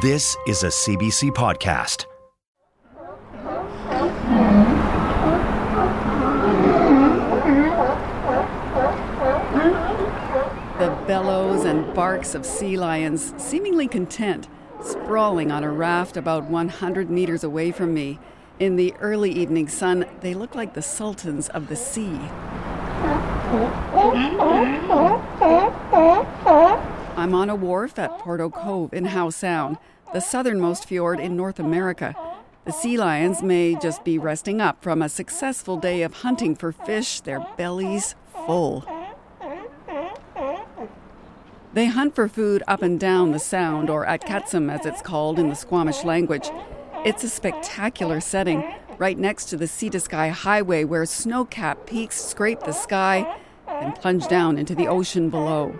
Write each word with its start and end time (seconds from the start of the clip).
This 0.00 0.34
is 0.46 0.62
a 0.62 0.68
CBC 0.68 1.30
podcast. 1.32 2.06
The 10.78 10.88
bellows 11.06 11.66
and 11.66 11.92
barks 11.92 12.34
of 12.34 12.46
sea 12.46 12.78
lions, 12.78 13.34
seemingly 13.36 13.88
content, 13.88 14.48
sprawling 14.82 15.52
on 15.52 15.64
a 15.64 15.70
raft 15.70 16.16
about 16.16 16.44
100 16.44 17.10
meters 17.10 17.44
away 17.44 17.70
from 17.70 17.92
me. 17.92 18.18
In 18.58 18.76
the 18.76 18.94
early 19.00 19.30
evening 19.30 19.68
sun, 19.68 20.06
they 20.22 20.32
look 20.32 20.54
like 20.54 20.72
the 20.72 20.80
sultans 20.80 21.50
of 21.50 21.68
the 21.68 21.76
sea. 21.76 22.18
I'm 27.20 27.34
on 27.34 27.50
a 27.50 27.54
wharf 27.54 27.98
at 27.98 28.18
Porteau 28.18 28.48
Cove 28.50 28.94
in 28.94 29.04
Howe 29.04 29.28
Sound, 29.28 29.76
the 30.14 30.20
southernmost 30.20 30.86
fjord 30.86 31.20
in 31.20 31.36
North 31.36 31.58
America. 31.58 32.16
The 32.64 32.72
sea 32.72 32.96
lions 32.96 33.42
may 33.42 33.74
just 33.74 34.04
be 34.04 34.16
resting 34.16 34.58
up 34.62 34.82
from 34.82 35.02
a 35.02 35.08
successful 35.10 35.76
day 35.76 36.00
of 36.00 36.14
hunting 36.14 36.54
for 36.54 36.72
fish, 36.72 37.20
their 37.20 37.46
bellies 37.58 38.14
full. 38.46 38.86
They 41.74 41.84
hunt 41.88 42.14
for 42.14 42.26
food 42.26 42.62
up 42.66 42.80
and 42.80 42.98
down 42.98 43.32
the 43.32 43.38
sound, 43.38 43.90
or 43.90 44.06
at 44.06 44.24
Katsum 44.24 44.72
as 44.72 44.86
it's 44.86 45.02
called 45.02 45.38
in 45.38 45.50
the 45.50 45.54
Squamish 45.54 46.04
language. 46.04 46.48
It's 47.04 47.22
a 47.22 47.28
spectacular 47.28 48.20
setting, 48.20 48.64
right 48.96 49.18
next 49.18 49.50
to 49.50 49.58
the 49.58 49.68
sea 49.68 49.90
to 49.90 50.00
sky 50.00 50.28
highway 50.28 50.84
where 50.84 51.04
snow 51.04 51.44
capped 51.44 51.86
peaks 51.86 52.18
scrape 52.18 52.60
the 52.60 52.72
sky 52.72 53.38
and 53.68 53.94
plunge 53.94 54.26
down 54.26 54.56
into 54.56 54.74
the 54.74 54.88
ocean 54.88 55.28
below. 55.28 55.78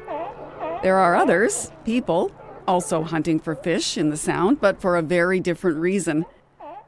There 0.83 0.97
are 0.97 1.15
others, 1.15 1.71
people, 1.85 2.33
also 2.67 3.03
hunting 3.03 3.39
for 3.39 3.55
fish 3.55 3.99
in 3.99 4.09
the 4.09 4.17
sound, 4.17 4.61
but 4.61 4.81
for 4.81 4.97
a 4.97 5.03
very 5.03 5.39
different 5.39 5.77
reason. 5.79 6.25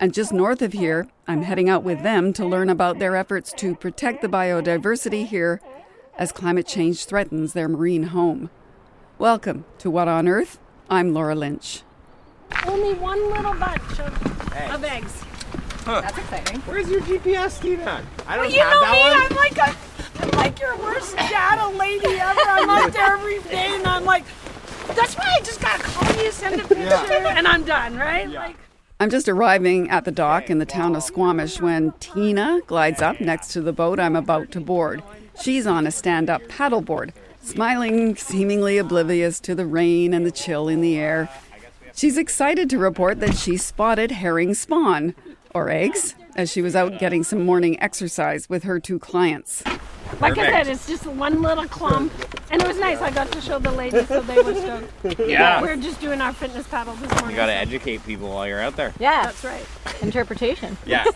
And 0.00 0.14
just 0.14 0.32
north 0.32 0.62
of 0.62 0.72
here, 0.72 1.08
I'm 1.28 1.42
heading 1.42 1.68
out 1.68 1.82
with 1.84 2.02
them 2.02 2.32
to 2.34 2.46
learn 2.46 2.70
about 2.70 2.98
their 2.98 3.14
efforts 3.14 3.52
to 3.58 3.74
protect 3.76 4.22
the 4.22 4.28
biodiversity 4.28 5.26
here 5.26 5.60
as 6.16 6.32
climate 6.32 6.66
change 6.66 7.04
threatens 7.04 7.52
their 7.52 7.68
marine 7.68 8.04
home. 8.04 8.48
Welcome 9.18 9.66
to 9.78 9.90
What 9.90 10.08
on 10.08 10.26
Earth? 10.26 10.58
I'm 10.88 11.12
Laura 11.12 11.34
Lynch. 11.34 11.82
Only 12.66 12.94
one 12.94 13.30
little 13.30 13.54
bunch 13.54 14.00
of, 14.00 14.72
of 14.72 14.84
eggs. 14.84 15.22
That's 15.84 16.16
exciting. 16.16 16.60
Where's 16.62 16.88
your 16.88 17.02
GPS, 17.02 17.60
Tina? 17.60 18.02
I 18.26 18.36
don't 18.36 18.46
Well, 18.46 18.54
you 18.54 18.60
have 18.60 18.72
know 18.72 18.80
that 18.80 18.92
me, 18.92 19.00
one. 19.00 19.32
I'm 19.32 19.36
like 19.36 19.58
a, 19.58 19.76
I'm 19.76 19.76
like 20.30 20.60
your 20.60 20.76
worst 20.78 21.16
data 21.16 21.68
lady 21.68 22.06
ever. 22.06 22.40
I'm 22.40 22.70
out 22.70 22.92
there 22.92 23.16
every 23.16 23.40
day 23.40 23.74
and 23.74 23.86
I'm 23.86 24.04
like, 24.04 24.24
that's 24.94 25.14
why 25.14 25.24
I 25.38 25.40
just 25.42 25.60
gotta 25.60 25.82
call 25.82 26.22
you, 26.22 26.30
send 26.30 26.60
a 26.60 26.66
picture, 26.66 27.14
and 27.14 27.46
I'm 27.46 27.64
done, 27.64 27.96
right? 27.96 28.28
Like, 28.28 28.56
I'm 29.00 29.10
just 29.10 29.28
arriving 29.28 29.90
at 29.90 30.04
the 30.04 30.12
dock 30.12 30.48
in 30.48 30.58
the 30.58 30.66
town 30.66 30.94
of 30.94 31.02
Squamish 31.02 31.60
when 31.60 31.92
Tina 31.98 32.60
glides 32.66 33.02
up 33.02 33.20
next 33.20 33.48
to 33.48 33.60
the 33.60 33.72
boat 33.72 33.98
I'm 33.98 34.14
about 34.14 34.52
to 34.52 34.60
board. 34.60 35.02
She's 35.40 35.66
on 35.66 35.86
a 35.86 35.90
stand 35.90 36.30
up 36.30 36.42
paddleboard, 36.42 37.12
smiling, 37.40 38.16
seemingly 38.16 38.78
oblivious 38.78 39.40
to 39.40 39.54
the 39.54 39.66
rain 39.66 40.14
and 40.14 40.24
the 40.24 40.30
chill 40.30 40.68
in 40.68 40.80
the 40.80 40.96
air. 40.96 41.28
She's 41.94 42.16
excited 42.16 42.70
to 42.70 42.78
report 42.78 43.20
that 43.20 43.36
she 43.36 43.56
spotted 43.56 44.12
herring 44.12 44.54
spawn, 44.54 45.14
or 45.54 45.68
eggs, 45.68 46.14
as 46.36 46.50
she 46.50 46.62
was 46.62 46.76
out 46.76 46.98
getting 46.98 47.24
some 47.24 47.44
morning 47.44 47.80
exercise 47.82 48.48
with 48.48 48.62
her 48.62 48.78
two 48.78 48.98
clients. 48.98 49.64
Like 50.20 50.38
I 50.38 50.50
said, 50.50 50.68
it's 50.68 50.86
just 50.86 51.06
one 51.06 51.42
little 51.42 51.66
clump, 51.66 52.12
and 52.50 52.60
it 52.62 52.68
was 52.68 52.78
nice. 52.78 53.00
I 53.00 53.10
got 53.10 53.30
to 53.32 53.40
show 53.40 53.58
the 53.58 53.72
ladies, 53.72 54.06
so 54.08 54.20
they 54.20 54.40
were 54.40 54.54
stoked. 54.54 55.18
Yeah. 55.28 55.60
We're 55.62 55.76
just 55.76 56.00
doing 56.00 56.20
our 56.20 56.32
fitness 56.32 56.66
paddle 56.68 56.94
this 56.94 57.10
morning. 57.12 57.30
You 57.30 57.36
gotta 57.36 57.54
educate 57.54 58.04
people 58.06 58.28
while 58.28 58.46
you're 58.46 58.60
out 58.60 58.76
there. 58.76 58.92
Yeah, 59.00 59.24
That's 59.24 59.44
right. 59.44 59.64
interpretation. 60.02 60.76
Yeah. 60.86 61.04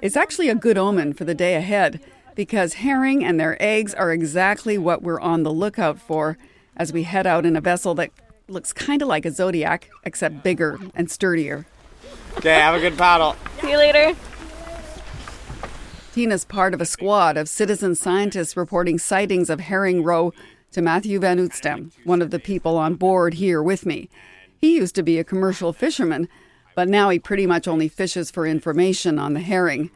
It's 0.00 0.16
actually 0.16 0.48
a 0.48 0.56
good 0.56 0.76
omen 0.76 1.12
for 1.12 1.24
the 1.24 1.34
day 1.34 1.54
ahead 1.54 2.00
because 2.34 2.74
herring 2.74 3.24
and 3.24 3.38
their 3.38 3.56
eggs 3.62 3.94
are 3.94 4.10
exactly 4.10 4.76
what 4.76 5.00
we're 5.00 5.20
on 5.20 5.44
the 5.44 5.52
lookout 5.52 6.00
for 6.00 6.36
as 6.76 6.92
we 6.92 7.04
head 7.04 7.24
out 7.24 7.46
in 7.46 7.54
a 7.54 7.60
vessel 7.60 7.94
that 7.94 8.10
looks 8.48 8.72
kind 8.72 9.00
of 9.00 9.06
like 9.06 9.24
a 9.24 9.30
Zodiac, 9.30 9.88
except 10.02 10.42
bigger 10.42 10.76
and 10.96 11.08
sturdier. 11.08 11.66
okay, 12.36 12.54
have 12.54 12.74
a 12.74 12.80
good 12.80 12.98
paddle. 12.98 13.36
See 13.60 13.70
you 13.70 13.76
later. 13.76 14.16
Tina's 16.12 16.44
part 16.44 16.74
of 16.74 16.80
a 16.82 16.84
squad 16.84 17.38
of 17.38 17.48
citizen 17.48 17.94
scientists 17.94 18.54
reporting 18.54 18.98
sightings 18.98 19.48
of 19.48 19.60
herring 19.60 20.04
roe 20.04 20.34
to 20.72 20.82
Matthew 20.82 21.18
Van 21.18 21.38
Oostdam, 21.38 21.90
one 22.04 22.20
of 22.20 22.30
the 22.30 22.38
people 22.38 22.76
on 22.76 22.96
board 22.96 23.32
here 23.34 23.62
with 23.62 23.86
me. 23.86 24.10
He 24.60 24.76
used 24.76 24.94
to 24.96 25.02
be 25.02 25.18
a 25.18 25.24
commercial 25.24 25.72
fisherman, 25.72 26.28
but 26.76 26.86
now 26.86 27.08
he 27.08 27.18
pretty 27.18 27.46
much 27.46 27.66
only 27.66 27.88
fishes 27.88 28.30
for 28.30 28.46
information 28.46 29.18
on 29.18 29.32
the 29.32 29.40
herring. 29.40 29.90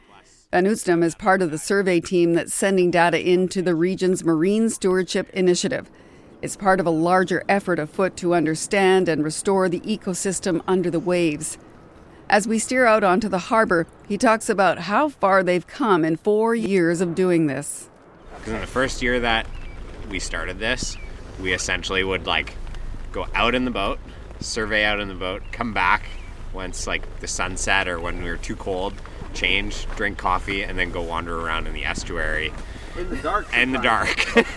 Van 0.51 0.65
Oostdam 0.65 1.03
is 1.03 1.13
part 1.13 1.43
of 1.43 1.51
the 1.51 1.59
survey 1.59 1.99
team 1.99 2.33
that's 2.33 2.51
sending 2.51 2.89
data 2.89 3.21
into 3.21 3.61
the 3.61 3.75
region's 3.75 4.23
Marine 4.23 4.71
Stewardship 4.71 5.29
Initiative. 5.35 5.87
It's 6.41 6.55
part 6.55 6.79
of 6.79 6.87
a 6.87 6.91
larger 6.91 7.43
effort 7.47 7.77
afoot 7.77 8.17
to 8.17 8.33
understand 8.33 9.07
and 9.07 9.23
restore 9.23 9.69
the 9.69 9.81
ecosystem 9.81 10.63
under 10.67 10.89
the 10.89 10.99
waves. 10.99 11.59
As 12.29 12.45
we 12.45 12.59
steer 12.59 12.85
out 12.85 13.05
onto 13.05 13.29
the 13.29 13.37
harbor, 13.37 13.87
he 14.05 14.17
talks 14.17 14.49
about 14.49 14.79
how 14.79 15.07
far 15.07 15.43
they've 15.43 15.65
come 15.65 16.03
in 16.03 16.17
four 16.17 16.53
years 16.53 16.99
of 16.99 17.15
doing 17.15 17.47
this. 17.47 17.89
Because 18.35 18.53
in 18.53 18.59
the 18.59 18.67
first 18.67 19.01
year 19.01 19.21
that 19.21 19.47
we 20.09 20.19
started 20.19 20.59
this, 20.59 20.97
we 21.39 21.53
essentially 21.53 22.03
would 22.03 22.27
like 22.27 22.53
go 23.13 23.27
out 23.33 23.55
in 23.55 23.63
the 23.63 23.71
boat, 23.71 23.97
survey 24.41 24.83
out 24.83 24.99
in 24.99 25.07
the 25.07 25.13
boat, 25.13 25.41
come 25.53 25.73
back 25.73 26.03
once 26.51 26.85
like 26.85 27.21
the 27.21 27.27
sun 27.29 27.55
set 27.55 27.87
or 27.87 27.97
when 27.97 28.21
we 28.21 28.29
were 28.29 28.35
too 28.35 28.57
cold, 28.57 28.93
change, 29.33 29.87
drink 29.95 30.17
coffee, 30.17 30.63
and 30.63 30.77
then 30.77 30.91
go 30.91 31.01
wander 31.01 31.39
around 31.39 31.65
in 31.65 31.73
the 31.73 31.85
estuary. 31.85 32.51
In 32.97 33.09
the 33.09 33.15
dark. 33.17 33.55
In 33.55 33.71
the 33.71 33.79
dark. 33.79 34.25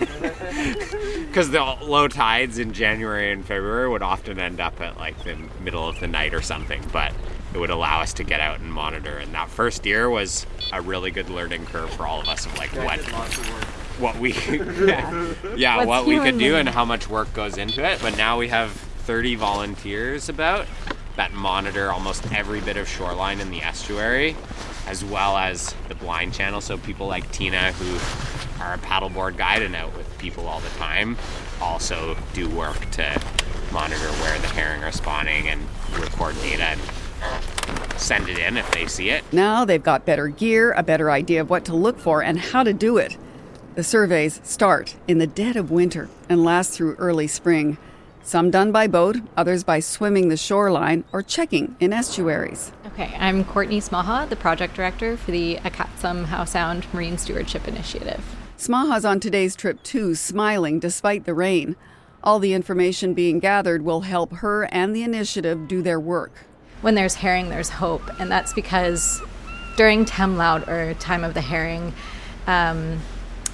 Because 1.31 1.51
the 1.51 1.63
low 1.63 2.09
tides 2.09 2.59
in 2.59 2.73
January 2.73 3.31
and 3.31 3.45
February 3.45 3.89
would 3.89 4.03
often 4.03 4.41
end 4.41 4.59
up 4.59 4.81
at 4.81 4.97
like 4.97 5.23
the 5.23 5.37
middle 5.63 5.89
of 5.89 6.01
the 6.01 6.09
night 6.09 6.35
or 6.35 6.43
something, 6.43 6.83
but 6.93 7.13
it 7.55 7.59
would 7.59 7.71
allow 7.71 8.01
us 8.01 8.13
to 8.15 8.25
get 8.25 8.41
out 8.41 8.61
and 8.61 8.73
monitor. 8.73 9.17
And 9.19 9.35
that 9.35 9.51
first 9.51 9.85
year 9.85 10.09
was 10.09 10.47
a 10.73 10.81
really 10.81 11.11
good 11.11 11.31
learning 11.31 11.67
curve 11.67 11.91
for 11.91 12.07
all 12.07 12.21
of 12.21 12.29
us 12.29 12.47
of 12.47 12.57
like 12.57 12.71
what 12.77 12.99
of 13.01 14.01
what 14.01 14.17
we 14.19 14.33
yeah 15.57 15.77
What's 15.77 15.89
what 15.89 16.07
we 16.07 16.19
could 16.19 16.39
do 16.39 16.57
and 16.57 16.69
how 16.69 16.85
much 16.85 17.09
work 17.09 17.33
goes 17.35 17.59
into 17.59 17.85
it. 17.85 18.01
But 18.01 18.17
now 18.17 18.39
we 18.39 18.49
have 18.49 18.71
30 18.71 19.35
volunteers 19.37 20.29
about 20.29 20.67
that 21.17 21.33
monitor 21.33 21.91
almost 21.91 22.33
every 22.33 22.61
bit 22.61 22.77
of 22.77 22.89
shoreline 22.89 23.41
in 23.41 23.51
the 23.51 23.63
estuary 23.63 24.37
as 24.87 25.05
well 25.05 25.37
as 25.37 25.75
the 25.89 25.95
blind 25.95 26.33
channel. 26.33 26.61
So 26.61 26.79
people 26.79 27.07
like 27.07 27.31
tina 27.33 27.73
who 27.73 28.63
are 28.63 28.75
a 28.75 28.79
paddleboard 28.79 29.37
guide 29.37 29.63
and 29.63 29.75
out 29.75 29.97
with 29.97 30.19
people 30.19 30.47
all 30.47 30.61
the 30.61 30.69
time 30.71 31.17
also 31.61 32.17
do 32.33 32.49
work 32.49 32.91
to 32.93 33.21
monitor 33.73 34.09
where 34.23 34.39
the 34.39 34.49
herring 34.49 34.83
are 34.83 34.93
spawning 34.93 35.49
and 35.49 35.61
record 35.99 36.35
data 36.37 36.65
and 36.65 36.81
send 37.97 38.29
it 38.29 38.39
in 38.39 38.57
if 38.57 38.71
they 38.71 38.87
see 38.87 39.11
it 39.11 39.23
Now 39.31 39.65
they've 39.65 39.83
got 39.83 40.07
better 40.07 40.29
gear, 40.29 40.73
a 40.73 40.83
better 40.83 41.11
idea 41.11 41.41
of 41.41 41.51
what 41.51 41.65
to 41.67 41.77
look 41.77 41.99
for, 41.99 42.23
and 42.23 42.39
how 42.39 42.63
to 42.63 42.73
do 42.73 42.97
it. 42.97 43.17
The 43.75 43.85
surveys 43.85 44.41
start 44.43 44.97
in 45.07 45.19
the 45.19 45.27
dead 45.27 45.57
of 45.57 45.71
winter 45.71 46.09
and 46.29 46.45
last 46.45 46.73
through 46.73 46.97
early 46.97 47.27
spring. 47.27 47.79
Some 48.23 48.51
done 48.51 48.73
by 48.73 48.87
boat, 48.87 49.17
others 49.37 49.65
by 49.65 49.81
swimming 49.81 50.29
the 50.29 50.37
shoreline 50.37 51.05
or 51.13 51.23
checking 51.23 51.77
in 51.81 51.93
estuaries. 51.93 52.73
Okay, 52.87 53.15
I'm 53.19 53.45
Courtney 53.45 53.81
Smaha, 53.81 54.29
the 54.29 54.37
project 54.37 54.75
director 54.75 55.17
for 55.17 55.31
the 55.31 55.57
Akatsum 55.57 56.27
Howe 56.27 56.45
Sound 56.45 56.87
Marine 56.93 57.17
Stewardship 57.17 57.67
Initiative. 57.67 58.23
Smaha's 58.57 59.05
on 59.05 59.21
today's 59.21 59.57
trip 59.57 59.83
too, 59.83 60.15
smiling 60.15 60.79
despite 60.81 61.25
the 61.25 61.35
rain. 61.35 61.77
All 62.23 62.39
the 62.39 62.53
information 62.53 63.15
being 63.15 63.39
gathered 63.39 63.83
will 63.83 64.03
help 64.03 64.33
her 64.35 64.65
and 64.65 64.95
the 64.95 65.03
initiative 65.03 65.67
do 65.67 65.81
their 65.81 65.99
work. 65.99 66.33
When 66.81 66.95
there's 66.95 67.17
herring, 67.17 67.51
there's 67.51 67.69
hope, 67.69 68.03
and 68.19 68.31
that's 68.31 68.53
because 68.55 69.21
during 69.77 70.05
Temlaut 70.05 70.67
or 70.69 70.95
time 70.95 71.25
of 71.25 71.35
the 71.35 71.41
herring, 71.41 71.93
um, 72.47 73.01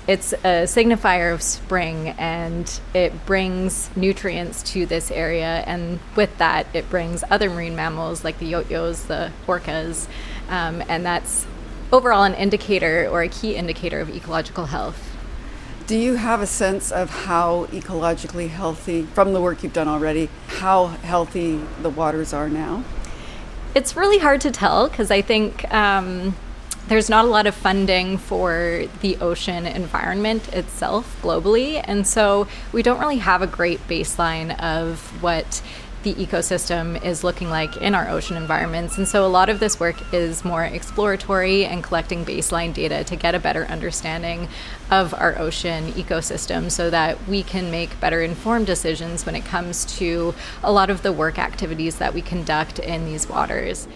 it's 0.06 0.32
a 0.32 0.67
signifier 0.67 1.34
of 1.34 1.43
spring 1.43 2.11
and 2.11 2.81
it 2.94 3.26
brings 3.26 3.90
nutrients 3.96 4.62
to 4.62 4.87
this 4.87 5.11
area. 5.11 5.64
And 5.67 5.99
with 6.14 6.38
that, 6.38 6.69
it 6.73 6.88
brings 6.88 7.25
other 7.28 7.50
marine 7.50 7.75
mammals 7.75 8.23
like 8.23 8.38
the 8.38 8.52
yoyos, 8.52 9.08
the 9.08 9.32
orcas. 9.46 10.06
Um, 10.49 10.82
and 10.88 11.05
that's 11.05 11.46
overall 11.93 12.22
an 12.22 12.34
indicator 12.34 13.08
or 13.08 13.22
a 13.22 13.29
key 13.29 13.56
indicator 13.56 13.99
of 14.00 14.14
ecological 14.14 14.67
health. 14.67 15.12
Do 15.88 15.96
you 15.96 16.14
have 16.14 16.40
a 16.40 16.46
sense 16.46 16.90
of 16.90 17.11
how 17.11 17.67
ecologically 17.67 18.49
healthy, 18.49 19.02
from 19.02 19.32
the 19.32 19.40
work 19.40 19.62
you've 19.62 19.72
done 19.72 19.87
already, 19.87 20.29
how 20.49 20.87
healthy 20.87 21.61
the 21.82 21.90
waters 21.90 22.32
are 22.32 22.49
now? 22.49 22.84
It's 23.76 23.94
really 23.94 24.17
hard 24.17 24.40
to 24.40 24.50
tell 24.50 24.88
because 24.88 25.11
I 25.11 25.20
think 25.20 25.70
um, 25.70 26.34
there's 26.88 27.11
not 27.11 27.26
a 27.26 27.28
lot 27.28 27.46
of 27.46 27.55
funding 27.55 28.17
for 28.17 28.84
the 29.02 29.19
ocean 29.19 29.67
environment 29.67 30.49
itself 30.55 31.20
globally. 31.20 31.84
And 31.84 32.06
so 32.06 32.49
we 32.73 32.82
don't 32.82 32.99
really 32.99 33.19
have 33.19 33.43
a 33.43 33.46
great 33.46 33.87
baseline 33.87 34.58
of 34.62 35.23
what 35.23 35.61
the 36.06 36.14
ecosystem 36.25 37.05
is 37.05 37.25
looking 37.25 37.50
like 37.50 37.79
in 37.79 37.93
our 37.93 38.08
ocean 38.08 38.37
environments. 38.37 38.97
And 38.97 39.08
so 39.08 39.26
a 39.26 39.29
lot 39.29 39.49
of 39.49 39.58
this 39.58 39.81
work 39.81 39.97
is 40.14 40.44
more 40.44 40.62
exploratory 40.62 41.64
and 41.64 41.82
collecting 41.82 42.25
baseline 42.25 42.73
data 42.73 43.03
to 43.03 43.17
get 43.17 43.35
a 43.35 43.41
better 43.41 43.64
understanding 43.64 44.49
of 44.88 45.12
our 45.14 45.37
ocean 45.37 45.91
ecosystem 45.94 46.70
so 46.70 46.91
that 46.91 47.26
we 47.26 47.43
can 47.43 47.73
make 47.73 47.99
better 47.99 48.23
informed 48.23 48.69
decisions 48.69 49.26
when 49.26 49.35
it 49.35 49.44
comes 49.44 49.85
to 49.97 50.32
a 50.62 50.70
lot 50.70 50.91
of 50.91 51.03
the 51.03 51.12
work 51.12 51.41
activities 51.41 51.97
that 51.97 52.14
we 52.14 52.23
conduct 52.23 52.79
in 52.79 53.05
these 53.05 53.29
waters. 53.29 53.88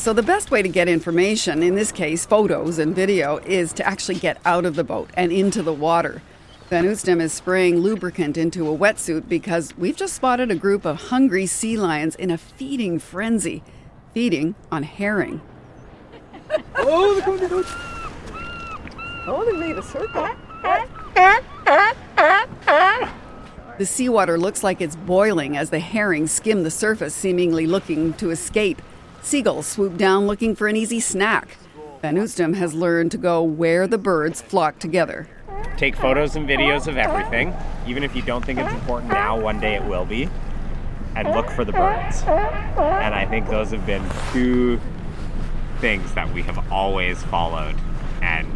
So, 0.00 0.14
the 0.14 0.22
best 0.22 0.50
way 0.50 0.62
to 0.62 0.68
get 0.70 0.88
information, 0.88 1.62
in 1.62 1.74
this 1.74 1.92
case 1.92 2.24
photos 2.24 2.78
and 2.78 2.96
video, 2.96 3.36
is 3.44 3.74
to 3.74 3.86
actually 3.86 4.14
get 4.14 4.40
out 4.46 4.64
of 4.64 4.74
the 4.74 4.82
boat 4.82 5.10
and 5.12 5.30
into 5.30 5.62
the 5.62 5.74
water. 5.74 6.22
Van 6.70 6.86
Oostdam 6.86 7.20
is 7.20 7.34
spraying 7.34 7.80
lubricant 7.80 8.38
into 8.38 8.66
a 8.66 8.74
wetsuit 8.74 9.28
because 9.28 9.76
we've 9.76 9.98
just 9.98 10.14
spotted 10.14 10.50
a 10.50 10.54
group 10.54 10.86
of 10.86 11.10
hungry 11.10 11.44
sea 11.44 11.76
lions 11.76 12.14
in 12.14 12.30
a 12.30 12.38
feeding 12.38 12.98
frenzy, 12.98 13.62
feeding 14.14 14.54
on 14.72 14.84
herring. 14.84 15.42
oh, 16.76 17.12
they're 17.12 17.22
coming 17.22 17.40
down. 17.46 17.64
Oh, 19.26 19.44
they 19.44 19.52
made 19.52 19.76
a 19.76 19.82
circle. 19.82 20.30
The 23.76 23.84
seawater 23.84 24.38
looks 24.38 24.64
like 24.64 24.80
it's 24.80 24.96
boiling 24.96 25.58
as 25.58 25.68
the 25.68 25.78
herring 25.78 26.26
skim 26.26 26.62
the 26.62 26.70
surface, 26.70 27.14
seemingly 27.14 27.66
looking 27.66 28.14
to 28.14 28.30
escape. 28.30 28.80
Seagulls 29.22 29.66
swoop 29.66 29.96
down 29.96 30.26
looking 30.26 30.54
for 30.56 30.66
an 30.66 30.76
easy 30.76 31.00
snack. 31.00 31.56
Van 32.02 32.16
Oostdam 32.16 32.54
has 32.56 32.74
learned 32.74 33.10
to 33.10 33.18
go 33.18 33.42
where 33.42 33.86
the 33.86 33.98
birds 33.98 34.40
flock 34.40 34.78
together. 34.78 35.28
Take 35.76 35.94
photos 35.94 36.36
and 36.36 36.48
videos 36.48 36.86
of 36.86 36.96
everything, 36.96 37.54
even 37.86 38.02
if 38.02 38.16
you 38.16 38.22
don't 38.22 38.44
think 38.44 38.58
it's 38.58 38.72
important 38.72 39.12
now, 39.12 39.38
one 39.38 39.60
day 39.60 39.74
it 39.74 39.84
will 39.84 40.06
be, 40.06 40.28
and 41.14 41.28
look 41.30 41.50
for 41.50 41.64
the 41.64 41.72
birds. 41.72 42.22
And 42.22 43.14
I 43.14 43.26
think 43.26 43.48
those 43.48 43.70
have 43.70 43.84
been 43.86 44.02
two 44.32 44.80
things 45.80 46.12
that 46.14 46.32
we 46.32 46.42
have 46.42 46.72
always 46.72 47.22
followed 47.24 47.76
and 48.22 48.48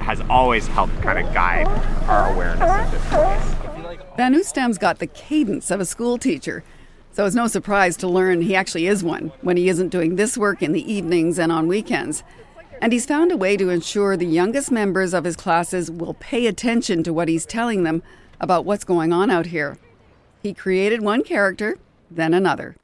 has 0.00 0.20
always 0.30 0.66
helped 0.68 1.00
kind 1.02 1.18
of 1.18 1.32
guide 1.34 1.66
our 2.08 2.32
awareness 2.32 2.70
of 2.70 2.90
this 2.90 3.08
place. 3.08 3.54
Van 4.16 4.34
Oostdam's 4.34 4.78
got 4.78 4.98
the 4.98 5.06
cadence 5.06 5.70
of 5.70 5.80
a 5.80 5.84
school 5.84 6.16
teacher. 6.16 6.64
So 7.16 7.24
it's 7.24 7.34
no 7.34 7.46
surprise 7.46 7.96
to 7.98 8.08
learn 8.08 8.42
he 8.42 8.54
actually 8.54 8.86
is 8.86 9.02
one 9.02 9.32
when 9.40 9.56
he 9.56 9.70
isn't 9.70 9.88
doing 9.88 10.16
this 10.16 10.36
work 10.36 10.60
in 10.60 10.72
the 10.72 10.92
evenings 10.92 11.38
and 11.38 11.50
on 11.50 11.66
weekends. 11.66 12.22
And 12.82 12.92
he's 12.92 13.06
found 13.06 13.32
a 13.32 13.38
way 13.38 13.56
to 13.56 13.70
ensure 13.70 14.18
the 14.18 14.26
youngest 14.26 14.70
members 14.70 15.14
of 15.14 15.24
his 15.24 15.34
classes 15.34 15.90
will 15.90 16.12
pay 16.12 16.46
attention 16.46 17.02
to 17.04 17.14
what 17.14 17.28
he's 17.28 17.46
telling 17.46 17.84
them 17.84 18.02
about 18.38 18.66
what's 18.66 18.84
going 18.84 19.14
on 19.14 19.30
out 19.30 19.46
here. 19.46 19.78
He 20.42 20.52
created 20.52 21.00
one 21.00 21.24
character, 21.24 21.78
then 22.10 22.34
another. 22.34 22.76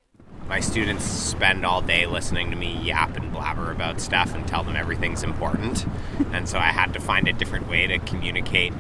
My 0.48 0.60
students 0.60 1.04
spend 1.04 1.66
all 1.66 1.82
day 1.82 2.06
listening 2.06 2.50
to 2.52 2.56
me 2.56 2.80
yap 2.82 3.14
and 3.18 3.30
blabber 3.30 3.70
about 3.70 4.00
stuff 4.00 4.34
and 4.34 4.48
tell 4.48 4.64
them 4.64 4.76
everything's 4.76 5.22
important. 5.22 5.84
and 6.32 6.48
so 6.48 6.58
I 6.58 6.72
had 6.72 6.94
to 6.94 7.00
find 7.00 7.28
a 7.28 7.34
different 7.34 7.68
way 7.68 7.86
to 7.86 7.98
communicate 7.98 8.72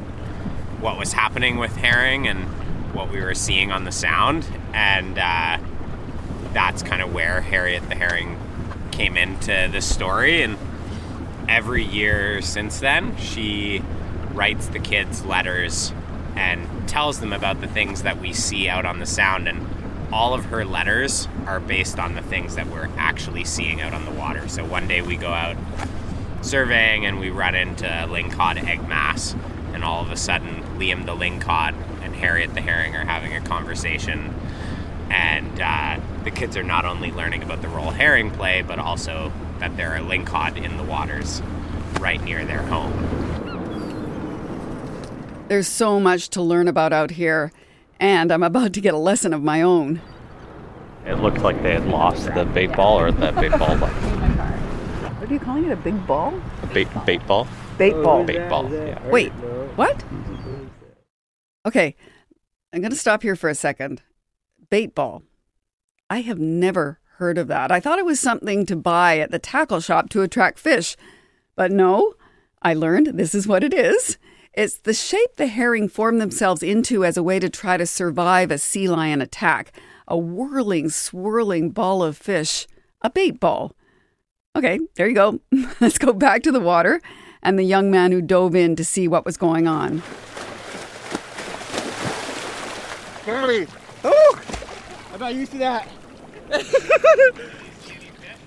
what 0.80 0.98
was 0.98 1.12
happening 1.12 1.58
with 1.58 1.76
herring 1.76 2.26
and 2.26 2.48
what 2.92 3.10
we 3.10 3.20
were 3.20 3.34
seeing 3.34 3.72
on 3.72 3.84
the 3.84 3.92
sound, 3.92 4.46
and 4.72 5.18
uh, 5.18 5.58
that's 6.52 6.82
kind 6.82 7.02
of 7.02 7.12
where 7.12 7.40
Harriet 7.40 7.88
the 7.88 7.94
Herring 7.94 8.38
came 8.90 9.16
into 9.16 9.68
the 9.72 9.80
story. 9.80 10.42
And 10.42 10.58
every 11.48 11.84
year 11.84 12.42
since 12.42 12.80
then, 12.80 13.16
she 13.16 13.82
writes 14.32 14.68
the 14.68 14.78
kids 14.78 15.24
letters 15.24 15.92
and 16.36 16.88
tells 16.88 17.20
them 17.20 17.32
about 17.32 17.60
the 17.60 17.66
things 17.66 18.02
that 18.02 18.20
we 18.20 18.32
see 18.32 18.68
out 18.68 18.84
on 18.84 18.98
the 18.98 19.06
sound. 19.06 19.48
And 19.48 19.66
all 20.12 20.34
of 20.34 20.46
her 20.46 20.64
letters 20.64 21.28
are 21.46 21.60
based 21.60 21.98
on 21.98 22.14
the 22.14 22.22
things 22.22 22.56
that 22.56 22.66
we're 22.66 22.88
actually 22.98 23.44
seeing 23.44 23.80
out 23.80 23.94
on 23.94 24.04
the 24.04 24.10
water. 24.10 24.46
So 24.48 24.64
one 24.64 24.86
day 24.86 25.00
we 25.00 25.16
go 25.16 25.32
out 25.32 25.56
surveying 26.42 27.06
and 27.06 27.18
we 27.18 27.30
run 27.30 27.54
into 27.54 27.84
lingcod 27.84 28.62
egg 28.66 28.86
mass, 28.88 29.34
and 29.72 29.84
all 29.84 30.02
of 30.02 30.10
a 30.10 30.16
sudden, 30.16 30.62
Liam 30.78 31.06
the 31.06 31.14
lingcod 31.14 31.74
Harriet 32.22 32.54
the 32.54 32.60
Herring 32.60 32.94
are 32.94 33.04
having 33.04 33.34
a 33.34 33.40
conversation, 33.40 34.32
and 35.10 35.60
uh, 35.60 35.98
the 36.22 36.30
kids 36.30 36.56
are 36.56 36.62
not 36.62 36.84
only 36.84 37.10
learning 37.10 37.42
about 37.42 37.62
the 37.62 37.68
role 37.68 37.90
herring 37.90 38.30
play, 38.30 38.62
but 38.62 38.78
also 38.78 39.32
that 39.58 39.76
there 39.76 39.90
are 39.90 39.98
lingcod 39.98 40.56
in 40.56 40.76
the 40.76 40.84
waters 40.84 41.42
right 42.00 42.22
near 42.22 42.44
their 42.44 42.62
home. 42.62 42.92
There's 45.48 45.66
so 45.66 45.98
much 45.98 46.30
to 46.30 46.40
learn 46.40 46.68
about 46.68 46.92
out 46.92 47.10
here, 47.10 47.52
and 47.98 48.30
I'm 48.30 48.44
about 48.44 48.72
to 48.74 48.80
get 48.80 48.94
a 48.94 48.98
lesson 48.98 49.34
of 49.34 49.42
my 49.42 49.60
own. 49.60 50.00
It 51.04 51.16
looked 51.16 51.40
like 51.40 51.60
they 51.64 51.72
had 51.72 51.86
lost 51.86 52.32
the 52.34 52.44
bait 52.44 52.72
ball, 52.76 53.00
or 53.00 53.10
that 53.10 53.34
bait 53.34 53.50
ball. 53.50 53.76
What 53.76 55.28
are 55.28 55.34
you 55.34 55.40
calling 55.40 55.64
it? 55.64 55.72
A 55.72 55.76
big 55.76 56.06
ball? 56.06 56.32
A 56.62 56.66
bait 56.68 56.86
bait 57.04 57.26
ball. 57.26 57.48
Bait 57.78 57.94
ball. 57.94 58.22
Bait 58.22 58.48
ball. 58.48 58.72
Yeah. 58.72 59.08
Wait, 59.08 59.32
what? 59.74 60.04
Okay, 61.64 61.94
I'm 62.72 62.80
going 62.80 62.92
to 62.92 62.98
stop 62.98 63.22
here 63.22 63.36
for 63.36 63.50
a 63.50 63.54
second. 63.54 64.02
Bait 64.70 64.94
ball. 64.94 65.22
I 66.08 66.22
have 66.22 66.38
never 66.38 67.00
heard 67.16 67.36
of 67.36 67.48
that. 67.48 67.70
I 67.70 67.80
thought 67.80 67.98
it 67.98 68.06
was 68.06 68.18
something 68.18 68.64
to 68.66 68.76
buy 68.76 69.18
at 69.18 69.30
the 69.30 69.38
tackle 69.38 69.80
shop 69.80 70.08
to 70.10 70.22
attract 70.22 70.58
fish. 70.58 70.96
But 71.54 71.70
no, 71.70 72.14
I 72.62 72.72
learned 72.72 73.18
this 73.18 73.34
is 73.34 73.46
what 73.46 73.62
it 73.62 73.74
is. 73.74 74.16
It's 74.54 74.78
the 74.78 74.94
shape 74.94 75.36
the 75.36 75.46
herring 75.46 75.88
form 75.88 76.18
themselves 76.18 76.62
into 76.62 77.04
as 77.04 77.16
a 77.16 77.22
way 77.22 77.38
to 77.38 77.50
try 77.50 77.76
to 77.76 77.86
survive 77.86 78.50
a 78.50 78.58
sea 78.58 78.88
lion 78.88 79.20
attack. 79.20 79.72
A 80.08 80.16
whirling, 80.16 80.88
swirling 80.88 81.70
ball 81.70 82.02
of 82.02 82.16
fish. 82.16 82.66
A 83.02 83.10
bait 83.10 83.38
ball. 83.38 83.74
Okay, 84.56 84.78
there 84.94 85.08
you 85.08 85.14
go. 85.14 85.40
Let's 85.80 85.98
go 85.98 86.12
back 86.12 86.42
to 86.42 86.52
the 86.52 86.60
water 86.60 87.00
and 87.42 87.58
the 87.58 87.64
young 87.64 87.90
man 87.90 88.12
who 88.12 88.22
dove 88.22 88.54
in 88.54 88.76
to 88.76 88.84
see 88.84 89.08
what 89.08 89.24
was 89.26 89.36
going 89.36 89.66
on. 89.66 90.02
Kimberly! 93.24 93.66
Oh! 94.04 94.40
I'm 95.12 95.20
not 95.20 95.34
used 95.34 95.52
to 95.52 95.58
that. 95.58 95.88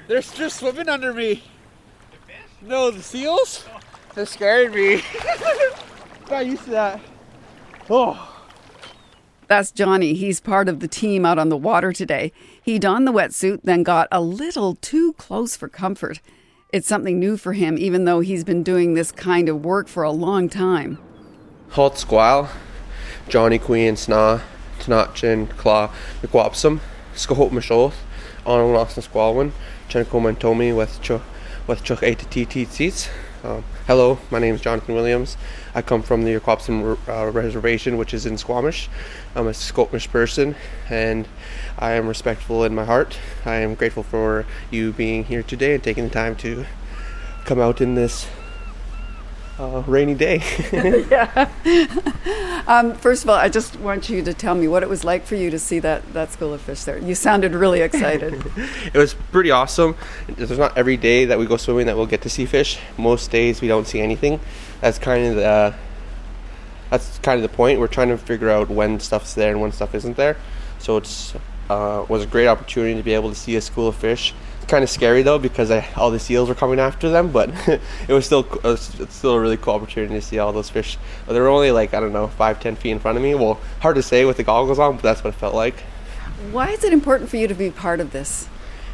They're 0.07 0.21
just 0.21 0.59
swimming 0.59 0.89
under 0.89 1.13
me. 1.13 1.43
No, 2.61 2.91
the 2.91 3.01
seals—they 3.01 4.25
scared 4.25 4.73
me. 4.73 4.95
I'm 4.95 5.01
not 6.29 6.45
used 6.45 6.65
to 6.65 6.71
that. 6.71 6.99
Oh. 7.89 8.31
That's 9.47 9.71
Johnny. 9.71 10.13
He's 10.15 10.39
part 10.39 10.67
of 10.67 10.79
the 10.79 10.87
team 10.87 11.25
out 11.25 11.37
on 11.37 11.49
the 11.49 11.57
water 11.57 11.93
today. 11.93 12.31
He 12.61 12.79
donned 12.79 13.07
the 13.07 13.13
wetsuit, 13.13 13.61
then 13.63 13.83
got 13.83 14.07
a 14.11 14.19
little 14.19 14.75
too 14.75 15.13
close 15.13 15.55
for 15.55 15.67
comfort. 15.67 16.19
It's 16.73 16.87
something 16.87 17.19
new 17.19 17.37
for 17.37 17.53
him, 17.53 17.77
even 17.77 18.05
though 18.05 18.21
he's 18.21 18.43
been 18.43 18.63
doing 18.63 18.95
this 18.95 19.11
kind 19.11 19.47
of 19.47 19.63
work 19.63 19.87
for 19.87 20.03
a 20.03 20.11
long 20.11 20.49
time. 20.49 20.97
Hot 21.69 21.97
squall, 21.97 22.49
Johnny 23.29 23.59
Queen, 23.59 23.93
Sna, 23.93 24.41
Tnachin, 24.85 25.49
Cla, 25.57 25.91
Mashoth, 27.51 27.95
Arnold 28.45 28.75
Lawson 28.75 29.01
Squalwin, 29.01 29.51
Chenko 29.89 30.37
Tomi 30.39 30.71
with 30.71 31.01
Chuck 31.01 31.23
with 31.67 31.83
Chuck 31.83 32.03
8 32.03 32.19
TT 32.29 32.71
seats. 32.71 33.09
Um, 33.43 33.63
hello, 33.87 34.19
my 34.29 34.37
name 34.37 34.53
is 34.53 34.61
Jonathan 34.61 34.93
Williams. 34.93 35.37
I 35.73 35.81
come 35.81 36.03
from 36.03 36.23
the 36.23 36.39
Aquapsum 36.39 36.97
uh, 37.07 37.31
Reservation, 37.31 37.97
which 37.97 38.13
is 38.13 38.27
in 38.27 38.37
Squamish. 38.37 38.87
I'm 39.35 39.47
a 39.47 39.53
Squamish 39.53 40.07
person, 40.09 40.55
and 40.89 41.27
I 41.79 41.93
am 41.93 42.07
respectful 42.07 42.63
in 42.63 42.75
my 42.75 42.85
heart. 42.85 43.17
I 43.43 43.55
am 43.55 43.73
grateful 43.73 44.03
for 44.03 44.45
you 44.69 44.93
being 44.93 45.23
here 45.23 45.41
today 45.41 45.73
and 45.73 45.83
taking 45.83 46.03
the 46.03 46.09
time 46.11 46.35
to 46.37 46.65
come 47.45 47.59
out 47.59 47.81
in 47.81 47.95
this 47.95 48.27
uh, 49.59 49.83
rainy 49.87 50.13
day. 50.13 50.41
yeah. 51.09 51.49
um, 52.67 52.93
first 52.95 53.23
of 53.23 53.29
all, 53.29 53.35
I 53.35 53.49
just 53.49 53.79
want 53.79 54.09
you 54.09 54.21
to 54.23 54.33
tell 54.33 54.55
me 54.55 54.67
what 54.67 54.83
it 54.83 54.89
was 54.89 55.03
like 55.03 55.25
for 55.25 55.35
you 55.35 55.49
to 55.51 55.59
see 55.59 55.79
that, 55.79 56.13
that 56.13 56.31
school 56.31 56.53
of 56.53 56.61
fish 56.61 56.83
there. 56.83 56.97
You 56.97 57.15
sounded 57.15 57.53
really 57.53 57.81
excited. 57.81 58.33
it 58.93 58.97
was 58.97 59.13
pretty 59.31 59.51
awesome. 59.51 59.95
There's 60.27 60.57
not 60.57 60.77
every 60.77 60.97
day 60.97 61.25
that 61.25 61.39
we 61.39 61.45
go 61.45 61.57
swimming 61.57 61.85
that 61.87 61.95
we'll 61.95 62.05
get 62.05 62.21
to 62.23 62.29
see 62.29 62.45
fish. 62.45 62.79
Most 62.97 63.31
days 63.31 63.61
we 63.61 63.67
don't 63.67 63.87
see 63.87 64.01
anything. 64.01 64.39
That's 64.81 64.99
kind 64.99 65.25
of 65.27 65.35
the 65.35 65.45
uh, 65.45 65.73
that's 66.89 67.17
kind 67.19 67.43
of 67.43 67.49
the 67.49 67.55
point. 67.55 67.79
We're 67.79 67.87
trying 67.87 68.09
to 68.09 68.17
figure 68.17 68.49
out 68.49 68.69
when 68.69 68.99
stuff's 68.99 69.33
there 69.33 69.51
and 69.51 69.61
when 69.61 69.71
stuff 69.71 69.95
isn't 69.95 70.17
there. 70.17 70.37
So 70.79 70.97
it's 70.97 71.33
uh, 71.69 72.05
was 72.07 72.23
a 72.23 72.27
great 72.27 72.47
opportunity 72.47 72.95
to 72.95 73.03
be 73.03 73.13
able 73.13 73.29
to 73.29 73.35
see 73.35 73.55
a 73.55 73.61
school 73.61 73.87
of 73.87 73.95
fish 73.95 74.33
kind 74.67 74.83
of 74.83 74.89
scary 74.89 75.21
though 75.21 75.39
because 75.39 75.71
I, 75.71 75.87
all 75.95 76.11
the 76.11 76.19
seals 76.19 76.49
were 76.49 76.55
coming 76.55 76.79
after 76.79 77.09
them, 77.09 77.31
but 77.31 77.49
it 78.07 78.13
was 78.13 78.25
still 78.25 78.41
it 78.41 78.63
was, 78.63 78.99
it's 78.99 79.15
still 79.15 79.33
a 79.33 79.39
really 79.39 79.57
cool 79.57 79.73
opportunity 79.73 80.13
to 80.15 80.21
see 80.21 80.39
all 80.39 80.51
those 80.53 80.69
fish. 80.69 80.97
They 81.27 81.39
were 81.39 81.47
only 81.47 81.71
like 81.71 81.93
I 81.93 81.99
don't 81.99 82.13
know 82.13 82.27
five 82.27 82.59
ten 82.59 82.75
feet 82.75 82.91
in 82.91 82.99
front 82.99 83.17
of 83.17 83.23
me. 83.23 83.35
Well, 83.35 83.59
hard 83.81 83.95
to 83.95 84.03
say 84.03 84.25
with 84.25 84.37
the 84.37 84.43
goggles 84.43 84.79
on, 84.79 84.95
but 84.95 85.03
that's 85.03 85.23
what 85.23 85.33
it 85.33 85.37
felt 85.37 85.55
like. 85.55 85.79
Why 86.51 86.69
is 86.69 86.83
it 86.83 86.93
important 86.93 87.29
for 87.29 87.37
you 87.37 87.47
to 87.47 87.53
be 87.53 87.71
part 87.71 87.99
of 87.99 88.11
this? 88.11 88.47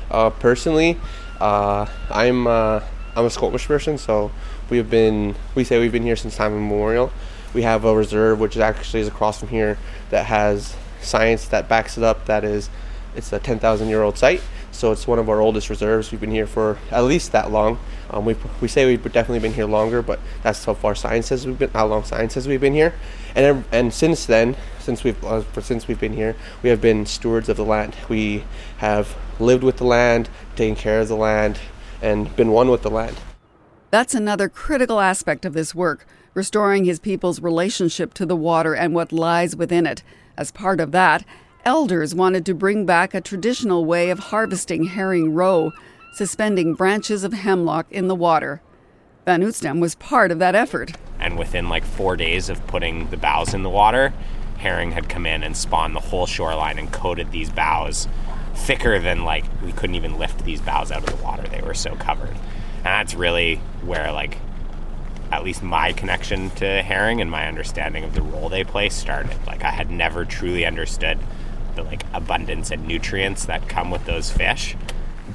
Uh, 0.09 0.29
personally, 0.29 0.97
uh, 1.39 1.85
I'm 2.09 2.47
uh, 2.47 2.81
I'm 3.15 3.25
a 3.25 3.29
Squamish 3.29 3.65
person, 3.65 3.97
so 3.97 4.31
we've 4.69 4.89
been 4.89 5.35
we 5.55 5.63
say 5.63 5.79
we've 5.79 5.91
been 5.91 6.03
here 6.03 6.15
since 6.15 6.35
time 6.35 6.53
immemorial. 6.53 7.11
We 7.53 7.63
have 7.63 7.83
a 7.83 7.93
reserve 7.93 8.39
which 8.39 8.57
actually 8.57 9.01
is 9.01 9.07
across 9.07 9.39
from 9.39 9.49
here 9.49 9.77
that 10.09 10.25
has 10.27 10.75
science 11.01 11.47
that 11.49 11.67
backs 11.67 11.97
it 11.97 12.03
up. 12.03 12.25
That 12.25 12.45
is, 12.45 12.69
it's 13.15 13.33
a 13.33 13.39
10,000 13.39 13.89
year 13.89 14.03
old 14.03 14.17
site 14.17 14.41
so 14.71 14.91
it's 14.91 15.07
one 15.07 15.19
of 15.19 15.29
our 15.29 15.39
oldest 15.41 15.69
reserves. 15.69 16.11
We've 16.11 16.21
been 16.21 16.31
here 16.31 16.47
for 16.47 16.77
at 16.89 17.03
least 17.03 17.31
that 17.33 17.51
long. 17.51 17.79
Um, 18.09 18.25
we 18.25 18.35
we 18.59 18.67
say 18.67 18.85
we've 18.85 19.03
definitely 19.03 19.39
been 19.39 19.53
here 19.53 19.65
longer, 19.65 20.01
but 20.01 20.19
that's 20.43 20.63
how 20.65 20.73
far 20.73 20.95
science 20.95 21.27
says 21.27 21.45
we've 21.45 21.59
been. 21.59 21.69
How 21.71 21.87
long 21.87 22.03
science 22.03 22.33
says 22.33 22.47
we've 22.47 22.61
been 22.61 22.73
here, 22.73 22.93
and 23.35 23.63
and 23.71 23.93
since 23.93 24.25
then, 24.25 24.55
since 24.79 25.03
we've 25.03 25.23
uh, 25.23 25.43
since 25.61 25.87
we've 25.87 25.99
been 25.99 26.13
here, 26.13 26.35
we 26.63 26.69
have 26.69 26.81
been 26.81 27.05
stewards 27.05 27.49
of 27.49 27.57
the 27.57 27.65
land. 27.65 27.95
We 28.09 28.43
have 28.77 29.15
lived 29.39 29.63
with 29.63 29.77
the 29.77 29.85
land, 29.85 30.29
taken 30.55 30.75
care 30.75 30.99
of 30.99 31.07
the 31.07 31.15
land, 31.15 31.59
and 32.01 32.35
been 32.35 32.51
one 32.51 32.69
with 32.69 32.81
the 32.81 32.91
land. 32.91 33.17
That's 33.91 34.15
another 34.15 34.47
critical 34.47 35.01
aspect 35.01 35.43
of 35.45 35.53
this 35.53 35.75
work, 35.75 36.07
restoring 36.33 36.85
his 36.85 36.99
people's 36.99 37.41
relationship 37.41 38.13
to 38.15 38.25
the 38.25 38.37
water 38.37 38.73
and 38.73 38.95
what 38.95 39.11
lies 39.11 39.55
within 39.55 39.85
it. 39.85 40.01
As 40.37 40.49
part 40.49 40.79
of 40.79 40.93
that, 40.93 41.25
Elders 41.63 42.15
wanted 42.15 42.43
to 42.47 42.55
bring 42.55 42.87
back 42.87 43.13
a 43.13 43.21
traditional 43.21 43.85
way 43.85 44.09
of 44.09 44.17
harvesting 44.17 44.85
herring 44.85 45.31
roe, 45.31 45.71
suspending 46.11 46.73
branches 46.73 47.23
of 47.23 47.33
hemlock 47.33 47.85
in 47.91 48.07
the 48.07 48.15
water. 48.15 48.63
Van 49.25 49.43
Oostdam 49.43 49.79
was 49.79 49.93
part 49.93 50.31
of 50.31 50.39
that 50.39 50.55
effort. 50.55 50.93
And 51.19 51.37
within 51.37 51.69
like 51.69 51.85
four 51.85 52.17
days 52.17 52.49
of 52.49 52.65
putting 52.65 53.11
the 53.11 53.17
boughs 53.17 53.53
in 53.53 53.61
the 53.61 53.69
water, 53.69 54.11
herring 54.57 54.93
had 54.93 55.07
come 55.07 55.27
in 55.27 55.43
and 55.43 55.55
spawned 55.55 55.95
the 55.95 55.99
whole 55.99 56.25
shoreline 56.25 56.79
and 56.79 56.91
coated 56.91 57.31
these 57.31 57.51
boughs 57.51 58.07
thicker 58.55 58.97
than 58.97 59.23
like 59.23 59.45
we 59.63 59.71
couldn't 59.71 59.95
even 59.95 60.17
lift 60.17 60.43
these 60.43 60.61
boughs 60.61 60.91
out 60.91 61.07
of 61.07 61.15
the 61.15 61.23
water. 61.23 61.47
They 61.47 61.61
were 61.61 61.75
so 61.75 61.95
covered. 61.95 62.29
And 62.29 62.85
that's 62.85 63.13
really 63.13 63.57
where 63.83 64.11
like 64.11 64.39
at 65.31 65.43
least 65.43 65.61
my 65.61 65.93
connection 65.93 66.49
to 66.51 66.81
herring 66.81 67.21
and 67.21 67.29
my 67.29 67.47
understanding 67.47 68.03
of 68.03 68.15
the 68.15 68.23
role 68.23 68.49
they 68.49 68.63
play 68.63 68.89
started. 68.89 69.37
Like 69.45 69.63
I 69.63 69.69
had 69.69 69.91
never 69.91 70.25
truly 70.25 70.65
understood 70.65 71.19
the 71.75 71.83
like 71.83 72.03
abundance 72.13 72.71
and 72.71 72.87
nutrients 72.87 73.45
that 73.45 73.67
come 73.67 73.91
with 73.91 74.05
those 74.05 74.31
fish 74.31 74.75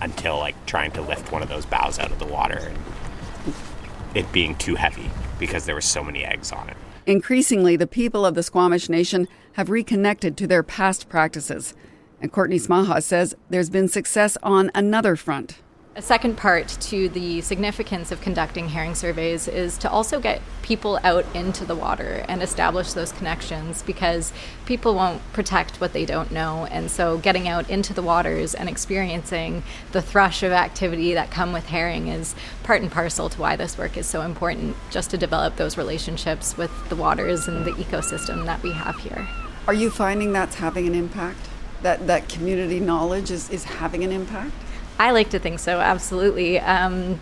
until 0.01 0.39
like 0.39 0.55
trying 0.67 0.91
to 0.93 1.03
lift 1.03 1.33
one 1.33 1.43
of 1.43 1.49
those 1.49 1.67
boughs 1.67 1.99
out 1.99 2.11
of 2.11 2.19
the 2.19 2.27
water 2.27 2.59
and 2.59 3.55
it 4.15 4.31
being 4.33 4.55
too 4.57 4.75
heavy 4.75 5.11
because 5.39 5.67
there 5.67 5.75
were 5.75 5.81
so 5.81 6.03
many 6.03 6.25
eggs 6.25 6.53
on 6.53 6.69
it. 6.69 6.77
Increasingly, 7.05 7.77
the 7.77 7.87
people 7.87 8.27
of 8.27 8.35
the 8.35 8.43
Squamish 8.43 8.89
Nation 8.89 9.29
have 9.53 9.71
reconnected 9.71 10.37
to 10.37 10.47
their 10.47 10.63
past 10.63 11.09
practices. 11.09 11.75
And 12.21 12.33
Courtney 12.33 12.59
Smaha 12.59 13.03
says 13.03 13.37
there's 13.51 13.71
been 13.71 13.89
success 13.89 14.37
on 14.43 14.71
another 14.75 15.17
front. 15.17 15.61
A 15.97 16.03
second 16.03 16.37
part 16.37 16.69
to 16.69 17.09
the 17.09 17.41
significance 17.41 18.13
of 18.13 18.21
conducting 18.21 18.69
herring 18.69 18.95
surveys 18.95 19.49
is 19.49 19.79
to 19.79 19.91
also 19.91 20.21
get 20.21 20.43
people 20.61 21.01
out 21.03 21.25
into 21.35 21.65
the 21.65 21.75
water 21.75 22.23
and 22.29 22.43
establish 22.43 22.93
those 22.93 23.13
connections 23.13 23.83
because 23.83 24.31
people 24.67 24.95
won't 24.95 25.23
protect 25.33 25.81
what 25.81 25.95
they 25.95 26.05
don't 26.05 26.31
know. 26.31 26.67
And 26.67 26.91
so 26.91 27.17
getting 27.17 27.49
out 27.49 27.71
into 27.71 27.95
the 27.95 28.03
waters 28.03 28.55
and 28.55 28.69
experiencing 28.69 29.63
the 29.93 30.03
thrush 30.03 30.43
of 30.43 30.53
activity 30.53 31.15
that 31.15 31.31
come 31.31 31.55
with 31.55 31.69
herring 31.69 32.09
is 32.09 32.35
part 32.63 32.83
and 32.83 32.93
parcel 32.93 33.31
to 33.31 33.41
why 33.41 33.57
this 33.57 33.79
work 33.79 33.97
is 33.97 34.07
so 34.07 34.21
important, 34.21 34.77
just 34.91 35.09
to 35.13 35.17
develop 35.17 35.57
those 35.57 35.79
relationships 35.79 36.59
with 36.59 36.91
the 36.91 36.97
waters 36.97 37.49
and 37.49 37.65
the 37.65 37.73
ecosystem 37.73 38.45
that 38.45 38.63
we 38.63 38.73
have 38.73 38.99
here. 38.99 39.27
Are 39.67 39.73
you 39.73 39.89
finding 39.89 40.35
that's 40.35 40.57
having 40.57 40.87
an 40.87 40.95
impact? 40.95 41.49
That, 41.81 42.07
that 42.07 42.29
community 42.29 42.81
knowledge 42.81 43.31
is, 43.31 43.49
is 43.49 43.65
having 43.65 44.05
an 44.05 44.13
impact? 44.13 44.53
I 44.99 45.11
like 45.11 45.31
to 45.31 45.39
think 45.39 45.59
so, 45.59 45.81
absolutely. 45.81 46.59
Um, 46.59 47.21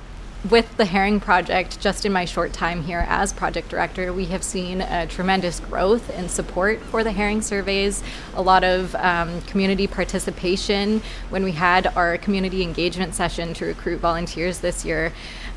with 0.49 0.77
the 0.77 0.85
Herring 0.85 1.21
Project, 1.21 1.81
just 1.81 2.05
in 2.05 2.13
my 2.13 2.27
short 2.27 2.53
time 2.53 2.83
here 2.83 3.05
as 3.09 3.33
project 3.33 3.71
director, 3.71 4.13
we 4.13 4.27
have 4.27 4.45
seen 4.45 4.83
a 4.83 5.07
tremendous 5.07 5.59
growth 5.59 6.11
in 6.17 6.29
support 6.29 6.81
for 6.81 7.03
the 7.03 7.13
herring 7.13 7.41
surveys, 7.41 8.03
a 8.35 8.43
lot 8.43 8.63
of 8.63 8.95
um, 8.97 9.41
community 9.43 9.87
participation. 9.87 11.03
When 11.31 11.45
we 11.45 11.53
had 11.53 11.87
our 11.97 12.19
community 12.19 12.63
engagement 12.63 13.15
session 13.15 13.55
to 13.55 13.65
recruit 13.65 14.01
volunteers 14.01 14.59
this 14.59 14.85
year, 14.85 15.13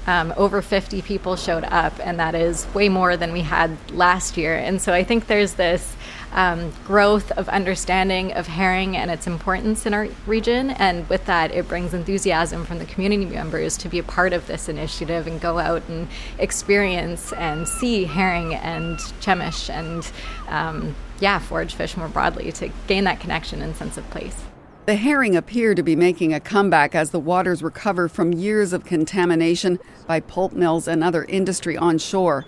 um, 0.08 0.34
over 0.38 0.62
50 0.62 1.02
people 1.02 1.36
showed 1.36 1.66
up, 1.66 1.94
and 2.02 2.18
that 2.20 2.34
is 2.34 2.66
way 2.74 2.88
more 2.88 3.18
than 3.18 3.34
we 3.34 3.42
had 3.42 3.78
last 3.92 4.38
year. 4.38 4.56
And 4.56 4.82
so 4.82 4.94
I 4.94 5.04
think 5.04 5.28
there's 5.28 5.54
this 5.56 5.97
um, 6.34 6.72
growth 6.86 7.32
of 7.32 7.50
understanding 7.50 8.34
of 8.34 8.48
herring 8.48 8.96
and 8.96 9.10
its 9.10 9.28
importance 9.28 9.86
in 9.86 9.94
our 9.94 10.08
region. 10.26 10.72
And 10.72 11.08
with 11.10 11.26
that, 11.26 11.52
it 11.52 11.68
brings 11.68 11.94
enthusiasm 11.94 12.66
from 12.66 12.80
the 12.80 12.86
community 12.86 13.26
members 13.26 13.78
to 13.78 13.90
be 13.90 14.00
a 14.00 14.04
part 14.04 14.34
of 14.34 14.48
this 14.48 14.70
initiative 14.70 15.28
and 15.28 15.40
go 15.42 15.58
out 15.58 15.84
and 15.90 16.08
experience 16.38 17.34
and 17.34 17.68
see 17.68 18.06
herring 18.06 18.56
and 18.56 19.00
chemish 19.22 19.70
and, 19.70 20.10
um, 20.48 20.96
yeah, 21.20 21.40
forage 21.40 21.74
fish 21.74 21.98
more 21.98 22.08
broadly 22.10 22.52
to 22.54 22.70
gain 22.88 23.06
that 23.06 23.20
connection 23.20 23.62
and 23.62 23.76
sense 23.76 23.98
of 23.98 24.10
place. 24.10 24.44
The 24.88 24.96
herring 24.96 25.36
appear 25.36 25.76
to 25.76 25.84
be 25.84 25.98
making 25.98 26.34
a 26.34 26.40
comeback 26.40 26.96
as 26.96 27.12
the 27.12 27.20
waters 27.20 27.62
recover 27.62 28.08
from 28.08 28.32
years 28.32 28.72
of 28.72 28.86
contamination 28.86 29.80
by 30.06 30.22
pulp 30.22 30.54
mills 30.54 30.88
and 30.88 31.04
other 31.04 31.26
industry 31.26 31.76
on 31.76 31.98
shore. 31.98 32.46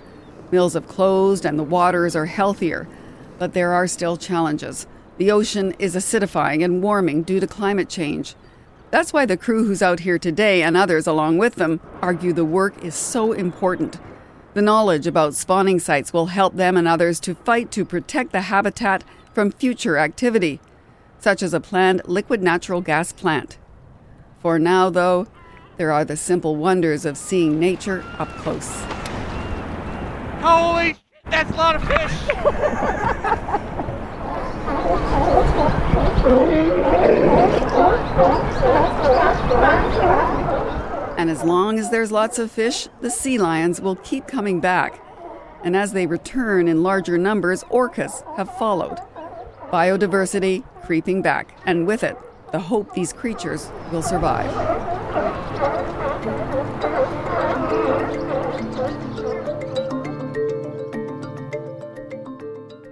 Mills 0.50 0.74
have 0.74 0.88
closed 0.88 1.46
and 1.46 1.60
the 1.60 1.64
waters 1.64 2.16
are 2.16 2.28
healthier. 2.28 2.88
But 3.40 3.54
there 3.54 3.72
are 3.72 3.88
still 3.88 4.18
challenges. 4.18 4.86
The 5.18 5.32
ocean 5.32 5.74
is 5.80 5.96
acidifying 5.96 6.64
and 6.64 6.84
warming 6.84 7.24
due 7.24 7.40
to 7.40 7.48
climate 7.48 7.90
change. 7.90 8.36
That's 8.92 9.14
why 9.14 9.26
the 9.26 9.38
crew 9.38 9.66
who's 9.66 9.82
out 9.82 10.02
here 10.02 10.20
today 10.20 10.62
and 10.62 10.76
others 10.76 11.08
along 11.08 11.38
with 11.38 11.56
them 11.56 11.80
argue 12.02 12.34
the 12.34 12.46
work 12.46 12.84
is 12.84 12.96
so 12.96 13.34
important. 13.34 14.00
The 14.56 14.62
knowledge 14.62 15.08
about 15.08 15.36
spawning 15.36 15.80
sites 15.80 16.12
will 16.12 16.28
help 16.28 16.56
them 16.56 16.76
and 16.76 16.88
others 16.88 17.20
to 17.22 17.36
fight 17.36 17.72
to 17.72 17.86
protect 17.86 18.32
the 18.32 18.42
habitat 18.42 19.04
from 19.34 19.52
future 19.52 19.98
activity, 19.98 20.60
such 21.20 21.44
as 21.44 21.54
a 21.54 21.60
planned 21.60 22.02
liquid 22.06 22.42
natural 22.42 22.82
gas 22.82 23.14
plant. 23.14 23.58
For 24.40 24.58
now, 24.58 24.90
though, 24.90 25.28
there 25.78 25.92
are 25.92 26.04
the 26.04 26.18
simple 26.18 26.56
wonders 26.56 27.06
of 27.06 27.18
seeing 27.18 27.60
nature 27.60 28.04
up 28.18 28.30
close. 28.38 28.70
Holy 30.42 30.96
that's 31.30 31.52
a 31.52 31.56
lot 31.56 31.76
of 31.76 31.84
fish. 31.84 32.12
and 41.18 41.30
as 41.30 41.44
long 41.44 41.78
as 41.80 41.90
there's 41.90 42.12
lots 42.12 42.40
of 42.40 42.52
fish, 42.52 42.88
the 43.02 43.12
sea 43.12 43.38
lions 43.38 43.82
will 43.82 43.96
keep 43.98 44.28
coming 44.28 44.60
back. 44.60 45.04
And 45.64 45.76
as 45.76 45.92
they 45.94 46.08
return 46.08 46.68
in 46.68 46.84
larger 46.84 47.18
numbers, 47.18 47.64
orcas 47.66 48.24
have 48.38 48.58
followed. 48.58 49.00
Biodiversity 49.72 50.64
creeping 50.84 51.22
back, 51.22 51.56
and 51.66 51.86
with 51.86 52.04
it, 52.04 52.18
the 52.52 52.60
hope 52.60 52.94
these 52.94 53.14
creatures 53.14 53.72
will 53.92 54.02
survive. 54.02 54.50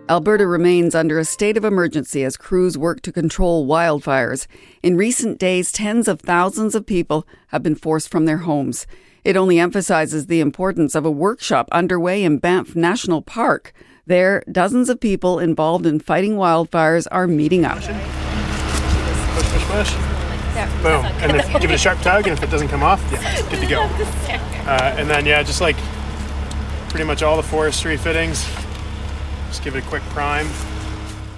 Alberta 0.09 0.47
remains 0.47 0.95
under 0.95 1.19
a 1.19 1.25
state 1.25 1.57
of 1.57 1.65
emergency 1.65 2.23
as 2.23 2.37
crews 2.37 2.77
work 2.77 3.01
to 3.01 3.11
control 3.11 3.67
wildfires. 3.67 4.47
In 4.81 4.95
recent 4.95 5.37
days, 5.37 5.69
tens 5.69 6.07
of 6.07 6.21
thousands 6.21 6.75
of 6.75 6.85
people 6.85 7.27
have 7.47 7.61
been 7.61 7.75
forced 7.75 8.09
from 8.09 8.25
their 8.25 8.37
homes. 8.37 8.87
It 9.25 9.35
only 9.35 9.59
emphasizes 9.59 10.27
the 10.27 10.39
importance 10.39 10.95
of 10.95 11.05
a 11.05 11.11
workshop 11.11 11.67
underway 11.73 12.23
in 12.23 12.37
Banff 12.37 12.73
National 12.73 13.21
Park. 13.21 13.73
There, 14.05 14.43
dozens 14.49 14.87
of 14.87 15.01
people 15.01 15.39
involved 15.39 15.85
in 15.85 15.99
fighting 15.99 16.35
wildfires 16.35 17.07
are 17.11 17.27
meeting 17.27 17.65
up. 17.65 17.79
Push, 17.79 17.87
push, 19.51 19.63
push. 19.65 19.93
Yeah, 20.55 20.81
Boom. 20.81 21.05
And 21.21 21.37
then 21.37 21.61
give 21.61 21.69
it 21.69 21.73
a 21.73 21.77
sharp 21.77 21.99
tug, 21.99 22.27
and 22.27 22.37
if 22.37 22.41
it 22.41 22.49
doesn't 22.49 22.69
come 22.69 22.81
off, 22.81 23.05
yeah, 23.11 23.49
good 23.49 23.59
to 23.59 23.67
go. 23.67 23.89
Uh, 24.67 24.93
and 24.97 25.09
then, 25.09 25.25
yeah, 25.25 25.41
just 25.41 25.61
like 25.61 25.77
pretty 26.89 27.05
much 27.05 27.23
all 27.23 27.37
the 27.37 27.43
forestry 27.43 27.95
fittings. 27.95 28.45
Just 29.57 29.63
give 29.63 29.75
it 29.75 29.83
a 29.83 29.89
quick 29.89 30.03
prime. 30.09 30.47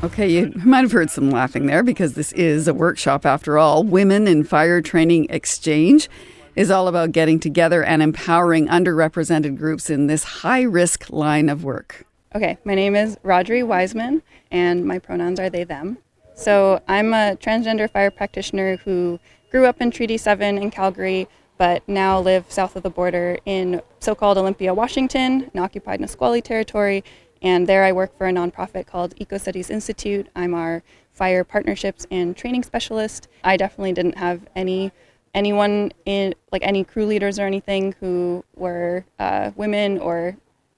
Okay, 0.03 0.27
you 0.29 0.51
might 0.65 0.81
have 0.81 0.91
heard 0.91 1.09
some 1.09 1.31
laughing 1.31 1.67
there 1.67 1.83
because 1.83 2.15
this 2.15 2.33
is 2.33 2.67
a 2.67 2.73
workshop 2.73 3.25
after 3.25 3.57
all. 3.57 3.81
Women 3.81 4.27
in 4.27 4.43
Fire 4.43 4.81
Training 4.81 5.27
Exchange 5.29 6.09
is 6.53 6.69
all 6.69 6.89
about 6.89 7.13
getting 7.13 7.39
together 7.39 7.81
and 7.81 8.01
empowering 8.01 8.67
underrepresented 8.67 9.57
groups 9.57 9.89
in 9.89 10.07
this 10.07 10.25
high 10.25 10.63
risk 10.63 11.09
line 11.09 11.47
of 11.47 11.63
work. 11.63 12.05
Okay, 12.35 12.57
my 12.65 12.75
name 12.75 12.93
is 12.93 13.15
Rodri 13.23 13.65
Wiseman, 13.65 14.21
and 14.51 14.85
my 14.85 14.99
pronouns 14.99 15.39
are 15.39 15.49
they, 15.49 15.63
them. 15.63 15.97
So 16.35 16.81
I'm 16.89 17.13
a 17.13 17.37
transgender 17.39 17.89
fire 17.89 18.11
practitioner 18.11 18.75
who 18.83 19.17
grew 19.49 19.65
up 19.65 19.79
in 19.79 19.91
Treaty 19.91 20.17
7 20.17 20.57
in 20.57 20.71
Calgary, 20.71 21.29
but 21.57 21.87
now 21.87 22.19
live 22.19 22.43
south 22.49 22.75
of 22.75 22.83
the 22.83 22.89
border 22.89 23.37
in 23.45 23.81
so 24.01 24.13
called 24.13 24.37
Olympia, 24.37 24.73
Washington, 24.73 25.49
an 25.53 25.59
occupied 25.61 26.01
Nisqually 26.01 26.41
territory. 26.41 27.01
And 27.41 27.67
there 27.67 27.83
I 27.83 27.91
work 27.91 28.17
for 28.17 28.27
a 28.27 28.31
nonprofit 28.31 28.85
called 28.85 29.13
Eco 29.17 29.37
Studies 29.37 29.69
Institute. 29.69 30.27
I'm 30.35 30.53
our 30.53 30.83
fire 31.11 31.43
partnerships 31.43 32.05
and 32.11 32.35
training 32.35 32.63
specialist. 32.63 33.27
I 33.43 33.57
definitely 33.57 33.93
didn't 33.93 34.17
have 34.17 34.41
any 34.55 34.91
anyone 35.33 35.91
in 36.05 36.33
like 36.51 36.63
any 36.63 36.83
crew 36.83 37.05
leaders 37.05 37.37
or 37.37 37.43
anything 37.43 37.93
who 37.99 38.43
were 38.55 39.05
uh, 39.19 39.51
women 39.55 39.99
or 39.99 40.35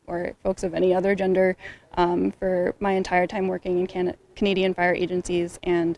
or 0.08 0.34
folks 0.44 0.64
of 0.64 0.74
any 0.74 0.94
other 0.94 1.16
gender 1.16 1.56
um, 1.96 2.32
for 2.32 2.76
my 2.80 2.92
entire 2.92 3.26
time 3.26 3.48
working 3.48 3.80
in 3.80 3.88
Can- 3.88 4.18
Canadian 4.36 4.74
fire 4.74 4.94
agencies, 4.94 5.60
and 5.64 5.98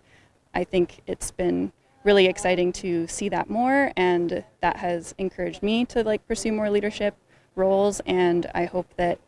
I 0.54 0.64
think 0.64 1.02
it's 1.08 1.32
been 1.32 1.72
really 2.04 2.28
exciting 2.28 2.72
to 2.74 3.08
see 3.08 3.30
that 3.30 3.50
more, 3.50 3.92
and 3.96 4.44
that 4.62 4.78
has 4.78 5.16
encouraged 5.18 5.64
me 5.64 5.86
to 5.86 6.04
like 6.04 6.28
pursue 6.28 6.52
more 6.52 6.70
leadership 6.70 7.16
roles, 7.56 8.02
and 8.06 8.50
I 8.54 8.66
hope 8.66 8.88
that 8.98 9.20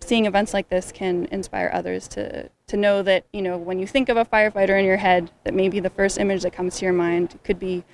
seeing 0.00 0.26
events 0.26 0.54
like 0.54 0.68
this 0.68 0.92
can 0.92 1.26
inspire 1.26 1.70
others 1.72 2.08
to 2.08 2.48
to 2.66 2.76
know 2.76 3.02
that 3.02 3.24
you 3.32 3.42
know 3.42 3.56
when 3.56 3.78
you 3.78 3.86
think 3.86 4.08
of 4.08 4.16
a 4.16 4.24
firefighter 4.24 4.78
in 4.78 4.84
your 4.84 4.96
head 4.96 5.30
that 5.44 5.54
maybe 5.54 5.80
the 5.80 5.90
first 5.90 6.18
image 6.18 6.42
that 6.42 6.52
comes 6.52 6.78
to 6.78 6.84
your 6.84 6.94
mind 6.94 7.38
could 7.44 7.58
be 7.58 7.84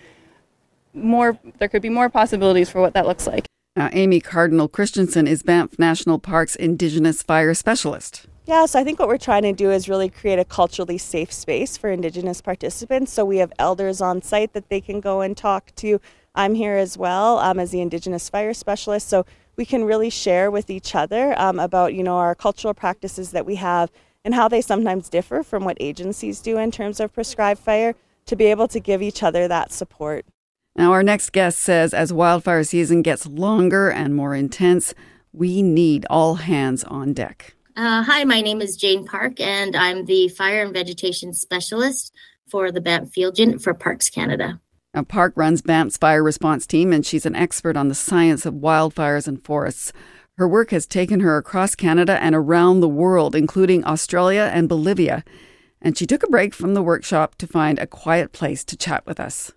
more 0.93 1.39
there 1.59 1.69
could 1.69 1.83
be 1.83 1.89
more 1.89 2.09
possibilities 2.09 2.71
for 2.71 2.81
what 2.81 2.95
that 2.95 3.07
looks 3.07 3.27
like 3.27 3.47
now, 3.77 3.91
Amy 3.93 4.21
Cardinal 4.21 4.69
Christensen 4.69 5.27
is 5.27 5.43
Banff 5.43 5.81
National 5.81 6.21
Park's 6.21 6.55
Indigenous 6.55 7.25
Fire 7.25 7.55
Specialist. 7.55 8.27
Yeah, 8.47 8.67
so 8.67 8.79
I 8.79 8.85
think 8.85 9.01
what 9.01 9.09
we're 9.09 9.19
trying 9.19 9.43
to 9.43 9.53
do 9.53 9.73
is 9.73 9.89
really 9.89 10.09
create 10.09 10.39
a 10.39 10.45
culturally 10.45 10.97
safe 10.97 11.33
space 11.33 11.77
for 11.77 11.91
Indigenous 11.91 12.41
participants. 12.41 13.13
So 13.13 13.25
we 13.25 13.39
have 13.39 13.53
elders 13.59 14.01
on 14.01 14.23
site 14.23 14.53
that 14.53 14.69
they 14.69 14.81
can 14.81 15.01
go 15.01 15.23
and 15.23 15.37
talk 15.37 15.75
to. 15.77 16.01
I'm 16.37 16.55
here 16.55 16.77
as 16.77 16.97
well 16.97 17.39
um, 17.39 17.59
as 17.59 17.73
the 17.73 17.81
Indigenous 17.81 18.29
Fire 18.29 18.55
Specialist, 18.55 19.09
so 19.09 19.27
we 19.57 19.65
can 19.65 19.85
really 19.85 20.11
share 20.11 20.51
with 20.51 20.71
each 20.71 20.95
other 20.95 21.39
um, 21.39 21.59
about 21.59 21.95
you 21.95 22.03
know 22.03 22.17
our 22.17 22.35
cultural 22.35 22.75
practices 22.75 23.31
that 23.33 23.47
we 23.47 23.57
have 23.57 23.91
and 24.25 24.35
how 24.35 24.49
they 24.49 24.61
sometimes 24.61 25.09
differ 25.09 25.43
from 25.43 25.65
what 25.65 25.77
agencies 25.81 26.41
do 26.41 26.57
in 26.59 26.71
terms 26.71 27.01
of 27.01 27.13
prescribed 27.13 27.61
fire 27.61 27.95
to 28.27 28.37
be 28.37 28.47
able 28.47 28.69
to 28.69 28.81
give 28.81 29.03
each 29.03 29.23
other 29.23 29.47
that 29.47 29.73
support. 29.73 30.25
Now, 30.77 30.93
our 30.93 31.03
next 31.03 31.31
guest 31.31 31.61
says 31.61 31.95
as 31.95 32.13
wildfire 32.13 32.65
season 32.65 33.03
gets 33.03 33.27
longer 33.27 33.91
and 33.91 34.15
more 34.15 34.35
intense, 34.35 34.95
we 35.33 35.63
need 35.63 36.07
all 36.11 36.37
hands 36.37 36.83
on 36.85 37.13
deck. 37.13 37.55
Uh, 37.77 38.03
hi, 38.03 38.25
my 38.25 38.41
name 38.41 38.61
is 38.61 38.77
Jane 38.77 39.05
Park, 39.05 39.41
and 39.41 39.77
I'm 39.77 40.05
the 40.05 40.29
Fire 40.29 40.63
and 40.63 40.73
Vegetation 40.73 41.33
Specialist 41.33 42.13
for 42.49 42.71
the 42.71 42.81
Banff 42.81 43.11
Field 43.11 43.39
Unit 43.39 43.61
for 43.61 43.75
Parks 43.75 44.09
Canada. 44.09 44.61
Now, 44.95 45.03
Park 45.03 45.33
runs 45.35 45.61
Banff's 45.61 45.97
fire 45.97 46.23
response 46.23 46.67
team, 46.67 46.93
and 46.93 47.05
she's 47.05 47.27
an 47.27 47.35
expert 47.35 47.77
on 47.77 47.89
the 47.89 47.95
science 47.97 48.47
of 48.47 48.55
wildfires 48.55 49.27
and 49.27 49.45
forests. 49.45 49.93
Her 50.39 50.47
work 50.47 50.71
has 50.71 50.87
taken 50.87 51.21
her 51.21 51.37
across 51.37 51.75
Canada 51.75 52.23
and 52.23 52.35
around 52.35 52.81
the 52.81 52.89
world, 52.89 53.35
including 53.35 53.85
Australia 53.85 54.51
and 54.53 54.69
Bolivia. 54.69 55.25
And 55.83 55.99
she 55.99 56.07
took 56.07 56.23
a 56.23 56.29
break 56.29 56.55
from 56.55 56.75
the 56.75 56.83
workshop 56.83 57.35
to 57.37 57.47
find 57.47 57.79
a 57.79 57.87
quiet 57.87 58.33
place 58.33 58.65
to 58.65 58.77
chat 58.77 59.05
with 59.05 59.19
us. 59.19 59.53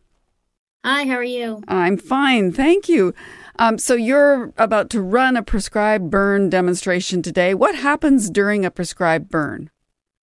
Hi, 0.84 1.06
how 1.06 1.16
are 1.16 1.24
you? 1.24 1.64
I'm 1.68 1.98
fine, 1.98 2.52
thank 2.52 2.88
you. 2.90 3.14
Um, 3.60 3.78
so 3.78 3.94
you're 3.94 4.54
about 4.58 4.90
to 4.92 5.02
run 5.02 5.36
a 5.36 5.44
prescribed 5.44 6.10
burn 6.10 6.50
demonstration 6.50 7.22
today. 7.22 7.54
What 7.54 7.76
happens 7.76 8.30
during 8.30 8.66
a 8.66 8.72
prescribed 8.72 9.30
burn? 9.30 9.70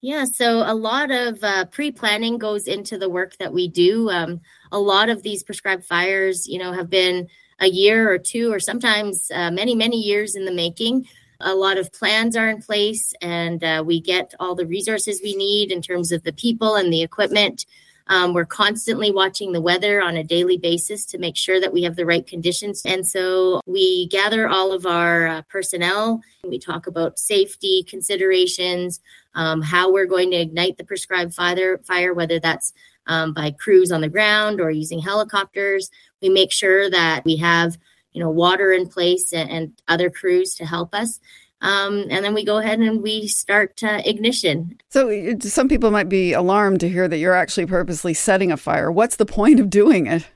Yeah, 0.04 0.26
so 0.26 0.70
a 0.70 0.76
lot 0.76 1.12
of 1.12 1.42
uh, 1.46 1.64
pre-planning 1.64 2.38
goes 2.38 2.68
into 2.68 2.98
the 2.98 3.10
work 3.10 3.38
that 3.38 3.54
we 3.54 3.70
do. 3.70 4.10
Um, 4.10 4.42
a 4.74 4.78
lot 4.78 5.08
of 5.08 5.24
these 5.24 5.44
prescribed 5.44 5.86
fires, 5.86 6.46
you 6.46 6.60
know, 6.60 6.74
have 6.74 6.90
been 6.90 7.30
a 7.62 7.68
year 7.68 8.12
or 8.12 8.18
two, 8.18 8.52
or 8.52 8.60
sometimes 8.60 9.32
uh, 9.34 9.50
many, 9.50 9.76
many 9.76 9.96
years 9.96 10.36
in 10.36 10.44
the 10.44 10.52
making. 10.52 11.08
A 11.40 11.56
lot 11.56 11.78
of 11.78 11.94
plans 11.94 12.36
are 12.36 12.50
in 12.50 12.62
place, 12.62 13.14
and 13.22 13.64
uh, 13.64 13.82
we 13.86 14.02
get 14.02 14.34
all 14.42 14.56
the 14.56 14.66
resources 14.66 15.22
we 15.24 15.38
need 15.38 15.72
in 15.72 15.82
terms 15.82 16.12
of 16.12 16.24
the 16.24 16.34
people 16.34 16.76
and 16.76 16.92
the 16.92 17.02
equipment 17.02 17.66
um, 18.08 18.34
we're 18.34 18.46
constantly 18.46 19.12
watching 19.12 19.52
the 19.52 19.62
weather 19.62 20.02
on 20.02 20.18
a 20.18 20.24
daily 20.24 20.58
basis 20.58 21.06
to 21.06 21.18
make 21.18 21.38
sure 21.38 21.60
that 21.62 21.72
we 21.72 21.84
have 21.84 21.96
the 21.96 22.06
right 22.06 22.26
conditions. 22.26 22.82
And 22.86 23.08
so 23.08 23.62
we 23.66 24.08
gather 24.08 24.48
all 24.48 24.74
of 24.74 24.86
our 24.86 25.28
uh, 25.28 25.42
personnel. 25.44 26.22
We 26.44 26.60
talk 26.60 26.88
about 26.88 27.18
safety 27.20 27.84
considerations, 27.88 29.00
um, 29.36 29.62
how 29.62 29.92
we're 29.92 30.06
going 30.06 30.32
to 30.32 30.38
ignite 30.38 30.78
the 30.78 30.84
prescribed 30.84 31.34
fire, 31.34 31.78
fire 31.80 32.14
whether 32.14 32.40
that's 32.40 32.74
um, 33.08 33.34
by 33.34 33.52
crews 33.52 33.92
on 33.92 34.02
the 34.02 34.10
ground 34.10 34.60
or 34.60 34.72
using 34.72 35.00
helicopters. 35.00 35.90
We 36.22 36.30
make 36.30 36.52
sure 36.52 36.90
that 36.90 37.24
we 37.26 37.38
have 37.38 37.78
you 38.14 38.22
know 38.22 38.30
water 38.30 38.72
in 38.72 38.88
place 38.88 39.34
and, 39.34 39.50
and 39.50 39.82
other 39.88 40.10
crews 40.10 40.56
to 40.56 40.66
help 40.66 40.94
us 40.94 41.20
um, 41.64 42.06
and 42.10 42.26
then 42.26 42.34
we 42.34 42.44
go 42.44 42.58
ahead 42.58 42.80
and 42.80 43.02
we 43.02 43.28
start 43.28 43.82
uh, 43.82 44.02
ignition. 44.06 44.78
So 44.90 45.38
some 45.40 45.70
people 45.70 45.92
might 45.92 46.10
be 46.10 46.34
alarmed 46.34 46.82
to 46.82 46.90
hear 46.90 47.08
that 47.08 47.18
you're 47.18 47.34
actually 47.34 47.66
purposely 47.66 48.14
setting 48.14 48.52
a 48.52 48.58
fire. 48.58 48.92
What's 48.92 49.16
the 49.16 49.26
point 49.26 49.62
of 49.62 49.70
doing 49.70 50.06
it? 50.06 50.28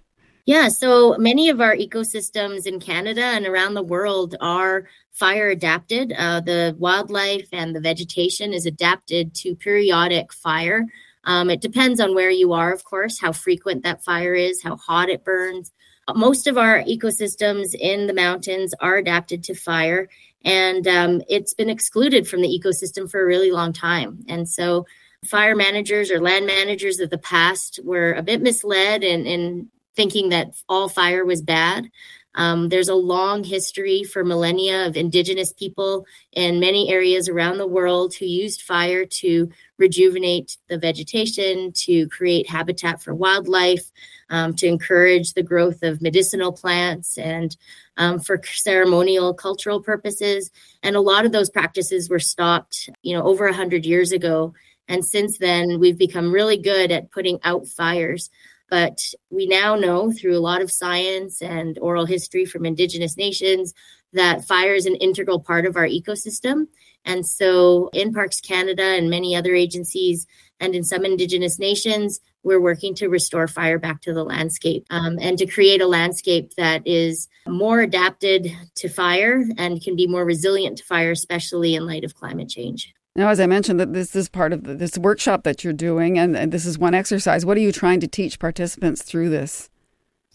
Yeah, 0.45 0.69
so 0.69 1.17
many 1.17 1.49
of 1.49 1.59
our 1.59 1.75
ecosystems 1.75 2.65
in 2.65 2.79
Canada 2.79 3.21
and 3.21 3.45
around 3.45 3.73
the 3.73 3.83
world 3.83 4.37
are 4.39 4.87
fire 5.11 5.49
adapted. 5.49 6.13
Uh, 6.17 6.39
the 6.39 6.73
wildlife 6.79 7.49
and 7.51 7.75
the 7.75 7.81
vegetation 7.81 8.53
is 8.53 8.65
adapted 8.65 9.35
to 9.35 9.55
periodic 9.55 10.31
fire. 10.31 10.85
Um, 11.25 11.49
it 11.49 11.59
depends 11.59 11.99
on 11.99 12.15
where 12.15 12.29
you 12.29 12.53
are, 12.53 12.71
of 12.71 12.85
course, 12.85 13.19
how 13.19 13.33
frequent 13.33 13.83
that 13.83 14.01
fire 14.01 14.33
is, 14.33 14.63
how 14.63 14.77
hot 14.77 15.09
it 15.09 15.25
burns. 15.25 15.71
Most 16.15 16.47
of 16.47 16.57
our 16.57 16.81
ecosystems 16.83 17.75
in 17.75 18.07
the 18.07 18.13
mountains 18.13 18.73
are 18.79 18.95
adapted 18.95 19.43
to 19.43 19.53
fire 19.53 20.07
and 20.47 20.87
um, 20.87 21.21
it's 21.27 21.53
been 21.53 21.69
excluded 21.69 22.25
from 22.25 22.41
the 22.41 22.47
ecosystem 22.47 23.11
for 23.11 23.21
a 23.21 23.25
really 23.25 23.51
long 23.51 23.73
time. 23.73 24.23
And 24.29 24.47
so, 24.47 24.87
fire 25.25 25.55
managers 25.55 26.09
or 26.09 26.21
land 26.21 26.45
managers 26.47 27.01
of 27.01 27.09
the 27.09 27.17
past 27.17 27.81
were 27.83 28.13
a 28.13 28.23
bit 28.23 28.41
misled 28.41 29.03
in, 29.03 29.25
in 29.25 29.67
thinking 29.95 30.29
that 30.29 30.53
all 30.69 30.87
fire 30.87 31.25
was 31.25 31.41
bad. 31.41 31.89
Um, 32.37 32.69
there's 32.69 32.87
a 32.87 32.95
long 32.95 33.43
history 33.43 34.03
for 34.03 34.23
millennia 34.23 34.85
of 34.85 34.95
indigenous 34.95 35.51
people 35.51 36.05
in 36.31 36.59
many 36.59 36.89
areas 36.89 37.27
around 37.27 37.57
the 37.57 37.67
world 37.67 38.13
who 38.13 38.25
used 38.25 38.61
fire 38.61 39.05
to 39.05 39.51
rejuvenate 39.77 40.57
the 40.69 40.77
vegetation, 40.77 41.73
to 41.73 42.07
create 42.07 42.47
habitat 42.47 43.01
for 43.01 43.13
wildlife, 43.13 43.91
um, 44.29 44.53
to 44.55 44.67
encourage 44.67 45.33
the 45.33 45.43
growth 45.43 45.81
of 45.81 46.01
medicinal 46.01 46.51
plants 46.51 47.17
and 47.17 47.57
um, 47.97 48.19
for 48.19 48.39
ceremonial 48.45 49.33
cultural 49.33 49.81
purposes. 49.81 50.51
And 50.83 50.95
a 50.95 51.01
lot 51.01 51.25
of 51.25 51.31
those 51.31 51.49
practices 51.49 52.09
were 52.09 52.19
stopped, 52.19 52.89
you 53.01 53.17
know, 53.17 53.23
over 53.23 53.47
a 53.47 53.53
hundred 53.53 53.85
years 53.85 54.11
ago. 54.11 54.53
And 54.87 55.03
since 55.03 55.39
then, 55.39 55.79
we've 55.79 55.97
become 55.97 56.31
really 56.31 56.57
good 56.57 56.91
at 56.91 57.11
putting 57.11 57.39
out 57.43 57.67
fires. 57.67 58.29
But 58.69 58.99
we 59.29 59.47
now 59.47 59.75
know 59.75 60.11
through 60.11 60.37
a 60.37 60.39
lot 60.39 60.61
of 60.61 60.71
science 60.71 61.41
and 61.41 61.77
oral 61.79 62.05
history 62.05 62.45
from 62.45 62.65
Indigenous 62.65 63.15
nations 63.17 63.73
that 64.13 64.45
fire 64.45 64.73
is 64.73 64.85
an 64.85 64.95
integral 64.95 65.39
part 65.39 65.65
of 65.65 65.75
our 65.75 65.87
ecosystem. 65.87 66.67
And 67.05 67.25
so, 67.25 67.89
in 67.93 68.13
Parks 68.13 68.41
Canada 68.41 68.83
and 68.83 69.09
many 69.09 69.35
other 69.35 69.55
agencies, 69.55 70.27
and 70.59 70.75
in 70.75 70.83
some 70.83 71.05
Indigenous 71.05 71.59
nations, 71.59 72.19
we're 72.43 72.61
working 72.61 72.95
to 72.95 73.07
restore 73.07 73.47
fire 73.47 73.77
back 73.77 74.01
to 74.01 74.13
the 74.13 74.23
landscape 74.23 74.85
um, 74.89 75.17
and 75.21 75.37
to 75.37 75.45
create 75.45 75.81
a 75.81 75.87
landscape 75.87 76.53
that 76.55 76.81
is 76.85 77.27
more 77.47 77.81
adapted 77.81 78.51
to 78.75 78.89
fire 78.89 79.43
and 79.57 79.81
can 79.81 79.95
be 79.95 80.07
more 80.07 80.25
resilient 80.25 80.79
to 80.79 80.83
fire, 80.83 81.11
especially 81.11 81.75
in 81.75 81.85
light 81.85 82.03
of 82.03 82.15
climate 82.15 82.49
change. 82.49 82.93
Now, 83.17 83.29
as 83.29 83.39
I 83.39 83.47
mentioned, 83.47 83.79
that 83.79 83.93
this 83.93 84.15
is 84.15 84.29
part 84.29 84.53
of 84.53 84.63
the, 84.63 84.75
this 84.75 84.95
workshop 84.95 85.43
that 85.43 85.63
you're 85.63 85.73
doing, 85.73 86.19
and, 86.19 86.37
and, 86.37 86.51
this 86.51 86.67
is 86.67 86.77
one 86.77 86.93
exercise. 86.93 87.47
What 87.47 87.57
are 87.57 87.61
you 87.61 87.71
trying 87.71 87.99
to 88.01 88.07
teach 88.07 88.37
participants 88.37 89.01
through 89.01 89.29
this? 89.29 89.71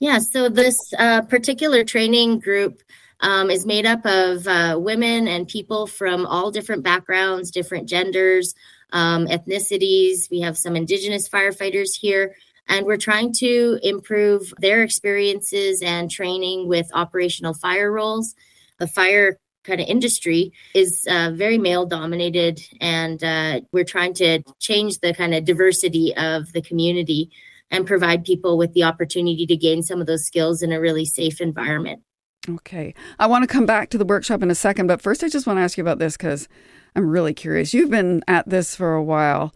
Yeah, 0.01 0.19
so 0.19 0.49
this 0.49 0.77
uh, 0.99 1.23
particular 1.23 1.85
training 1.85 2.41
group 2.41 2.83
um, 3.21 3.51
is 3.51 3.65
made 3.65 3.87
up 3.87 4.05
of 4.05 4.49
uh, 4.49 4.77
women 4.81 5.29
and 5.29 5.47
people 5.47 5.87
from 5.87 6.27
all 6.27 6.51
different 6.51 6.83
backgrounds, 6.83 7.53
different 7.53 7.89
genders, 7.89 8.53
um, 8.93 9.29
ethnicities. 9.29 10.29
We 10.29 10.41
have 10.41 10.59
some 10.59 10.75
Indigenous 10.75 11.29
firefighters 11.29 11.97
here, 11.97 12.35
and 12.69 12.85
we're 12.85 12.97
trying 12.97 13.33
to 13.35 13.79
improve 13.85 14.53
their 14.59 14.83
experiences 14.83 15.83
and 15.83 16.11
training 16.11 16.67
with 16.67 16.91
operational 16.95 17.55
fire 17.55 17.93
roles. 17.93 18.35
The 18.79 18.89
fire 18.89 19.39
kind 19.65 19.81
of 19.81 19.87
industry 19.87 20.53
is 20.75 21.07
uh, 21.11 21.31
very 21.35 21.59
male 21.59 21.87
dominated 21.87 22.61
and 22.81 23.23
uh, 23.23 23.61
we're 23.73 23.85
trying 23.85 24.15
to 24.15 24.43
change 24.59 24.99
the 25.01 25.15
kind 25.15 25.35
of 25.35 25.45
diversity 25.45 26.15
of 26.17 26.53
the 26.53 26.63
community 26.63 27.31
and 27.71 27.87
provide 27.87 28.25
people 28.25 28.59
with 28.59 28.73
the 28.75 28.83
opportunity 28.83 29.47
to 29.47 29.57
gain 29.57 29.83
some 29.83 30.01
of 30.01 30.07
those 30.07 30.25
skills 30.25 30.63
in 30.63 30.73
a 30.73 30.81
really 30.81 31.05
safe 31.05 31.41
environment 31.41 32.03
Okay. 32.49 32.95
I 33.19 33.27
want 33.27 33.45
to 33.45 33.47
come 33.47 33.67
back 33.67 33.91
to 33.91 33.99
the 33.99 34.05
workshop 34.05 34.43
in 34.43 34.51
a 34.51 34.55
second, 34.55 34.89
but 34.89 35.01
first 35.01 35.23
I 35.23 35.29
just 35.29 35.47
want 35.47 35.59
to 35.59 35.63
ask 35.63 35.79
you 35.79 35.83
about 35.83 36.01
this 36.01 36.17
because 36.17 36.49
I'm 36.97 37.09
really 37.09 37.35
curious. 37.35 37.73
You've 37.73 37.91
been 37.91 38.23
at 38.27 38.49
this 38.49 38.75
for 38.75 38.95
a 38.95 39.03
while. 39.03 39.55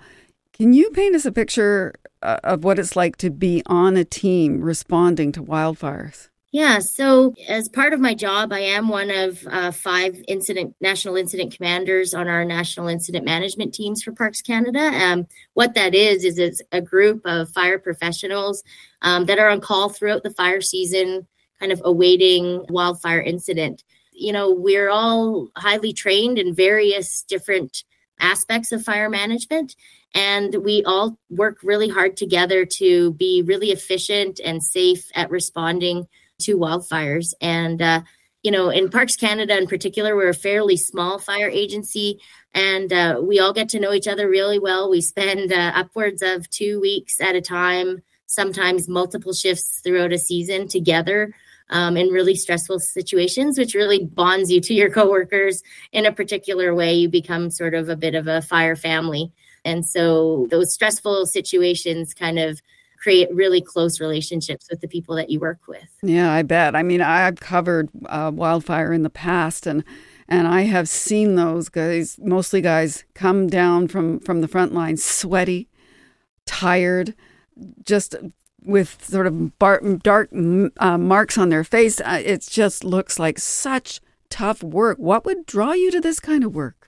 Can 0.52 0.72
you 0.72 0.90
paint 0.90 1.16
us 1.16 1.26
a 1.26 1.32
picture 1.32 1.94
uh, 2.22 2.38
of 2.44 2.64
what 2.64 2.78
it's 2.78 2.96
like 2.96 3.16
to 3.18 3.30
be 3.30 3.62
on 3.66 3.96
a 3.96 4.04
team 4.04 4.60
responding 4.60 5.32
to 5.32 5.42
wildfires? 5.42 6.28
Yeah, 6.56 6.78
so 6.78 7.34
as 7.46 7.68
part 7.68 7.92
of 7.92 8.00
my 8.00 8.14
job, 8.14 8.50
I 8.50 8.60
am 8.60 8.88
one 8.88 9.10
of 9.10 9.46
uh, 9.46 9.72
five 9.72 10.16
incident 10.26 10.74
national 10.80 11.16
incident 11.16 11.54
commanders 11.54 12.14
on 12.14 12.28
our 12.28 12.46
national 12.46 12.88
incident 12.88 13.26
management 13.26 13.74
teams 13.74 14.02
for 14.02 14.12
Parks 14.12 14.40
Canada. 14.40 14.80
Um, 14.80 15.26
what 15.52 15.74
that 15.74 15.94
is 15.94 16.24
is 16.24 16.38
it's 16.38 16.62
a 16.72 16.80
group 16.80 17.20
of 17.26 17.50
fire 17.50 17.78
professionals 17.78 18.62
um, 19.02 19.26
that 19.26 19.38
are 19.38 19.50
on 19.50 19.60
call 19.60 19.90
throughout 19.90 20.22
the 20.22 20.30
fire 20.30 20.62
season, 20.62 21.26
kind 21.60 21.72
of 21.72 21.82
awaiting 21.84 22.64
wildfire 22.70 23.20
incident. 23.20 23.84
You 24.12 24.32
know, 24.32 24.50
we're 24.50 24.88
all 24.88 25.48
highly 25.58 25.92
trained 25.92 26.38
in 26.38 26.54
various 26.54 27.20
different 27.28 27.84
aspects 28.18 28.72
of 28.72 28.82
fire 28.82 29.10
management 29.10 29.76
and 30.14 30.64
we 30.64 30.82
all 30.86 31.18
work 31.28 31.58
really 31.62 31.90
hard 31.90 32.16
together 32.16 32.64
to 32.64 33.12
be 33.12 33.42
really 33.44 33.72
efficient 33.72 34.40
and 34.42 34.62
safe 34.62 35.10
at 35.14 35.30
responding 35.30 36.06
to 36.40 36.56
wildfires. 36.56 37.34
And, 37.40 37.80
uh, 37.80 38.02
you 38.42 38.50
know, 38.50 38.70
in 38.70 38.90
Parks 38.90 39.16
Canada 39.16 39.56
in 39.56 39.66
particular, 39.66 40.14
we're 40.14 40.28
a 40.28 40.34
fairly 40.34 40.76
small 40.76 41.18
fire 41.18 41.48
agency 41.48 42.20
and 42.54 42.92
uh, 42.92 43.20
we 43.22 43.38
all 43.38 43.52
get 43.52 43.68
to 43.70 43.80
know 43.80 43.92
each 43.92 44.08
other 44.08 44.28
really 44.28 44.58
well. 44.58 44.88
We 44.88 45.00
spend 45.00 45.52
uh, 45.52 45.72
upwards 45.74 46.22
of 46.22 46.48
two 46.48 46.80
weeks 46.80 47.20
at 47.20 47.36
a 47.36 47.40
time, 47.40 48.02
sometimes 48.26 48.88
multiple 48.88 49.32
shifts 49.32 49.80
throughout 49.82 50.12
a 50.12 50.18
season 50.18 50.68
together. 50.68 51.34
Um, 51.68 51.96
in 51.96 52.10
really 52.10 52.36
stressful 52.36 52.78
situations, 52.78 53.58
which 53.58 53.74
really 53.74 54.04
bonds 54.04 54.52
you 54.52 54.60
to 54.60 54.72
your 54.72 54.88
coworkers 54.88 55.64
in 55.90 56.06
a 56.06 56.12
particular 56.12 56.72
way. 56.72 56.94
You 56.94 57.08
become 57.08 57.50
sort 57.50 57.74
of 57.74 57.88
a 57.88 57.96
bit 57.96 58.14
of 58.14 58.28
a 58.28 58.40
fire 58.40 58.76
family. 58.76 59.32
And 59.64 59.84
so 59.84 60.46
those 60.48 60.72
stressful 60.72 61.26
situations 61.26 62.14
kind 62.14 62.38
of 62.38 62.62
create 63.06 63.32
really 63.32 63.60
close 63.60 64.00
relationships 64.00 64.66
with 64.68 64.80
the 64.80 64.88
people 64.88 65.14
that 65.14 65.30
you 65.30 65.38
work 65.38 65.60
with. 65.68 65.86
Yeah, 66.02 66.32
I 66.32 66.42
bet. 66.42 66.74
I 66.74 66.82
mean, 66.82 67.00
I've 67.00 67.38
covered 67.38 67.88
uh, 68.06 68.32
wildfire 68.34 68.92
in 68.92 69.04
the 69.04 69.10
past, 69.10 69.64
and 69.64 69.84
and 70.26 70.48
I 70.48 70.62
have 70.62 70.88
seen 70.88 71.36
those 71.36 71.68
guys, 71.68 72.18
mostly 72.20 72.60
guys, 72.60 73.04
come 73.14 73.46
down 73.46 73.86
from 73.86 74.18
from 74.18 74.40
the 74.40 74.48
front 74.48 74.74
line 74.74 74.96
sweaty, 74.96 75.68
tired, 76.46 77.14
just 77.84 78.16
with 78.64 79.04
sort 79.04 79.28
of 79.28 79.56
bar- 79.60 79.82
dark 80.02 80.28
uh, 80.32 80.98
marks 80.98 81.38
on 81.38 81.50
their 81.50 81.62
face. 81.62 82.00
Uh, 82.00 82.20
it 82.24 82.44
just 82.50 82.82
looks 82.82 83.20
like 83.20 83.38
such 83.38 84.00
tough 84.30 84.64
work. 84.64 84.98
What 84.98 85.24
would 85.24 85.46
draw 85.46 85.74
you 85.74 85.92
to 85.92 86.00
this 86.00 86.18
kind 86.18 86.42
of 86.42 86.56
work? 86.56 86.85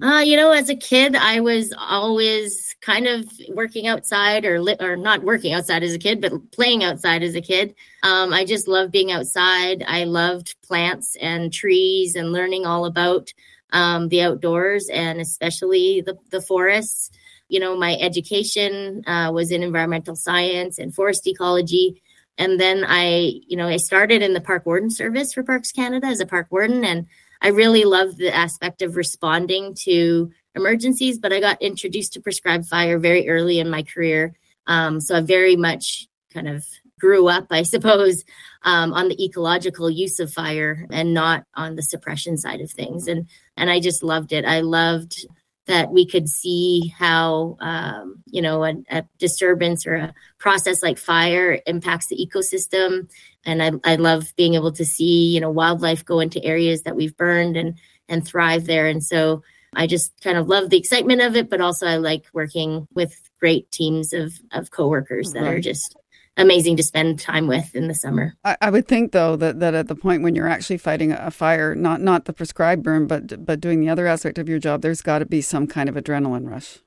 Uh, 0.00 0.20
you 0.24 0.34
know, 0.34 0.50
as 0.50 0.70
a 0.70 0.76
kid, 0.76 1.14
I 1.14 1.40
was 1.40 1.74
always 1.78 2.74
kind 2.80 3.06
of 3.06 3.30
working 3.50 3.86
outside 3.86 4.46
or 4.46 4.60
li- 4.60 4.78
or 4.80 4.96
not 4.96 5.22
working 5.22 5.52
outside 5.52 5.82
as 5.82 5.92
a 5.92 5.98
kid, 5.98 6.22
but 6.22 6.52
playing 6.52 6.82
outside 6.82 7.22
as 7.22 7.34
a 7.34 7.42
kid. 7.42 7.74
Um, 8.02 8.32
I 8.32 8.46
just 8.46 8.66
loved 8.66 8.92
being 8.92 9.12
outside. 9.12 9.84
I 9.86 10.04
loved 10.04 10.56
plants 10.62 11.16
and 11.20 11.52
trees 11.52 12.16
and 12.16 12.32
learning 12.32 12.64
all 12.64 12.86
about 12.86 13.30
um, 13.72 14.08
the 14.08 14.22
outdoors 14.22 14.88
and 14.88 15.20
especially 15.20 16.00
the, 16.00 16.16
the 16.30 16.40
forests. 16.40 17.10
You 17.48 17.60
know, 17.60 17.76
my 17.76 17.96
education 17.96 19.02
uh, 19.06 19.32
was 19.34 19.50
in 19.50 19.62
environmental 19.62 20.16
science 20.16 20.78
and 20.78 20.94
forest 20.94 21.26
ecology. 21.26 22.02
And 22.38 22.58
then 22.58 22.86
I, 22.88 23.40
you 23.46 23.56
know, 23.58 23.68
I 23.68 23.76
started 23.76 24.22
in 24.22 24.32
the 24.32 24.40
park 24.40 24.64
warden 24.64 24.90
service 24.90 25.34
for 25.34 25.42
Parks 25.42 25.72
Canada 25.72 26.06
as 26.06 26.20
a 26.20 26.26
park 26.26 26.46
warden 26.50 26.84
and 26.84 27.06
I 27.42 27.48
really 27.48 27.84
love 27.84 28.16
the 28.16 28.34
aspect 28.34 28.82
of 28.82 28.96
responding 28.96 29.74
to 29.82 30.30
emergencies, 30.54 31.18
but 31.18 31.32
I 31.32 31.40
got 31.40 31.60
introduced 31.60 32.12
to 32.14 32.20
prescribed 32.20 32.66
fire 32.66 32.98
very 32.98 33.28
early 33.28 33.58
in 33.58 33.70
my 33.70 33.82
career. 33.82 34.34
Um, 34.66 35.00
so 35.00 35.16
I 35.16 35.20
very 35.20 35.56
much 35.56 36.08
kind 36.32 36.48
of 36.48 36.64
grew 36.98 37.28
up, 37.28 37.46
I 37.50 37.62
suppose, 37.62 38.24
um, 38.62 38.92
on 38.92 39.08
the 39.08 39.22
ecological 39.22 39.90
use 39.90 40.20
of 40.20 40.32
fire 40.32 40.86
and 40.90 41.12
not 41.12 41.44
on 41.54 41.76
the 41.76 41.82
suppression 41.82 42.38
side 42.38 42.60
of 42.60 42.70
things. 42.70 43.08
And 43.08 43.28
and 43.56 43.70
I 43.70 43.80
just 43.80 44.02
loved 44.02 44.32
it. 44.32 44.44
I 44.44 44.60
loved 44.60 45.26
that 45.66 45.90
we 45.90 46.06
could 46.06 46.28
see 46.28 46.92
how 46.98 47.56
um, 47.60 48.22
you 48.26 48.42
know 48.42 48.64
a, 48.64 48.74
a, 48.90 49.04
disturbance 49.18 49.86
or 49.86 49.94
a 49.94 50.14
process 50.38 50.82
like 50.82 50.98
fire 50.98 51.60
impacts 51.66 52.08
the 52.08 52.16
ecosystem 52.16 53.08
and 53.46 53.62
I, 53.62 53.72
I 53.84 53.96
love 53.96 54.32
being 54.36 54.54
able 54.54 54.72
to 54.72 54.84
see 54.84 55.32
you 55.34 55.40
know 55.40 55.50
wildlife 55.50 56.04
go 56.04 56.20
into 56.20 56.44
areas 56.44 56.82
that 56.82 56.96
we've 56.96 57.16
burned 57.16 57.56
and 57.56 57.78
and 58.08 58.26
thrive 58.26 58.66
there 58.66 58.86
and 58.86 59.02
so 59.02 59.42
i 59.74 59.86
just 59.86 60.12
kind 60.20 60.36
of 60.36 60.48
love 60.48 60.70
the 60.70 60.78
excitement 60.78 61.22
of 61.22 61.36
it 61.36 61.48
but 61.48 61.60
also 61.60 61.86
i 61.86 61.96
like 61.96 62.26
working 62.32 62.86
with 62.94 63.18
great 63.40 63.70
teams 63.70 64.12
of 64.12 64.38
of 64.52 64.70
coworkers 64.70 65.32
that 65.32 65.42
right. 65.42 65.54
are 65.54 65.60
just 65.60 65.96
amazing 66.36 66.76
to 66.76 66.82
spend 66.82 67.20
time 67.20 67.46
with 67.46 67.74
in 67.74 67.88
the 67.88 67.94
summer. 67.94 68.34
I, 68.44 68.56
I, 68.60 68.70
would 68.70 68.88
think 68.88 69.12
though 69.12 69.36
that, 69.36 69.60
that 69.60 69.74
at 69.74 69.88
the 69.88 69.94
point 69.94 70.22
when 70.22 70.34
you're 70.34 70.48
actually 70.48 70.78
fighting 70.78 71.12
a 71.12 71.30
fire, 71.30 71.74
not 71.74 72.00
not 72.00 72.24
the 72.24 72.32
prescribed 72.32 72.82
burn, 72.82 73.06
but 73.06 73.44
but 73.44 73.60
doing 73.60 73.80
the 73.80 73.88
other 73.88 74.06
aspect 74.06 74.38
of 74.38 74.48
your 74.48 74.58
job, 74.58 74.82
there's 74.82 75.02
got 75.02 75.20
to 75.20 75.26
be 75.26 75.40
some 75.40 75.66
kind 75.66 75.88
of 75.88 75.94
adrenaline 75.94 76.48
rush. 76.48 76.78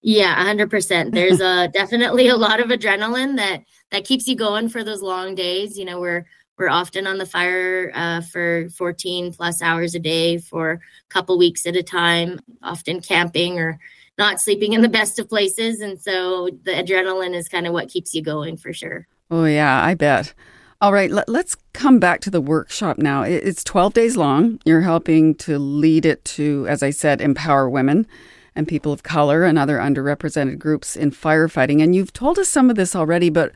Yeah, 0.00 0.34
hundred 0.34 0.70
percent. 0.70 1.12
There's 1.12 1.40
a 1.40 1.68
definitely 1.72 2.28
a 2.28 2.36
lot 2.36 2.60
of 2.60 2.68
adrenaline 2.68 3.36
that 3.36 3.64
that 3.90 4.04
keeps 4.04 4.26
you 4.28 4.36
going 4.36 4.68
for 4.68 4.84
those 4.84 5.02
long 5.02 5.34
days. 5.34 5.76
You 5.76 5.84
know, 5.84 6.00
we're 6.00 6.26
we're 6.56 6.68
often 6.68 7.06
on 7.06 7.18
the 7.18 7.26
fire 7.26 7.92
uh, 7.94 8.20
for 8.20 8.68
14 8.70 9.32
plus 9.32 9.62
hours 9.62 9.94
a 9.94 10.00
day 10.00 10.38
for 10.38 10.72
a 10.72 10.80
couple 11.08 11.38
weeks 11.38 11.66
at 11.66 11.76
a 11.76 11.82
time, 11.84 12.40
often 12.62 13.00
camping 13.00 13.58
or 13.58 13.78
not 14.18 14.40
sleeping 14.40 14.72
in 14.72 14.82
the 14.82 14.88
best 14.88 15.18
of 15.18 15.28
places. 15.28 15.80
And 15.80 16.00
so 16.00 16.50
the 16.64 16.72
adrenaline 16.72 17.34
is 17.34 17.48
kind 17.48 17.66
of 17.66 17.72
what 17.72 17.88
keeps 17.88 18.14
you 18.14 18.22
going 18.22 18.56
for 18.56 18.72
sure. 18.72 19.06
Oh, 19.30 19.44
yeah, 19.44 19.82
I 19.82 19.94
bet. 19.94 20.34
All 20.80 20.92
right, 20.92 21.10
let, 21.10 21.28
us 21.28 21.56
come 21.72 21.98
back 21.98 22.20
to 22.20 22.30
the 22.30 22.40
workshop 22.40 22.98
now. 22.98 23.22
It's 23.22 23.64
12 23.64 23.94
days 23.94 24.16
long. 24.16 24.60
You're 24.64 24.80
helping 24.80 25.34
to 25.36 25.58
lead 25.58 26.06
it 26.06 26.24
to, 26.26 26.66
as 26.68 26.82
I 26.82 26.90
said, 26.90 27.20
empower 27.20 27.68
women 27.68 28.06
and 28.54 28.66
people 28.66 28.92
of 28.92 29.02
color 29.02 29.44
and 29.44 29.58
other 29.58 29.78
underrepresented 29.78 30.58
groups 30.58 30.96
in 30.96 31.10
firefighting. 31.10 31.82
And 31.82 31.94
you've 31.94 32.12
told 32.12 32.38
us 32.38 32.48
some 32.48 32.70
of 32.70 32.76
this 32.76 32.94
already, 32.94 33.28
but 33.28 33.52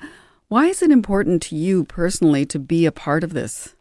why 0.49 0.67
is 0.67 0.83
it 0.83 0.91
important 0.91 1.43
to 1.43 1.57
you 1.57 1.85
personally 1.85 2.45
to 2.47 2.59
be 2.59 2.87
a 2.87 2.93
part 2.93 3.25
of 3.25 3.33
this? 3.33 3.75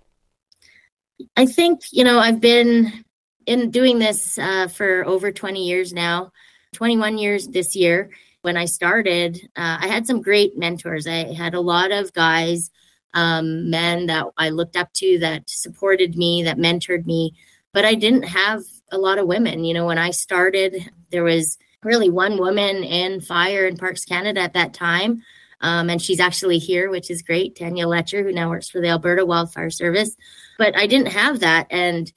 I 1.36 1.46
think, 1.46 1.82
you 1.92 2.04
know, 2.04 2.20
I've 2.20 2.42
been 2.42 3.04
in 3.46 3.72
doing 3.72 4.00
this 4.00 4.38
uh, 4.38 4.68
for 4.68 5.06
over 5.06 5.32
20 5.32 5.66
years 5.66 5.94
now. 5.94 6.32
21 6.74 7.18
years 7.18 7.48
this 7.48 7.76
year. 7.76 8.10
When 8.42 8.58
I 8.58 8.66
started, 8.66 9.38
uh, 9.56 9.78
I 9.82 9.88
had 9.88 10.08
some 10.08 10.22
great 10.22 10.58
mentors. 10.58 11.06
I 11.06 11.32
had 11.34 11.54
a 11.54 11.62
lot 11.62 11.92
of 11.92 12.12
guys, 12.14 12.72
um, 13.14 13.70
men 13.70 14.08
that 14.08 14.26
I 14.38 14.50
looked 14.50 14.76
up 14.76 14.92
to 14.94 15.20
that 15.20 15.44
supported 15.48 16.16
me, 16.16 16.44
that 16.44 16.58
mentored 16.58 17.06
me, 17.06 17.36
but 17.74 17.86
I 17.86 17.94
didn't 17.94 18.24
have 18.24 18.64
a 18.92 18.98
lot 18.98 19.20
of 19.20 19.28
women. 19.28 19.64
You 19.64 19.74
know, 19.74 19.86
when 19.86 19.98
I 20.00 20.12
started, 20.12 20.90
there 21.12 21.24
was 21.24 21.58
really 21.84 22.10
one 22.10 22.38
woman 22.38 22.84
in 22.84 23.22
fire 23.22 23.68
in 23.68 23.78
Parks 23.78 24.06
Canada 24.06 24.42
at 24.42 24.54
that 24.54 24.74
time. 24.74 25.24
Um, 25.62 25.90
and 25.90 26.02
she's 26.02 26.20
actually 26.20 26.58
here, 26.58 26.90
which 26.90 27.12
is 27.12 27.22
great. 27.22 27.56
Tanya 27.56 27.88
Letcher, 27.88 28.24
who 28.24 28.32
now 28.32 28.50
works 28.50 28.70
for 28.70 28.82
the 28.82 28.90
Alberta 28.90 29.26
Wildfire 29.26 29.70
Service. 29.70 30.16
But 30.58 30.76
I 30.76 30.88
didn't 30.88 31.10
have 31.12 31.40
that. 31.42 31.68
And 31.70 32.12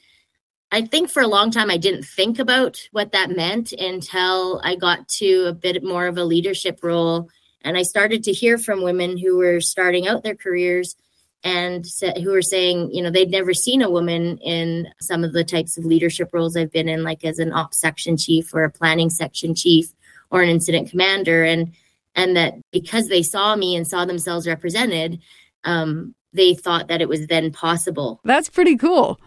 I 0.74 0.82
think 0.82 1.08
for 1.08 1.22
a 1.22 1.28
long 1.28 1.52
time 1.52 1.70
I 1.70 1.76
didn't 1.76 2.02
think 2.02 2.40
about 2.40 2.80
what 2.90 3.12
that 3.12 3.30
meant 3.30 3.70
until 3.70 4.60
I 4.64 4.74
got 4.74 5.06
to 5.20 5.44
a 5.46 5.52
bit 5.52 5.84
more 5.84 6.08
of 6.08 6.18
a 6.18 6.24
leadership 6.24 6.80
role. 6.82 7.30
And 7.60 7.78
I 7.78 7.82
started 7.82 8.24
to 8.24 8.32
hear 8.32 8.58
from 8.58 8.82
women 8.82 9.16
who 9.16 9.36
were 9.36 9.60
starting 9.60 10.08
out 10.08 10.24
their 10.24 10.34
careers 10.34 10.96
and 11.44 11.86
who 12.20 12.32
were 12.32 12.42
saying, 12.42 12.90
you 12.92 13.04
know, 13.04 13.10
they'd 13.10 13.30
never 13.30 13.54
seen 13.54 13.82
a 13.82 13.90
woman 13.90 14.36
in 14.38 14.88
some 15.00 15.22
of 15.22 15.32
the 15.32 15.44
types 15.44 15.78
of 15.78 15.84
leadership 15.84 16.30
roles 16.32 16.56
I've 16.56 16.72
been 16.72 16.88
in, 16.88 17.04
like 17.04 17.24
as 17.24 17.38
an 17.38 17.52
ops 17.52 17.78
section 17.78 18.16
chief 18.16 18.52
or 18.52 18.64
a 18.64 18.70
planning 18.70 19.10
section 19.10 19.54
chief 19.54 19.92
or 20.32 20.42
an 20.42 20.48
incident 20.48 20.90
commander. 20.90 21.44
And 21.44 21.72
and 22.16 22.36
that 22.36 22.54
because 22.72 23.06
they 23.06 23.22
saw 23.22 23.54
me 23.54 23.76
and 23.76 23.86
saw 23.86 24.06
themselves 24.06 24.48
represented, 24.48 25.20
um, 25.62 26.16
they 26.32 26.52
thought 26.52 26.88
that 26.88 27.00
it 27.00 27.08
was 27.08 27.28
then 27.28 27.52
possible. 27.52 28.20
That's 28.24 28.50
pretty 28.50 28.76
cool 28.76 29.20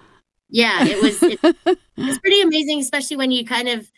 yeah, 0.49 0.85
it 0.85 1.01
was 1.01 1.21
it, 1.23 1.39
it's 1.97 2.19
pretty 2.19 2.41
amazing, 2.41 2.79
especially 2.79 3.17
when 3.17 3.31
you 3.31 3.45
kind 3.45 3.67
of, 3.67 3.89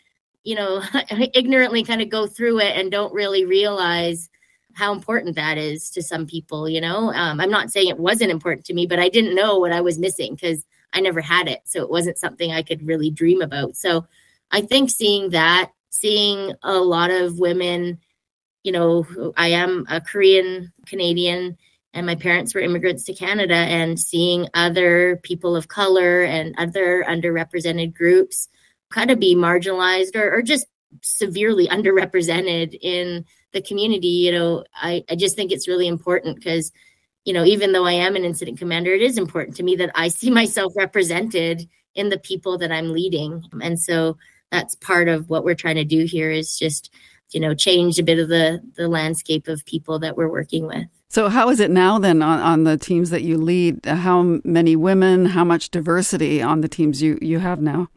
you 0.42 0.54
know, 0.54 0.82
ignorantly 1.34 1.84
kind 1.84 2.02
of 2.02 2.08
go 2.08 2.26
through 2.26 2.60
it 2.60 2.76
and 2.76 2.90
don't 2.90 3.14
really 3.14 3.44
realize 3.44 4.28
how 4.74 4.92
important 4.92 5.36
that 5.36 5.58
is 5.58 5.90
to 5.90 6.02
some 6.02 6.26
people. 6.26 6.68
You 6.68 6.80
know, 6.80 7.12
um, 7.12 7.40
I'm 7.40 7.50
not 7.50 7.70
saying 7.70 7.88
it 7.88 7.98
wasn't 7.98 8.30
important 8.30 8.64
to 8.66 8.74
me, 8.74 8.86
but 8.86 8.98
I 8.98 9.08
didn't 9.08 9.34
know 9.34 9.58
what 9.58 9.72
I 9.72 9.80
was 9.80 9.98
missing 9.98 10.34
because 10.34 10.64
I 10.92 11.00
never 11.00 11.20
had 11.20 11.48
it, 11.48 11.60
so 11.64 11.82
it 11.82 11.90
wasn't 11.90 12.18
something 12.18 12.50
I 12.50 12.62
could 12.62 12.86
really 12.86 13.10
dream 13.10 13.42
about. 13.42 13.76
So 13.76 14.06
I 14.50 14.60
think 14.62 14.90
seeing 14.90 15.30
that, 15.30 15.70
seeing 15.90 16.52
a 16.62 16.78
lot 16.78 17.10
of 17.10 17.38
women, 17.38 17.98
you 18.64 18.72
know, 18.72 19.32
I 19.36 19.48
am 19.48 19.86
a 19.88 20.00
Korean 20.00 20.72
Canadian 20.86 21.56
and 21.92 22.06
my 22.06 22.14
parents 22.14 22.54
were 22.54 22.60
immigrants 22.60 23.04
to 23.04 23.14
Canada 23.14 23.54
and 23.54 23.98
seeing 23.98 24.48
other 24.54 25.20
people 25.22 25.56
of 25.56 25.68
color 25.68 26.22
and 26.22 26.54
other 26.56 27.04
underrepresented 27.08 27.94
groups 27.94 28.48
kind 28.90 29.10
of 29.10 29.18
be 29.18 29.34
marginalized 29.34 30.14
or, 30.16 30.32
or 30.32 30.42
just 30.42 30.66
severely 31.02 31.68
underrepresented 31.68 32.78
in 32.80 33.24
the 33.52 33.62
community, 33.62 34.08
you 34.08 34.32
know, 34.32 34.64
I, 34.74 35.04
I 35.08 35.16
just 35.16 35.36
think 35.36 35.50
it's 35.50 35.68
really 35.68 35.88
important 35.88 36.36
because, 36.36 36.72
you 37.24 37.32
know, 37.32 37.44
even 37.44 37.72
though 37.72 37.84
I 37.86 37.92
am 37.92 38.16
an 38.16 38.24
incident 38.24 38.58
commander, 38.58 38.92
it 38.92 39.02
is 39.02 39.18
important 39.18 39.56
to 39.56 39.62
me 39.62 39.76
that 39.76 39.90
I 39.94 40.08
see 40.08 40.30
myself 40.40 40.72
represented 40.76 41.68
in 41.94 42.08
the 42.08 42.18
people 42.18 42.58
that 42.58 42.72
I'm 42.72 42.92
leading. 42.92 43.44
And 43.60 43.78
so 43.78 44.16
that's 44.50 44.74
part 44.76 45.08
of 45.08 45.28
what 45.28 45.44
we're 45.44 45.54
trying 45.54 45.76
to 45.76 45.84
do 45.84 46.04
here 46.04 46.30
is 46.30 46.58
just, 46.58 46.92
you 47.30 47.40
know, 47.40 47.54
change 47.54 47.98
a 47.98 48.04
bit 48.04 48.18
of 48.18 48.28
the 48.28 48.60
the 48.76 48.88
landscape 48.88 49.46
of 49.48 49.64
people 49.64 49.98
that 50.00 50.16
we're 50.16 50.30
working 50.30 50.66
with. 50.66 50.86
So, 51.12 51.28
how 51.28 51.50
is 51.50 51.58
it 51.58 51.72
now 51.72 51.98
then 51.98 52.22
on, 52.22 52.38
on 52.38 52.62
the 52.62 52.78
teams 52.78 53.10
that 53.10 53.22
you 53.22 53.36
lead? 53.36 53.84
How 53.84 54.38
many 54.44 54.76
women, 54.76 55.26
how 55.26 55.44
much 55.44 55.70
diversity 55.70 56.40
on 56.40 56.60
the 56.60 56.68
teams 56.68 57.02
you, 57.02 57.18
you 57.20 57.40
have 57.40 57.60
now? 57.60 57.88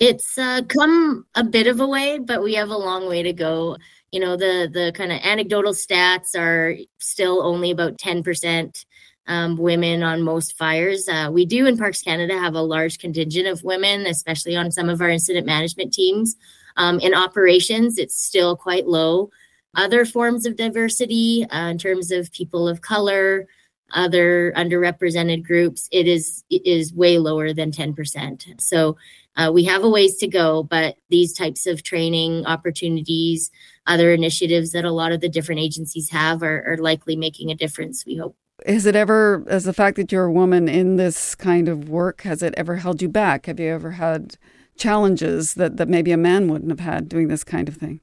It's 0.00 0.36
uh, 0.36 0.62
come 0.68 1.24
a 1.36 1.44
bit 1.44 1.68
of 1.68 1.78
a 1.78 1.86
way, 1.86 2.18
but 2.18 2.42
we 2.42 2.54
have 2.54 2.70
a 2.70 2.76
long 2.76 3.08
way 3.08 3.22
to 3.22 3.32
go. 3.32 3.76
You 4.10 4.18
know, 4.18 4.36
the 4.36 4.68
the 4.72 4.90
kind 4.92 5.12
of 5.12 5.20
anecdotal 5.22 5.72
stats 5.72 6.36
are 6.36 6.74
still 6.98 7.46
only 7.46 7.70
about 7.70 7.96
10% 7.98 8.84
um, 9.28 9.56
women 9.56 10.02
on 10.02 10.22
most 10.22 10.58
fires. 10.58 11.08
Uh, 11.08 11.30
we 11.32 11.46
do 11.46 11.64
in 11.66 11.78
Parks 11.78 12.02
Canada 12.02 12.36
have 12.36 12.56
a 12.56 12.60
large 12.60 12.98
contingent 12.98 13.46
of 13.46 13.62
women, 13.62 14.06
especially 14.06 14.56
on 14.56 14.72
some 14.72 14.88
of 14.88 15.00
our 15.00 15.10
incident 15.10 15.46
management 15.46 15.92
teams. 15.92 16.34
Um, 16.76 16.98
in 16.98 17.14
operations, 17.14 17.98
it's 17.98 18.20
still 18.20 18.56
quite 18.56 18.88
low 18.88 19.30
other 19.76 20.04
forms 20.04 20.46
of 20.46 20.56
diversity 20.56 21.46
uh, 21.50 21.68
in 21.68 21.78
terms 21.78 22.10
of 22.10 22.32
people 22.32 22.68
of 22.68 22.80
color, 22.80 23.46
other 23.92 24.52
underrepresented 24.56 25.44
groups, 25.44 25.88
it 25.90 26.06
is 26.06 26.44
it 26.50 26.64
is 26.64 26.92
way 26.92 27.18
lower 27.18 27.52
than 27.52 27.70
10%. 27.70 28.60
So 28.60 28.96
uh, 29.36 29.50
we 29.52 29.64
have 29.64 29.84
a 29.84 29.88
ways 29.88 30.16
to 30.18 30.28
go, 30.28 30.62
but 30.62 30.96
these 31.08 31.32
types 31.32 31.66
of 31.66 31.82
training 31.82 32.46
opportunities, 32.46 33.50
other 33.86 34.12
initiatives 34.12 34.72
that 34.72 34.84
a 34.84 34.90
lot 34.90 35.12
of 35.12 35.20
the 35.20 35.28
different 35.28 35.60
agencies 35.60 36.10
have 36.10 36.42
are, 36.42 36.64
are 36.66 36.76
likely 36.76 37.16
making 37.16 37.50
a 37.50 37.54
difference, 37.54 38.04
we 38.04 38.16
hope. 38.16 38.36
Has 38.66 38.84
it 38.84 38.94
ever, 38.94 39.44
as 39.48 39.64
the 39.64 39.72
fact 39.72 39.96
that 39.96 40.12
you're 40.12 40.26
a 40.26 40.32
woman 40.32 40.68
in 40.68 40.96
this 40.96 41.34
kind 41.34 41.68
of 41.68 41.88
work, 41.88 42.22
has 42.22 42.42
it 42.42 42.52
ever 42.56 42.76
held 42.76 43.00
you 43.00 43.08
back? 43.08 43.46
Have 43.46 43.58
you 43.58 43.68
ever 43.68 43.92
had 43.92 44.36
challenges 44.76 45.54
that, 45.54 45.78
that 45.78 45.88
maybe 45.88 46.12
a 46.12 46.16
man 46.16 46.48
wouldn't 46.48 46.70
have 46.70 46.80
had 46.80 47.08
doing 47.08 47.28
this 47.28 47.44
kind 47.44 47.68
of 47.68 47.76
thing? 47.76 48.00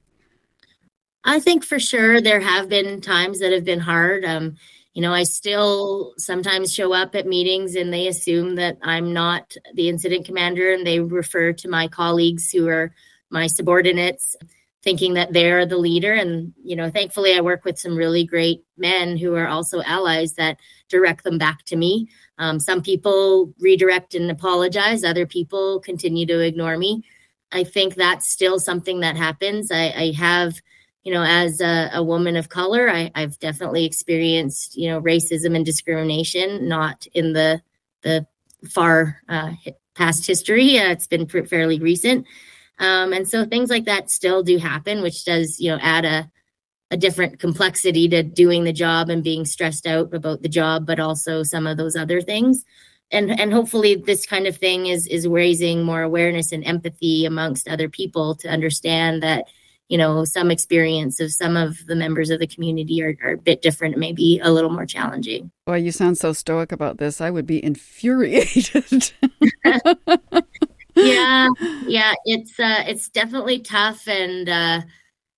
I 1.27 1.41
think 1.41 1.65
for 1.65 1.77
sure 1.77 2.21
there 2.21 2.39
have 2.39 2.69
been 2.69 3.01
times 3.01 3.39
that 3.39 3.51
have 3.51 3.65
been 3.65 3.81
hard. 3.81 4.23
Um, 4.23 4.55
you 4.93 5.01
know, 5.01 5.13
I 5.13 5.23
still 5.23 6.13
sometimes 6.17 6.73
show 6.73 6.93
up 6.93 7.15
at 7.15 7.27
meetings 7.27 7.75
and 7.75 7.93
they 7.93 8.07
assume 8.07 8.55
that 8.55 8.77
I'm 8.81 9.11
not 9.11 9.53
the 9.73 9.89
incident 9.89 10.25
commander 10.25 10.71
and 10.71 10.87
they 10.87 11.01
refer 11.01 11.51
to 11.51 11.67
my 11.67 11.89
colleagues 11.89 12.49
who 12.49 12.69
are 12.69 12.93
my 13.29 13.47
subordinates, 13.47 14.37
thinking 14.81 15.15
that 15.15 15.33
they're 15.33 15.65
the 15.65 15.77
leader. 15.77 16.13
And, 16.13 16.53
you 16.63 16.77
know, 16.77 16.89
thankfully 16.89 17.35
I 17.35 17.41
work 17.41 17.65
with 17.65 17.77
some 17.77 17.97
really 17.97 18.23
great 18.23 18.63
men 18.77 19.17
who 19.17 19.35
are 19.35 19.49
also 19.49 19.83
allies 19.83 20.33
that 20.35 20.57
direct 20.87 21.25
them 21.25 21.37
back 21.37 21.65
to 21.65 21.75
me. 21.75 22.07
Um, 22.37 22.57
some 22.57 22.81
people 22.81 23.53
redirect 23.59 24.15
and 24.15 24.31
apologize, 24.31 25.03
other 25.03 25.25
people 25.25 25.81
continue 25.81 26.25
to 26.25 26.39
ignore 26.39 26.77
me. 26.77 27.03
I 27.51 27.65
think 27.65 27.95
that's 27.95 28.29
still 28.29 28.59
something 28.59 29.01
that 29.01 29.17
happens. 29.17 29.71
I, 29.71 29.89
I 29.89 30.13
have 30.17 30.61
you 31.03 31.13
know, 31.13 31.23
as 31.23 31.61
a, 31.61 31.89
a 31.93 32.03
woman 32.03 32.35
of 32.35 32.49
color, 32.49 32.89
I, 32.89 33.11
have 33.15 33.39
definitely 33.39 33.85
experienced, 33.85 34.75
you 34.75 34.89
know, 34.89 35.01
racism 35.01 35.55
and 35.55 35.65
discrimination, 35.65 36.67
not 36.67 37.07
in 37.13 37.33
the 37.33 37.61
the 38.01 38.27
far 38.69 39.21
uh, 39.29 39.51
past 39.95 40.27
history. 40.27 40.77
Uh, 40.77 40.89
it's 40.89 41.07
been 41.07 41.27
fairly 41.27 41.79
recent, 41.79 42.25
um, 42.79 43.13
and 43.13 43.27
so 43.27 43.45
things 43.45 43.69
like 43.69 43.85
that 43.85 44.11
still 44.11 44.43
do 44.43 44.57
happen, 44.57 45.01
which 45.01 45.23
does, 45.23 45.59
you 45.59 45.71
know, 45.71 45.79
add 45.81 46.05
a 46.05 46.29
a 46.91 46.97
different 46.97 47.39
complexity 47.39 48.07
to 48.07 48.23
doing 48.23 48.63
the 48.63 48.73
job 48.73 49.09
and 49.09 49.23
being 49.23 49.45
stressed 49.45 49.85
out 49.85 50.13
about 50.13 50.41
the 50.41 50.49
job, 50.49 50.85
but 50.85 50.99
also 50.99 51.43
some 51.43 51.67
of 51.67 51.77
those 51.77 51.95
other 51.95 52.21
things. 52.21 52.63
And 53.11 53.39
and 53.39 53.53
hopefully 53.53 53.95
this 53.95 54.25
kind 54.25 54.47
of 54.47 54.57
thing 54.57 54.87
is 54.87 55.07
is 55.07 55.27
raising 55.27 55.83
more 55.83 56.01
awareness 56.01 56.51
and 56.51 56.65
empathy 56.65 57.25
amongst 57.25 57.67
other 57.67 57.87
people 57.87 58.35
to 58.35 58.49
understand 58.49 59.23
that 59.23 59.45
you 59.89 59.97
know 59.97 60.25
some 60.25 60.51
experience 60.51 61.19
of 61.19 61.31
some 61.31 61.55
of 61.55 61.85
the 61.87 61.95
members 61.95 62.29
of 62.29 62.39
the 62.39 62.47
community 62.47 63.01
are, 63.01 63.15
are 63.23 63.33
a 63.33 63.37
bit 63.37 63.61
different 63.61 63.97
maybe 63.97 64.39
a 64.43 64.51
little 64.51 64.69
more 64.69 64.85
challenging. 64.85 65.51
Well 65.65 65.77
you 65.77 65.91
sound 65.91 66.17
so 66.17 66.33
stoic 66.33 66.71
about 66.71 66.97
this. 66.97 67.21
I 67.21 67.29
would 67.29 67.47
be 67.47 67.63
infuriated. 67.63 69.11
Yeah 70.97 71.49
yeah 71.85 72.13
it's 72.25 72.59
uh 72.59 72.83
it's 72.87 73.09
definitely 73.09 73.59
tough 73.59 74.07
and 74.07 74.49
uh 74.49 74.81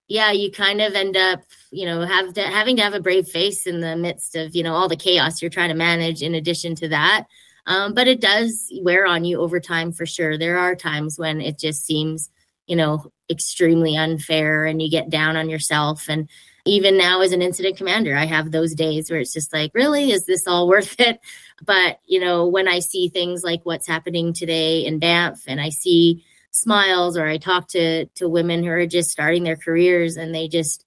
yeah 0.07 0.31
you 0.31 0.51
kind 0.51 0.79
of 0.79 0.93
end 0.93 1.17
up 1.17 1.41
you 1.71 1.85
know 1.85 2.01
have 2.01 2.33
to, 2.33 2.41
having 2.41 2.77
to 2.77 2.81
have 2.81 2.93
a 2.93 3.01
brave 3.01 3.27
face 3.27 3.67
in 3.67 3.81
the 3.81 3.95
midst 3.95 4.35
of 4.35 4.55
you 4.55 4.63
know 4.63 4.73
all 4.73 4.87
the 4.87 4.95
chaos 4.95 5.41
you're 5.41 5.51
trying 5.51 5.69
to 5.69 5.75
manage 5.75 6.21
in 6.21 6.35
addition 6.35 6.75
to 6.75 6.87
that. 6.89 7.25
Um, 7.65 7.93
but 7.93 8.07
it 8.07 8.19
does 8.19 8.71
wear 8.81 9.05
on 9.05 9.25
you 9.25 9.39
over 9.39 9.59
time 9.59 9.91
for 9.91 10.05
sure. 10.05 10.37
There 10.37 10.57
are 10.57 10.75
times 10.75 11.19
when 11.19 11.39
it 11.39 11.59
just 11.59 11.85
seems 11.85 12.29
you 12.69 12.75
know 12.75 13.11
extremely 13.29 13.95
unfair 13.95 14.65
and 14.65 14.81
you 14.81 14.89
get 14.89 15.09
down 15.09 15.35
on 15.35 15.49
yourself. 15.49 16.07
And 16.09 16.29
even 16.65 16.97
now 16.97 17.21
as 17.21 17.31
an 17.31 17.41
incident 17.41 17.77
commander 17.77 18.15
i 18.15 18.25
have 18.25 18.51
those 18.51 18.75
days 18.75 19.09
where 19.09 19.19
it's 19.19 19.33
just 19.33 19.51
like 19.53 19.71
really? 19.73 20.11
Is 20.11 20.25
this 20.25 20.47
all 20.47 20.67
worth 20.67 20.99
it? 20.99 21.19
But 21.65 21.99
you 22.05 22.21
know 22.21 22.47
when 22.47 22.69
i 22.69 22.79
see 22.79 23.09
things 23.09 23.43
like 23.43 23.59
what's 23.63 23.85
happening 23.85 24.31
today 24.31 24.85
in 24.85 24.97
banff 24.97 25.43
and 25.45 25.59
i 25.59 25.67
see 25.67 26.23
smiles 26.51 27.17
or 27.17 27.27
i 27.27 27.37
talk 27.37 27.67
to 27.69 28.05
to 28.15 28.29
women 28.29 28.63
who 28.63 28.69
are 28.69 28.85
just 28.85 29.11
starting 29.11 29.43
their 29.43 29.57
careers 29.57 30.15
and 30.15 30.33
they 30.33 30.47
just 30.47 30.85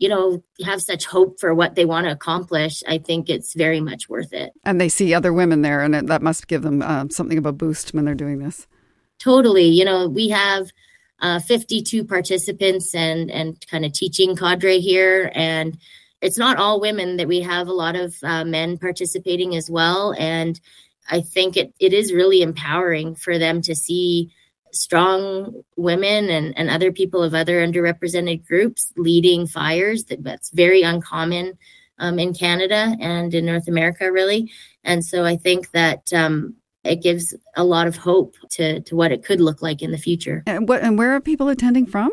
you 0.00 0.08
know 0.08 0.42
have 0.64 0.82
such 0.82 1.06
hope 1.06 1.38
for 1.38 1.54
what 1.54 1.76
they 1.76 1.84
want 1.84 2.06
to 2.06 2.10
accomplish 2.10 2.82
i 2.88 2.98
think 2.98 3.30
it's 3.30 3.54
very 3.54 3.80
much 3.80 4.08
worth 4.08 4.32
it. 4.32 4.52
And 4.64 4.80
they 4.80 4.88
see 4.88 5.14
other 5.14 5.32
women 5.32 5.62
there 5.62 5.82
and 5.82 5.94
that 5.94 6.20
must 6.20 6.48
give 6.48 6.62
them 6.62 6.82
um, 6.82 7.10
something 7.10 7.38
of 7.38 7.46
a 7.46 7.52
boost 7.52 7.94
when 7.94 8.04
they're 8.04 8.16
doing 8.16 8.40
this. 8.40 8.66
Totally. 9.20 9.68
You 9.68 9.84
know 9.84 10.08
we 10.08 10.30
have 10.30 10.68
uh, 11.20 11.40
52 11.40 12.04
participants 12.04 12.94
and 12.94 13.30
and 13.30 13.64
kind 13.66 13.84
of 13.84 13.92
teaching 13.92 14.36
cadre 14.36 14.80
here. 14.80 15.30
And 15.34 15.78
it's 16.20 16.38
not 16.38 16.58
all 16.58 16.80
women 16.80 17.16
that 17.16 17.28
we 17.28 17.40
have 17.40 17.68
a 17.68 17.72
lot 17.72 17.96
of 17.96 18.16
uh, 18.22 18.44
men 18.44 18.78
participating 18.78 19.56
as 19.56 19.70
well. 19.70 20.14
And 20.18 20.60
i 21.10 21.20
think 21.20 21.56
it, 21.56 21.72
it 21.80 21.92
is 21.92 22.12
really 22.12 22.42
empowering 22.42 23.14
for 23.14 23.38
them 23.38 23.60
to 23.62 23.74
see 23.74 24.30
strong 24.72 25.62
women 25.76 26.28
and, 26.28 26.56
and 26.58 26.68
other 26.68 26.92
people 26.92 27.22
of 27.22 27.34
other 27.34 27.66
underrepresented 27.66 28.46
groups 28.46 28.92
leading 28.96 29.46
fires 29.46 30.04
that, 30.04 30.22
that's 30.22 30.50
very 30.50 30.82
uncommon 30.82 31.56
um, 31.98 32.18
in 32.18 32.34
canada 32.34 32.94
and 33.00 33.34
in 33.34 33.46
north 33.46 33.68
america 33.68 34.10
really. 34.12 34.50
And 34.84 35.04
so 35.04 35.24
i 35.24 35.36
think 35.36 35.70
that 35.72 36.12
um, 36.12 36.54
it 36.88 37.02
gives 37.02 37.34
a 37.56 37.64
lot 37.64 37.86
of 37.86 37.96
hope 37.96 38.36
to, 38.50 38.80
to 38.80 38.96
what 38.96 39.12
it 39.12 39.24
could 39.24 39.40
look 39.40 39.62
like 39.62 39.82
in 39.82 39.90
the 39.90 39.98
future. 39.98 40.42
And 40.46 40.68
what 40.68 40.82
and 40.82 40.98
where 40.98 41.12
are 41.12 41.20
people 41.20 41.48
attending 41.48 41.86
from? 41.86 42.10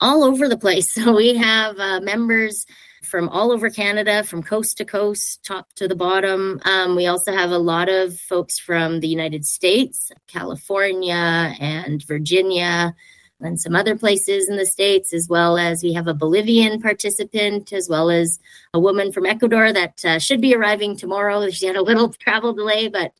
All 0.00 0.24
over 0.24 0.48
the 0.48 0.58
place. 0.58 0.94
So 0.94 1.14
we 1.14 1.36
have 1.36 1.78
uh, 1.78 2.00
members 2.00 2.66
from 3.06 3.28
all 3.28 3.52
over 3.52 3.70
Canada, 3.70 4.24
from 4.24 4.42
coast 4.42 4.78
to 4.78 4.84
coast, 4.84 5.44
top 5.44 5.72
to 5.74 5.86
the 5.88 5.94
bottom. 5.94 6.60
Um, 6.64 6.96
we 6.96 7.06
also 7.06 7.32
have 7.32 7.50
a 7.50 7.58
lot 7.58 7.88
of 7.88 8.18
folks 8.18 8.58
from 8.58 9.00
the 9.00 9.08
United 9.08 9.46
States, 9.46 10.10
California, 10.26 11.54
and 11.60 12.02
Virginia, 12.04 12.94
and 13.40 13.60
some 13.60 13.76
other 13.76 13.96
places 13.96 14.48
in 14.48 14.56
the 14.56 14.66
States, 14.66 15.12
as 15.12 15.28
well 15.28 15.56
as 15.56 15.82
we 15.82 15.92
have 15.92 16.08
a 16.08 16.14
Bolivian 16.14 16.80
participant, 16.80 17.72
as 17.72 17.88
well 17.88 18.10
as 18.10 18.38
a 18.74 18.80
woman 18.80 19.12
from 19.12 19.26
Ecuador 19.26 19.72
that 19.72 20.04
uh, 20.04 20.18
should 20.18 20.40
be 20.40 20.54
arriving 20.54 20.96
tomorrow. 20.96 21.48
She 21.50 21.66
had 21.66 21.76
a 21.76 21.82
little 21.82 22.12
travel 22.12 22.52
delay, 22.52 22.88
but 22.88 23.12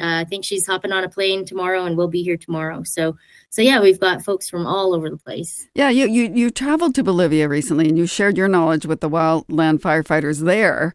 uh, 0.00 0.20
I 0.20 0.24
think 0.24 0.44
she's 0.44 0.66
hopping 0.66 0.92
on 0.92 1.04
a 1.04 1.08
plane 1.08 1.44
tomorrow, 1.44 1.84
and 1.84 1.96
we'll 1.96 2.08
be 2.08 2.22
here 2.22 2.36
tomorrow. 2.36 2.82
So, 2.84 3.16
so 3.50 3.62
yeah, 3.62 3.80
we've 3.80 4.00
got 4.00 4.24
folks 4.24 4.48
from 4.48 4.66
all 4.66 4.94
over 4.94 5.10
the 5.10 5.16
place. 5.16 5.66
Yeah, 5.74 5.90
you 5.90 6.06
you 6.08 6.30
you 6.32 6.50
traveled 6.50 6.94
to 6.94 7.04
Bolivia 7.04 7.48
recently, 7.48 7.88
and 7.88 7.98
you 7.98 8.06
shared 8.06 8.36
your 8.36 8.48
knowledge 8.48 8.86
with 8.86 9.00
the 9.00 9.10
wildland 9.10 9.80
firefighters 9.80 10.44
there. 10.44 10.94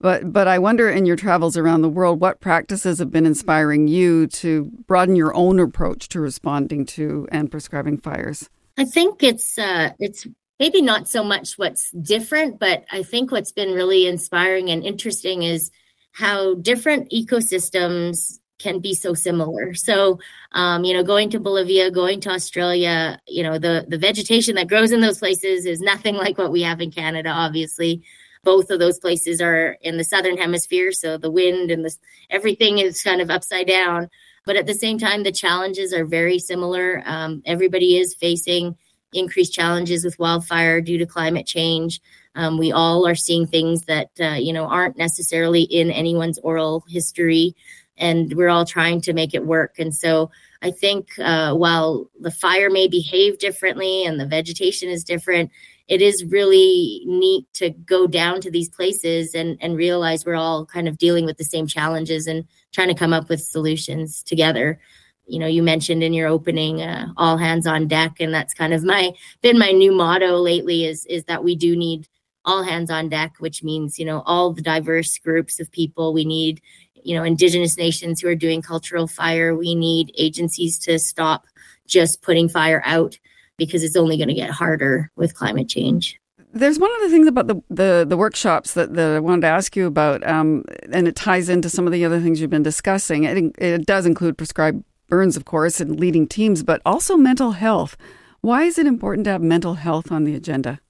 But 0.00 0.32
but 0.32 0.48
I 0.48 0.58
wonder, 0.58 0.88
in 0.88 1.04
your 1.04 1.16
travels 1.16 1.56
around 1.56 1.82
the 1.82 1.88
world, 1.88 2.20
what 2.20 2.40
practices 2.40 2.98
have 3.00 3.10
been 3.10 3.26
inspiring 3.26 3.86
you 3.86 4.26
to 4.28 4.64
broaden 4.86 5.14
your 5.14 5.34
own 5.34 5.60
approach 5.60 6.08
to 6.10 6.20
responding 6.20 6.86
to 6.86 7.28
and 7.30 7.50
prescribing 7.50 7.98
fires? 7.98 8.48
I 8.78 8.86
think 8.86 9.22
it's 9.22 9.58
uh, 9.58 9.90
it's 9.98 10.26
maybe 10.58 10.80
not 10.80 11.08
so 11.08 11.22
much 11.22 11.58
what's 11.58 11.90
different, 11.90 12.58
but 12.58 12.84
I 12.90 13.02
think 13.02 13.30
what's 13.30 13.52
been 13.52 13.72
really 13.72 14.06
inspiring 14.06 14.70
and 14.70 14.84
interesting 14.84 15.42
is 15.42 15.70
how 16.12 16.54
different 16.54 17.10
ecosystems 17.10 18.38
can 18.58 18.78
be 18.78 18.94
so 18.94 19.14
similar. 19.14 19.74
So, 19.74 20.20
um, 20.52 20.84
you 20.84 20.92
know, 20.92 21.02
going 21.02 21.30
to 21.30 21.40
Bolivia, 21.40 21.90
going 21.90 22.20
to 22.20 22.30
Australia, 22.30 23.18
you 23.26 23.42
know, 23.42 23.58
the 23.58 23.86
the 23.88 23.98
vegetation 23.98 24.54
that 24.56 24.68
grows 24.68 24.92
in 24.92 25.00
those 25.00 25.18
places 25.18 25.66
is 25.66 25.80
nothing 25.80 26.16
like 26.16 26.38
what 26.38 26.52
we 26.52 26.62
have 26.62 26.80
in 26.80 26.90
Canada. 26.90 27.30
Obviously, 27.30 28.02
both 28.44 28.70
of 28.70 28.78
those 28.78 28.98
places 28.98 29.40
are 29.40 29.76
in 29.80 29.96
the 29.96 30.04
southern 30.04 30.36
hemisphere, 30.36 30.92
so 30.92 31.16
the 31.16 31.30
wind 31.30 31.70
and 31.70 31.84
the 31.84 31.94
everything 32.28 32.78
is 32.78 33.02
kind 33.02 33.20
of 33.20 33.30
upside 33.30 33.66
down. 33.66 34.08
But 34.46 34.56
at 34.56 34.66
the 34.66 34.74
same 34.74 34.98
time, 34.98 35.22
the 35.22 35.32
challenges 35.32 35.92
are 35.92 36.04
very 36.04 36.38
similar. 36.38 37.02
Um, 37.06 37.42
everybody 37.44 37.96
is 37.96 38.14
facing 38.14 38.76
increased 39.12 39.52
challenges 39.52 40.04
with 40.04 40.18
wildfire 40.18 40.80
due 40.80 40.98
to 40.98 41.06
climate 41.06 41.46
change. 41.46 42.00
Um, 42.34 42.58
we 42.58 42.72
all 42.72 43.06
are 43.06 43.14
seeing 43.14 43.46
things 43.46 43.84
that 43.86 44.10
uh, 44.20 44.36
you 44.38 44.52
know 44.52 44.66
aren't 44.66 44.98
necessarily 44.98 45.62
in 45.62 45.90
anyone's 45.90 46.38
oral 46.38 46.84
history 46.88 47.54
and 48.00 48.32
we're 48.34 48.48
all 48.48 48.64
trying 48.64 49.00
to 49.02 49.12
make 49.12 49.34
it 49.34 49.46
work. 49.46 49.78
And 49.78 49.94
so 49.94 50.30
I 50.62 50.70
think 50.70 51.08
uh, 51.18 51.54
while 51.54 52.10
the 52.18 52.30
fire 52.30 52.70
may 52.70 52.88
behave 52.88 53.38
differently 53.38 54.04
and 54.04 54.18
the 54.18 54.26
vegetation 54.26 54.88
is 54.88 55.04
different, 55.04 55.50
it 55.86 56.00
is 56.00 56.24
really 56.24 57.02
neat 57.04 57.46
to 57.54 57.70
go 57.70 58.06
down 58.06 58.40
to 58.40 58.50
these 58.50 58.68
places 58.68 59.34
and, 59.34 59.58
and 59.60 59.76
realize 59.76 60.24
we're 60.24 60.34
all 60.34 60.64
kind 60.66 60.88
of 60.88 60.98
dealing 60.98 61.26
with 61.26 61.36
the 61.36 61.44
same 61.44 61.66
challenges 61.66 62.26
and 62.26 62.44
trying 62.72 62.88
to 62.88 62.94
come 62.94 63.12
up 63.12 63.28
with 63.28 63.40
solutions 63.40 64.22
together. 64.22 64.80
You 65.26 65.38
know, 65.38 65.46
you 65.46 65.62
mentioned 65.62 66.02
in 66.02 66.12
your 66.12 66.28
opening, 66.28 66.82
uh, 66.82 67.08
all 67.16 67.36
hands 67.36 67.66
on 67.66 67.86
deck, 67.86 68.16
and 68.20 68.34
that's 68.34 68.54
kind 68.54 68.72
of 68.72 68.82
my 68.82 69.12
been 69.42 69.58
my 69.58 69.70
new 69.70 69.92
motto 69.92 70.36
lately 70.38 70.84
is 70.84 71.06
is 71.06 71.24
that 71.24 71.44
we 71.44 71.54
do 71.54 71.76
need 71.76 72.06
all 72.44 72.62
hands 72.62 72.90
on 72.90 73.08
deck, 73.08 73.34
which 73.38 73.62
means 73.62 73.98
you 73.98 74.04
know 74.04 74.22
all 74.26 74.52
the 74.52 74.62
diverse 74.62 75.18
groups 75.18 75.60
of 75.60 75.70
people. 75.72 76.12
We 76.12 76.24
need 76.24 76.60
you 77.04 77.16
know 77.16 77.24
indigenous 77.24 77.76
nations 77.76 78.20
who 78.20 78.28
are 78.28 78.34
doing 78.34 78.62
cultural 78.62 79.06
fire 79.06 79.56
we 79.56 79.74
need 79.74 80.12
agencies 80.18 80.78
to 80.80 80.98
stop 80.98 81.46
just 81.86 82.22
putting 82.22 82.48
fire 82.48 82.82
out 82.84 83.18
because 83.56 83.82
it's 83.82 83.96
only 83.96 84.16
going 84.16 84.28
to 84.28 84.34
get 84.34 84.50
harder 84.50 85.10
with 85.16 85.34
climate 85.34 85.68
change 85.68 86.18
there's 86.52 86.78
one 86.80 86.90
of 86.96 87.02
the 87.02 87.10
things 87.10 87.28
about 87.28 87.46
the, 87.46 87.62
the, 87.70 88.06
the 88.08 88.16
workshops 88.16 88.74
that, 88.74 88.94
that 88.94 89.16
I 89.16 89.20
wanted 89.20 89.42
to 89.42 89.46
ask 89.46 89.76
you 89.76 89.86
about, 89.86 90.26
um, 90.26 90.64
and 90.90 91.06
it 91.06 91.14
ties 91.14 91.48
into 91.48 91.70
some 91.70 91.86
of 91.86 91.92
the 91.92 92.04
other 92.04 92.18
things 92.18 92.40
you've 92.40 92.50
been 92.50 92.64
discussing. 92.64 93.22
It, 93.22 93.54
it 93.56 93.86
does 93.86 94.04
include 94.04 94.36
prescribed 94.36 94.82
burns, 95.08 95.36
of 95.36 95.44
course, 95.44 95.80
and 95.80 96.00
leading 96.00 96.26
teams, 96.26 96.64
but 96.64 96.82
also 96.84 97.16
mental 97.16 97.52
health. 97.52 97.96
Why 98.40 98.64
is 98.64 98.78
it 98.78 98.88
important 98.88 99.26
to 99.26 99.30
have 99.30 99.42
mental 99.42 99.74
health 99.74 100.10
on 100.10 100.24
the 100.24 100.34
agenda? 100.34 100.80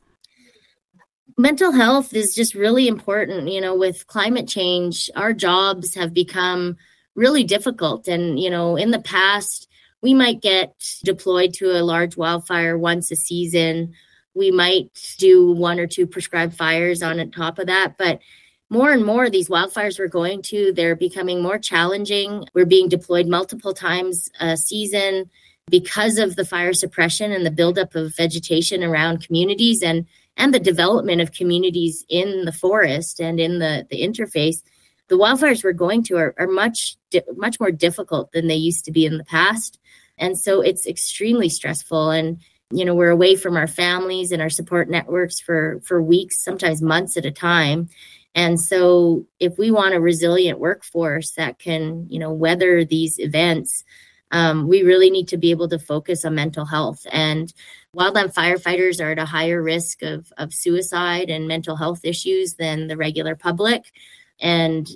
Mental 1.36 1.72
health 1.72 2.14
is 2.14 2.34
just 2.34 2.54
really 2.54 2.88
important. 2.88 3.48
You 3.48 3.60
know, 3.60 3.74
with 3.74 4.06
climate 4.06 4.48
change, 4.48 5.10
our 5.16 5.32
jobs 5.32 5.94
have 5.94 6.14
become 6.14 6.76
really 7.14 7.44
difficult. 7.44 8.08
And, 8.08 8.38
you 8.38 8.50
know, 8.50 8.76
in 8.76 8.90
the 8.90 9.00
past, 9.00 9.68
we 10.02 10.14
might 10.14 10.40
get 10.40 10.74
deployed 11.04 11.52
to 11.54 11.78
a 11.78 11.84
large 11.84 12.16
wildfire 12.16 12.78
once 12.78 13.10
a 13.10 13.16
season. 13.16 13.92
We 14.34 14.50
might 14.50 15.14
do 15.18 15.52
one 15.52 15.78
or 15.78 15.86
two 15.86 16.06
prescribed 16.06 16.54
fires 16.54 17.02
on 17.02 17.30
top 17.30 17.58
of 17.58 17.66
that. 17.66 17.98
But 17.98 18.20
more 18.70 18.92
and 18.92 19.04
more, 19.04 19.28
these 19.28 19.48
wildfires 19.48 19.98
we're 19.98 20.06
going 20.06 20.42
to, 20.42 20.72
they're 20.72 20.96
becoming 20.96 21.42
more 21.42 21.58
challenging. 21.58 22.44
We're 22.54 22.64
being 22.64 22.88
deployed 22.88 23.26
multiple 23.26 23.74
times 23.74 24.30
a 24.38 24.56
season 24.56 25.28
because 25.68 26.18
of 26.18 26.36
the 26.36 26.44
fire 26.44 26.72
suppression 26.72 27.32
and 27.32 27.44
the 27.44 27.50
buildup 27.50 27.94
of 27.94 28.14
vegetation 28.16 28.82
around 28.82 29.26
communities. 29.26 29.82
And 29.82 30.06
and 30.40 30.54
the 30.54 30.58
development 30.58 31.20
of 31.20 31.32
communities 31.32 32.02
in 32.08 32.46
the 32.46 32.52
forest 32.52 33.20
and 33.20 33.38
in 33.38 33.58
the, 33.58 33.86
the 33.90 34.00
interface, 34.00 34.62
the 35.08 35.18
wildfires 35.18 35.62
we're 35.62 35.72
going 35.74 36.02
to 36.04 36.16
are, 36.16 36.34
are 36.38 36.46
much 36.46 36.96
much 37.36 37.60
more 37.60 37.70
difficult 37.70 38.32
than 38.32 38.46
they 38.46 38.56
used 38.56 38.86
to 38.86 38.90
be 38.90 39.04
in 39.04 39.18
the 39.18 39.24
past. 39.24 39.78
And 40.16 40.38
so 40.38 40.62
it's 40.62 40.86
extremely 40.86 41.50
stressful. 41.50 42.10
And 42.10 42.40
you 42.72 42.84
know, 42.84 42.94
we're 42.94 43.10
away 43.10 43.36
from 43.36 43.56
our 43.56 43.66
families 43.66 44.32
and 44.32 44.40
our 44.40 44.48
support 44.48 44.88
networks 44.88 45.40
for 45.40 45.80
for 45.84 46.02
weeks, 46.02 46.42
sometimes 46.42 46.80
months 46.80 47.18
at 47.18 47.26
a 47.26 47.30
time. 47.30 47.90
And 48.34 48.58
so 48.58 49.26
if 49.40 49.58
we 49.58 49.70
want 49.70 49.94
a 49.94 50.00
resilient 50.00 50.58
workforce 50.58 51.32
that 51.32 51.58
can, 51.58 52.06
you 52.08 52.18
know, 52.18 52.32
weather 52.32 52.84
these 52.84 53.18
events, 53.18 53.84
um, 54.30 54.68
we 54.68 54.82
really 54.82 55.10
need 55.10 55.28
to 55.28 55.36
be 55.36 55.50
able 55.50 55.68
to 55.68 55.78
focus 55.78 56.24
on 56.24 56.34
mental 56.34 56.64
health. 56.64 57.06
And 57.10 57.52
wildland 57.96 58.34
firefighters 58.34 59.00
are 59.00 59.12
at 59.12 59.18
a 59.18 59.24
higher 59.24 59.62
risk 59.62 60.02
of, 60.02 60.32
of 60.38 60.54
suicide 60.54 61.30
and 61.30 61.48
mental 61.48 61.76
health 61.76 62.00
issues 62.04 62.54
than 62.54 62.86
the 62.86 62.96
regular 62.96 63.34
public. 63.34 63.84
And 64.40 64.88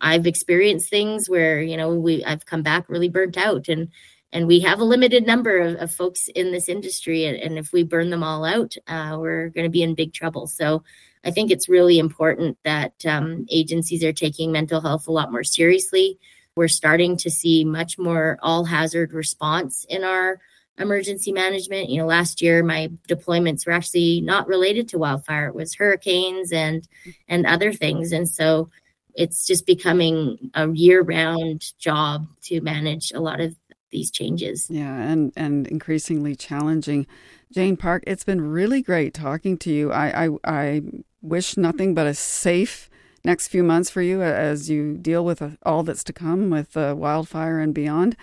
I've 0.00 0.26
experienced 0.26 0.90
things 0.90 1.28
where, 1.28 1.60
you 1.60 1.76
know, 1.76 1.94
we 1.94 2.24
I've 2.24 2.46
come 2.46 2.62
back 2.62 2.88
really 2.88 3.08
burnt 3.08 3.36
out 3.36 3.68
and 3.68 3.88
and 4.32 4.46
we 4.46 4.60
have 4.60 4.78
a 4.78 4.84
limited 4.84 5.26
number 5.26 5.58
of, 5.58 5.76
of 5.76 5.90
folks 5.92 6.28
in 6.34 6.52
this 6.52 6.68
industry 6.68 7.24
and, 7.24 7.36
and, 7.38 7.58
if 7.58 7.72
we 7.72 7.82
burn 7.82 8.10
them 8.10 8.22
all 8.22 8.44
out 8.44 8.74
uh, 8.86 9.16
we're 9.18 9.48
going 9.50 9.64
to 9.64 9.70
be 9.70 9.82
in 9.82 9.94
big 9.94 10.12
trouble 10.12 10.46
so 10.46 10.82
i 11.24 11.30
think 11.30 11.50
it's 11.50 11.68
really 11.68 11.98
important 11.98 12.58
that 12.64 12.92
um, 13.06 13.46
agencies 13.50 14.04
are 14.04 14.12
taking 14.12 14.52
mental 14.52 14.80
health 14.80 15.08
a 15.08 15.12
lot 15.12 15.32
more 15.32 15.44
seriously 15.44 16.18
we're 16.58 16.66
starting 16.66 17.16
to 17.16 17.30
see 17.30 17.64
much 17.64 17.98
more 17.98 18.36
all 18.42 18.64
hazard 18.64 19.12
response 19.12 19.86
in 19.88 20.02
our 20.02 20.40
emergency 20.76 21.30
management. 21.30 21.88
You 21.88 21.98
know, 21.98 22.06
last 22.06 22.42
year 22.42 22.64
my 22.64 22.90
deployments 23.08 23.64
were 23.64 23.72
actually 23.72 24.20
not 24.22 24.48
related 24.48 24.88
to 24.88 24.98
wildfire. 24.98 25.46
It 25.46 25.54
was 25.54 25.76
hurricanes 25.76 26.50
and 26.50 26.86
and 27.28 27.46
other 27.46 27.72
things. 27.72 28.10
And 28.10 28.28
so 28.28 28.70
it's 29.14 29.46
just 29.46 29.66
becoming 29.66 30.50
a 30.54 30.68
year-round 30.68 31.78
job 31.78 32.26
to 32.42 32.60
manage 32.60 33.12
a 33.12 33.20
lot 33.20 33.40
of 33.40 33.54
these 33.92 34.10
changes. 34.10 34.66
Yeah, 34.68 34.96
and 35.00 35.32
and 35.36 35.68
increasingly 35.68 36.34
challenging. 36.34 37.06
Jane 37.52 37.76
Park, 37.76 38.02
it's 38.04 38.24
been 38.24 38.40
really 38.40 38.82
great 38.82 39.14
talking 39.14 39.56
to 39.58 39.70
you. 39.70 39.92
I 39.92 40.24
I, 40.24 40.28
I 40.44 40.82
wish 41.22 41.56
nothing 41.56 41.94
but 41.94 42.08
a 42.08 42.14
safe 42.14 42.87
next 43.28 43.48
few 43.48 43.62
months 43.62 43.90
for 43.90 44.00
you 44.00 44.22
as 44.22 44.70
you 44.70 44.96
deal 44.96 45.22
with 45.22 45.42
uh, 45.42 45.50
all 45.62 45.82
that's 45.82 46.02
to 46.02 46.14
come 46.14 46.48
with 46.48 46.76
uh, 46.76 46.94
wildfire 46.96 47.60
and 47.60 47.74
beyond. 47.74 48.16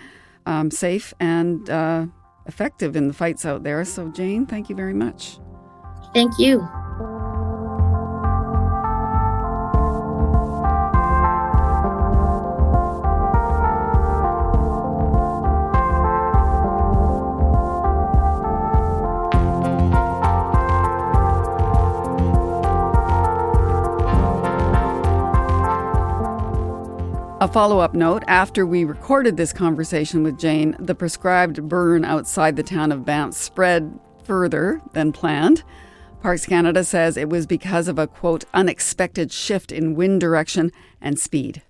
Um, 0.46 0.70
safe 0.70 1.14
and 1.20 1.70
uh, 1.70 2.06
effective 2.46 2.96
in 2.96 3.08
the 3.08 3.14
fights 3.14 3.46
out 3.46 3.62
there. 3.62 3.84
So, 3.84 4.08
Jane, 4.10 4.46
thank 4.46 4.68
you 4.68 4.76
very 4.76 4.94
much. 4.94 5.38
Thank 6.12 6.38
you. 6.38 6.68
A 27.46 27.48
follow 27.48 27.78
up 27.78 27.94
note 27.94 28.24
after 28.26 28.66
we 28.66 28.82
recorded 28.82 29.36
this 29.36 29.52
conversation 29.52 30.24
with 30.24 30.36
Jane, 30.36 30.74
the 30.80 30.96
prescribed 30.96 31.68
burn 31.68 32.04
outside 32.04 32.56
the 32.56 32.64
town 32.64 32.90
of 32.90 33.04
Banff 33.04 33.34
spread 33.34 34.00
further 34.24 34.82
than 34.94 35.12
planned. 35.12 35.62
Parks 36.20 36.44
Canada 36.44 36.82
says 36.82 37.16
it 37.16 37.28
was 37.28 37.46
because 37.46 37.86
of 37.86 38.00
a 38.00 38.08
quote, 38.08 38.42
unexpected 38.52 39.30
shift 39.30 39.70
in 39.70 39.94
wind 39.94 40.20
direction 40.20 40.72
and 41.00 41.20
speed. 41.20 41.62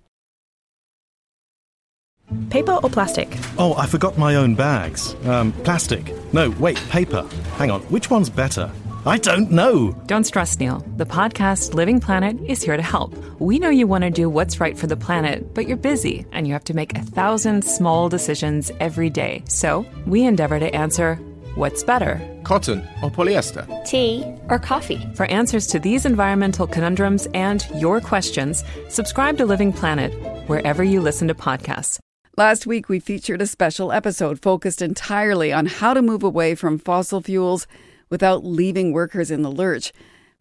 Paper 2.49 2.79
or 2.81 2.89
plastic? 2.89 3.37
Oh, 3.59 3.75
I 3.75 3.85
forgot 3.85 4.17
my 4.17 4.33
own 4.33 4.55
bags. 4.55 5.15
Um, 5.25 5.51
plastic. 5.61 6.11
No, 6.33 6.49
wait, 6.57 6.77
paper. 6.89 7.21
Hang 7.57 7.69
on, 7.69 7.81
which 7.81 8.09
one's 8.09 8.31
better? 8.31 8.71
I 9.07 9.17
don't 9.17 9.49
know. 9.49 9.93
Don't 10.05 10.25
stress, 10.25 10.59
Neil. 10.59 10.85
The 10.97 11.05
podcast 11.05 11.73
Living 11.73 12.01
Planet 12.01 12.37
is 12.41 12.61
here 12.61 12.75
to 12.75 12.83
help. 12.83 13.15
We 13.39 13.57
know 13.57 13.69
you 13.69 13.87
want 13.87 14.03
to 14.03 14.09
do 14.09 14.29
what's 14.29 14.59
right 14.59 14.77
for 14.77 14.85
the 14.85 14.97
planet, 14.97 15.53
but 15.53 15.65
you're 15.65 15.77
busy 15.77 16.25
and 16.33 16.45
you 16.45 16.51
have 16.51 16.65
to 16.65 16.73
make 16.73 16.97
a 16.97 17.01
thousand 17.01 17.63
small 17.63 18.09
decisions 18.09 18.69
every 18.81 19.09
day. 19.09 19.45
So 19.47 19.85
we 20.05 20.25
endeavor 20.25 20.59
to 20.59 20.75
answer 20.75 21.15
what's 21.55 21.85
better 21.85 22.19
cotton 22.43 22.85
or 23.01 23.09
polyester, 23.09 23.65
tea 23.85 24.25
or 24.49 24.59
coffee. 24.59 25.01
For 25.15 25.25
answers 25.27 25.67
to 25.67 25.79
these 25.79 26.05
environmental 26.05 26.67
conundrums 26.67 27.29
and 27.33 27.65
your 27.75 28.01
questions, 28.01 28.65
subscribe 28.89 29.37
to 29.37 29.45
Living 29.45 29.71
Planet 29.71 30.11
wherever 30.49 30.83
you 30.83 30.99
listen 30.99 31.29
to 31.29 31.33
podcasts. 31.33 31.97
Last 32.35 32.67
week, 32.67 32.89
we 32.89 32.99
featured 32.99 33.41
a 33.41 33.47
special 33.47 33.93
episode 33.93 34.41
focused 34.41 34.81
entirely 34.81 35.53
on 35.53 35.65
how 35.65 35.93
to 35.93 36.01
move 36.01 36.23
away 36.23 36.55
from 36.55 36.77
fossil 36.77 37.21
fuels 37.21 37.67
without 38.09 38.45
leaving 38.45 38.91
workers 38.91 39.31
in 39.31 39.41
the 39.41 39.51
lurch, 39.51 39.91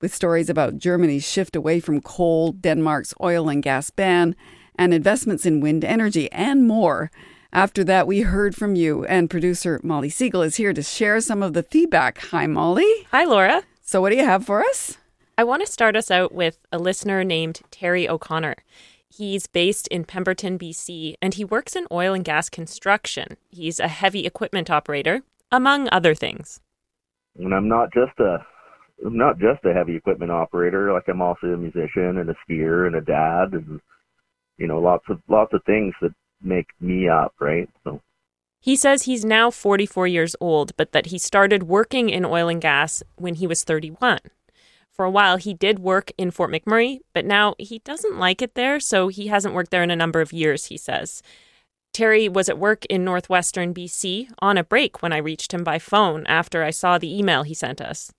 with 0.00 0.14
stories 0.14 0.50
about 0.50 0.78
Germany's 0.78 1.26
shift 1.26 1.56
away 1.56 1.80
from 1.80 2.00
coal, 2.00 2.52
Denmark's 2.52 3.14
oil 3.20 3.48
and 3.48 3.62
gas 3.62 3.90
ban, 3.90 4.36
and 4.78 4.92
investments 4.92 5.46
in 5.46 5.60
wind 5.60 5.84
energy, 5.84 6.30
and 6.32 6.66
more. 6.66 7.10
After 7.52 7.82
that, 7.84 8.06
we 8.06 8.20
heard 8.20 8.54
from 8.54 8.74
you, 8.74 9.04
and 9.06 9.30
producer 9.30 9.80
Molly 9.82 10.10
Siegel 10.10 10.42
is 10.42 10.56
here 10.56 10.72
to 10.72 10.82
share 10.82 11.20
some 11.20 11.42
of 11.42 11.54
the 11.54 11.62
feedback. 11.62 12.18
Hi, 12.30 12.46
Molly. 12.46 13.06
Hi, 13.10 13.24
Laura. 13.24 13.62
So, 13.80 14.00
what 14.00 14.10
do 14.10 14.16
you 14.16 14.24
have 14.24 14.44
for 14.44 14.60
us? 14.60 14.98
I 15.38 15.44
want 15.44 15.64
to 15.64 15.72
start 15.72 15.96
us 15.96 16.10
out 16.10 16.32
with 16.32 16.58
a 16.72 16.78
listener 16.78 17.24
named 17.24 17.60
Terry 17.70 18.08
O'Connor. 18.08 18.56
He's 19.08 19.46
based 19.46 19.86
in 19.88 20.04
Pemberton, 20.04 20.58
BC, 20.58 21.14
and 21.22 21.32
he 21.34 21.44
works 21.44 21.74
in 21.74 21.86
oil 21.90 22.12
and 22.12 22.24
gas 22.24 22.50
construction. 22.50 23.36
He's 23.48 23.80
a 23.80 23.88
heavy 23.88 24.26
equipment 24.26 24.70
operator, 24.70 25.22
among 25.50 25.88
other 25.90 26.14
things. 26.14 26.60
And 27.39 27.55
I'm 27.55 27.68
not 27.68 27.93
just 27.93 28.18
a 28.18 28.45
I'm 29.05 29.16
not 29.16 29.39
just 29.39 29.64
a 29.64 29.74
heavy 29.74 29.97
equipment 29.97 30.30
operator. 30.32 30.93
Like 30.93 31.09
I'm 31.09 31.20
also 31.20 31.49
a 31.49 31.57
musician 31.57 32.18
and 32.18 32.30
a 32.30 32.34
skier 32.49 32.87
and 32.87 32.97
a 32.97 33.01
dad, 33.01 33.53
and 33.53 33.80
you 34.59 34.66
know 34.66 34.80
lots 34.80 35.05
of 35.09 35.20
lots 35.28 35.53
of 35.53 35.62
things 35.64 35.95
that 36.01 36.12
make 36.43 36.68
me 36.80 37.09
up, 37.09 37.34
right? 37.41 37.68
So 37.84 38.01
He 38.61 38.76
says 38.76 39.03
he's 39.03 39.24
now 39.24 39.51
44 39.51 40.07
years 40.07 40.37
old, 40.41 40.76
but 40.76 40.93
that 40.93 41.07
he 41.07 41.18
started 41.18 41.64
working 41.64 42.09
in 42.09 42.24
oil 42.24 42.49
and 42.49 42.61
gas 42.61 43.03
when 43.16 43.34
he 43.34 43.47
was 43.47 43.64
31. 43.64 44.20
For 44.91 45.05
a 45.05 45.11
while, 45.11 45.37
he 45.37 45.53
did 45.53 45.78
work 45.78 46.11
in 46.16 46.30
Fort 46.30 46.51
McMurray, 46.51 47.01
but 47.12 47.26
now 47.26 47.55
he 47.59 47.80
doesn't 47.80 48.18
like 48.18 48.41
it 48.41 48.55
there, 48.55 48.80
so 48.80 49.09
he 49.09 49.26
hasn't 49.26 49.53
worked 49.53 49.70
there 49.70 49.82
in 49.82 49.91
a 49.91 49.97
number 49.97 50.22
of 50.22 50.32
years, 50.32 50.66
he 50.66 50.78
says. 50.78 51.22
Terry 51.97 52.28
was 52.28 52.51
at 52.51 52.59
work 52.59 52.84
in 52.90 53.05
northwestern 53.05 53.72
BC 53.72 54.28
on 54.40 54.59
a 54.59 54.64
break 54.64 55.01
when 55.01 55.14
I 55.14 55.16
reached 55.16 55.55
him 55.55 55.64
by 55.64 55.78
phone 55.78 56.26
after 56.26 56.62
I 56.62 56.68
saw 56.68 56.99
the 56.99 57.18
email 57.18 57.42
he 57.42 57.55
sent 57.55 57.80
us. 57.80 58.12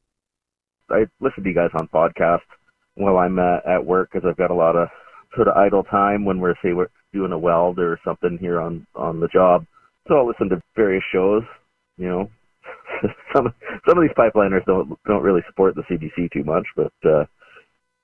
I 0.90 1.06
listen 1.20 1.44
to 1.44 1.50
you 1.50 1.54
guys 1.54 1.70
on 1.76 1.88
podcasts 1.88 2.50
while 2.96 3.18
I'm 3.18 3.38
uh, 3.38 3.60
at 3.68 3.86
work 3.86 4.10
because 4.12 4.28
I've 4.28 4.36
got 4.36 4.50
a 4.50 4.56
lot 4.56 4.76
of 4.76 4.88
sort 5.36 5.48
of 5.48 5.56
idle 5.56 5.84
time 5.84 6.26
when 6.26 6.40
we're 6.40 6.56
say 6.64 6.74
we're 6.74 6.88
doing 7.14 7.32
a 7.32 7.38
weld 7.38 7.78
or 7.78 8.00
something 8.04 8.40
here 8.42 8.60
on 8.60 8.88
on 8.96 9.20
the 9.20 9.28
job. 9.28 9.68
So 10.08 10.16
I'll 10.16 10.28
listen 10.28 10.50
to 10.50 10.62
various 10.76 11.04
shows. 11.14 11.44
You 12.00 12.08
know, 12.08 12.32
some 13.36 13.54
some 13.88 14.00
of 14.00 14.02
these 14.02 14.18
pipeliners 14.18 14.66
don't 14.66 14.98
don't 15.06 15.22
really 15.22 15.44
support 15.46 15.76
the 15.76 15.84
CBC 15.84 16.32
too 16.32 16.44
much, 16.44 16.66
but 16.76 16.94
uh, 17.06 17.26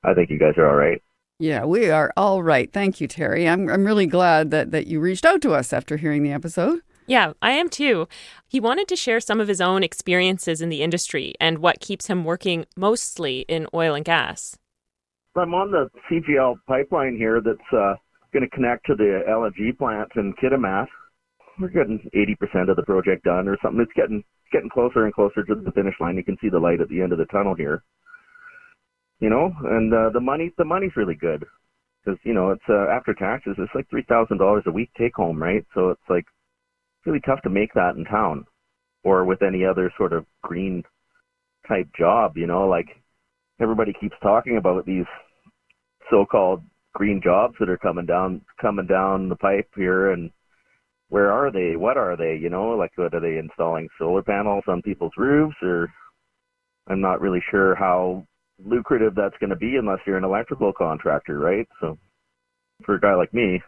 I 0.04 0.14
think 0.14 0.30
you 0.30 0.38
guys 0.38 0.54
are 0.58 0.70
all 0.70 0.76
right. 0.76 1.02
Yeah, 1.40 1.66
we 1.66 1.90
are 1.90 2.14
all 2.16 2.44
right. 2.44 2.72
Thank 2.72 3.02
you, 3.02 3.08
Terry. 3.08 3.48
I'm 3.48 3.70
I'm 3.70 3.86
really 3.86 4.06
glad 4.06 4.52
that 4.52 4.72
that 4.72 4.88
you 4.88 5.00
reached 5.00 5.26
out 5.26 5.42
to 5.42 5.54
us 5.54 5.74
after 5.74 5.98
hearing 5.98 6.24
the 6.24 6.32
episode. 6.32 6.82
Yeah, 7.06 7.34
I 7.42 7.52
am 7.52 7.70
too. 7.70 8.08
He 8.48 8.60
wanted 8.60 8.88
to 8.88 8.96
share 8.96 9.20
some 9.20 9.42
of 9.42 9.48
his 9.48 9.60
own 9.60 9.84
experiences 9.84 10.62
in 10.62 10.70
the 10.70 10.82
industry 10.82 11.34
and 11.40 11.58
what 11.58 11.82
keeps 11.82 12.08
him 12.08 12.24
working 12.24 12.66
mostly 12.78 13.42
in 13.50 13.68
oil 13.74 13.94
and 13.94 14.06
gas. 14.06 14.58
I'm 15.36 15.54
on 15.54 15.72
the 15.72 15.90
CGL 16.10 16.56
pipeline 16.68 17.18
here 17.18 17.42
that's 17.42 17.74
uh, 17.74 17.96
going 18.32 18.48
to 18.48 18.56
connect 18.56 18.86
to 18.86 18.96
the 18.96 19.24
LNG 19.28 19.78
plant 19.78 20.10
in 20.16 20.34
Kitimat. 20.42 20.88
We're 21.60 21.70
getting 21.70 22.00
80% 22.16 22.70
of 22.70 22.76
the 22.76 22.84
project 22.84 23.26
done 23.26 23.48
or 23.48 23.58
something. 23.62 23.82
It's 23.82 23.92
getting 23.96 24.24
getting 24.52 24.70
closer 24.70 25.06
and 25.06 25.14
closer 25.14 25.44
to 25.44 25.56
the 25.56 25.72
finish 25.72 25.96
line. 26.00 26.16
You 26.16 26.24
can 26.24 26.38
see 26.40 26.50
the 26.50 26.60
light 26.60 26.80
at 26.80 26.88
the 26.88 27.02
end 27.02 27.12
of 27.12 27.18
the 27.18 27.26
tunnel 27.26 27.56
here. 27.56 27.84
You 29.24 29.30
know, 29.30 29.54
and 29.64 29.94
uh, 29.94 30.10
the 30.10 30.20
money 30.20 30.52
the 30.58 30.66
money's 30.66 30.98
really 30.98 31.16
good 31.16 31.46
because 32.04 32.20
you 32.26 32.34
know 32.34 32.52
it's 32.52 32.68
uh, 32.68 32.88
after 32.92 33.14
taxes 33.14 33.56
it's 33.58 33.72
like 33.74 33.90
three 33.90 34.04
thousand 34.04 34.38
dollars 34.38 34.64
a 34.68 34.72
week 34.72 34.90
take 34.98 35.16
home, 35.16 35.42
right? 35.42 35.66
So 35.74 35.92
it's 35.92 36.10
like 36.10 36.26
really 37.06 37.22
tough 37.22 37.42
to 37.44 37.50
make 37.50 37.74
that 37.74 37.96
in 37.96 38.04
town 38.04 38.44
or 39.02 39.24
with 39.24 39.42
any 39.42 39.64
other 39.64 39.94
sort 39.98 40.12
of 40.12 40.26
green 40.42 40.84
type 41.70 41.88
job, 41.98 42.36
you 42.36 42.48
know, 42.48 42.68
like 42.68 42.88
everybody 43.62 43.94
keeps 43.94 44.18
talking 44.22 44.58
about 44.58 44.86
these 44.86 45.06
so-called 46.10 46.62
green 46.94 47.22
jobs 47.24 47.56
that 47.62 47.70
are 47.70 47.78
coming 47.78 48.06
down 48.06 48.42
coming 48.60 48.88
down 48.88 49.30
the 49.30 49.38
pipe 49.38 49.70
here 49.74 50.12
and 50.12 50.32
where 51.08 51.32
are 51.32 51.50
they? 51.50 51.78
What 51.78 51.96
are 51.96 52.18
they? 52.18 52.36
You 52.36 52.50
know, 52.50 52.72
like 52.72 52.92
what 52.98 53.14
are 53.14 53.22
they 53.22 53.38
installing 53.38 53.88
solar 53.98 54.22
panels 54.22 54.66
on 54.68 54.82
people's 54.82 55.14
roofs 55.16 55.56
or 55.62 55.94
I'm 56.88 57.00
not 57.00 57.22
really 57.22 57.42
sure 57.50 57.76
how 57.76 58.28
lucrative 58.64 59.16
that's 59.16 59.38
going 59.40 59.50
to 59.50 59.56
be 59.56 59.76
unless 59.78 60.00
you're 60.06 60.18
an 60.18 60.24
electrical 60.24 60.74
contractor, 60.74 61.40
right? 61.40 61.68
So 61.82 61.98
for 62.86 62.96
a 62.96 63.00
guy 63.00 63.16
like 63.16 63.34
me, 63.34 63.62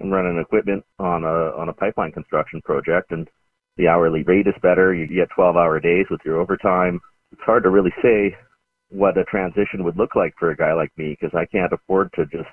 I'm 0.00 0.10
running 0.10 0.38
equipment 0.38 0.84
on 0.98 1.24
a 1.24 1.56
on 1.58 1.68
a 1.68 1.72
pipeline 1.72 2.12
construction 2.12 2.60
project, 2.62 3.12
and 3.12 3.28
the 3.76 3.88
hourly 3.88 4.22
rate 4.22 4.46
is 4.46 4.54
better. 4.62 4.94
You 4.94 5.06
get 5.06 5.28
12-hour 5.36 5.80
days 5.80 6.06
with 6.10 6.20
your 6.24 6.40
overtime. 6.40 7.00
It's 7.32 7.42
hard 7.42 7.62
to 7.64 7.70
really 7.70 7.92
say 8.02 8.36
what 8.90 9.18
a 9.18 9.24
transition 9.24 9.84
would 9.84 9.96
look 9.96 10.14
like 10.14 10.34
for 10.38 10.50
a 10.50 10.56
guy 10.56 10.72
like 10.72 10.92
me 10.96 11.16
because 11.18 11.34
I 11.36 11.46
can't 11.46 11.72
afford 11.72 12.10
to 12.14 12.24
just 12.26 12.48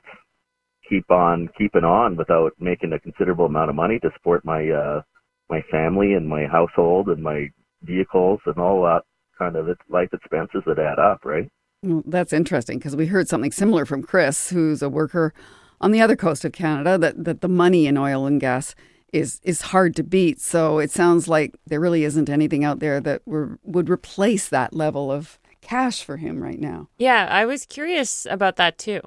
keep 0.90 1.10
on 1.12 1.50
keeping 1.58 1.84
on 1.84 2.16
without 2.16 2.54
making 2.60 2.94
a 2.94 3.00
considerable 3.00 3.46
amount 3.46 3.70
of 3.70 3.76
money 3.76 4.00
to 4.00 4.10
support 4.16 4.44
my 4.44 4.70
uh 4.70 5.02
my 5.50 5.62
family 5.70 6.14
and 6.14 6.28
my 6.28 6.46
household 6.46 7.08
and 7.08 7.22
my 7.22 7.50
vehicles 7.84 8.40
and 8.46 8.58
all 8.58 8.84
that 8.84 9.04
kind 9.44 9.56
of 9.56 9.78
life 9.90 10.10
expenses 10.14 10.64
that 10.66 10.80
add 10.80 11.00
up, 11.00 11.26
right? 11.26 11.50
Well, 11.82 12.04
that's 12.06 12.34
interesting 12.34 12.78
because 12.78 12.96
we 12.96 13.08
heard 13.08 13.28
something 13.28 13.52
similar 13.52 13.86
from 13.86 14.04
Chris, 14.04 14.50
who's 14.50 14.82
a 14.82 14.90
worker 14.90 15.34
on 15.82 15.92
the 15.92 16.02
other 16.02 16.16
coast 16.16 16.46
of 16.46 16.54
Canada, 16.54 16.98
that, 16.98 17.24
that 17.24 17.42
the 17.42 17.50
money 17.50 17.88
in 17.88 17.98
oil 17.98 18.26
and 18.26 18.40
gas 18.40 18.74
is 19.12 19.40
is 19.44 19.62
hard 19.62 19.96
to 19.96 20.04
beat. 20.04 20.42
So 20.42 20.80
it 20.80 20.92
sounds 20.92 21.28
like 21.28 21.56
there 21.68 21.80
really 21.80 22.04
isn't 22.04 22.30
anything 22.30 22.64
out 22.64 22.80
there 22.80 23.00
that 23.02 23.22
were, 23.26 23.60
would 23.64 23.90
replace 23.90 24.50
that 24.50 24.74
level 24.74 25.12
of 25.12 25.40
cash 25.62 26.04
for 26.04 26.18
him 26.18 26.42
right 26.42 26.60
now. 26.60 26.90
Yeah, 26.98 27.28
I 27.30 27.46
was 27.46 27.66
curious 27.66 28.26
about 28.30 28.56
that 28.56 28.78
too. 28.78 29.02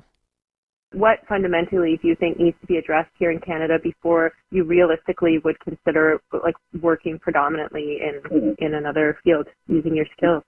What 0.97 1.19
fundamentally 1.29 1.99
do 2.01 2.09
you 2.09 2.17
think 2.17 2.39
needs 2.39 2.57
to 2.63 2.67
be 2.67 2.79
addressed 2.79 3.11
here 3.19 3.31
in 3.31 3.39
Canada 3.39 3.75
before 3.83 4.33
you 4.51 4.65
realistically 4.65 5.39
would 5.45 5.61
consider 5.61 6.19
like 6.33 6.55
working 6.81 7.19
predominantly 7.19 7.99
in 8.01 8.57
in 8.59 8.73
another 8.73 9.19
field 9.23 9.47
using 9.67 9.95
your 9.95 10.07
skills? 10.17 10.43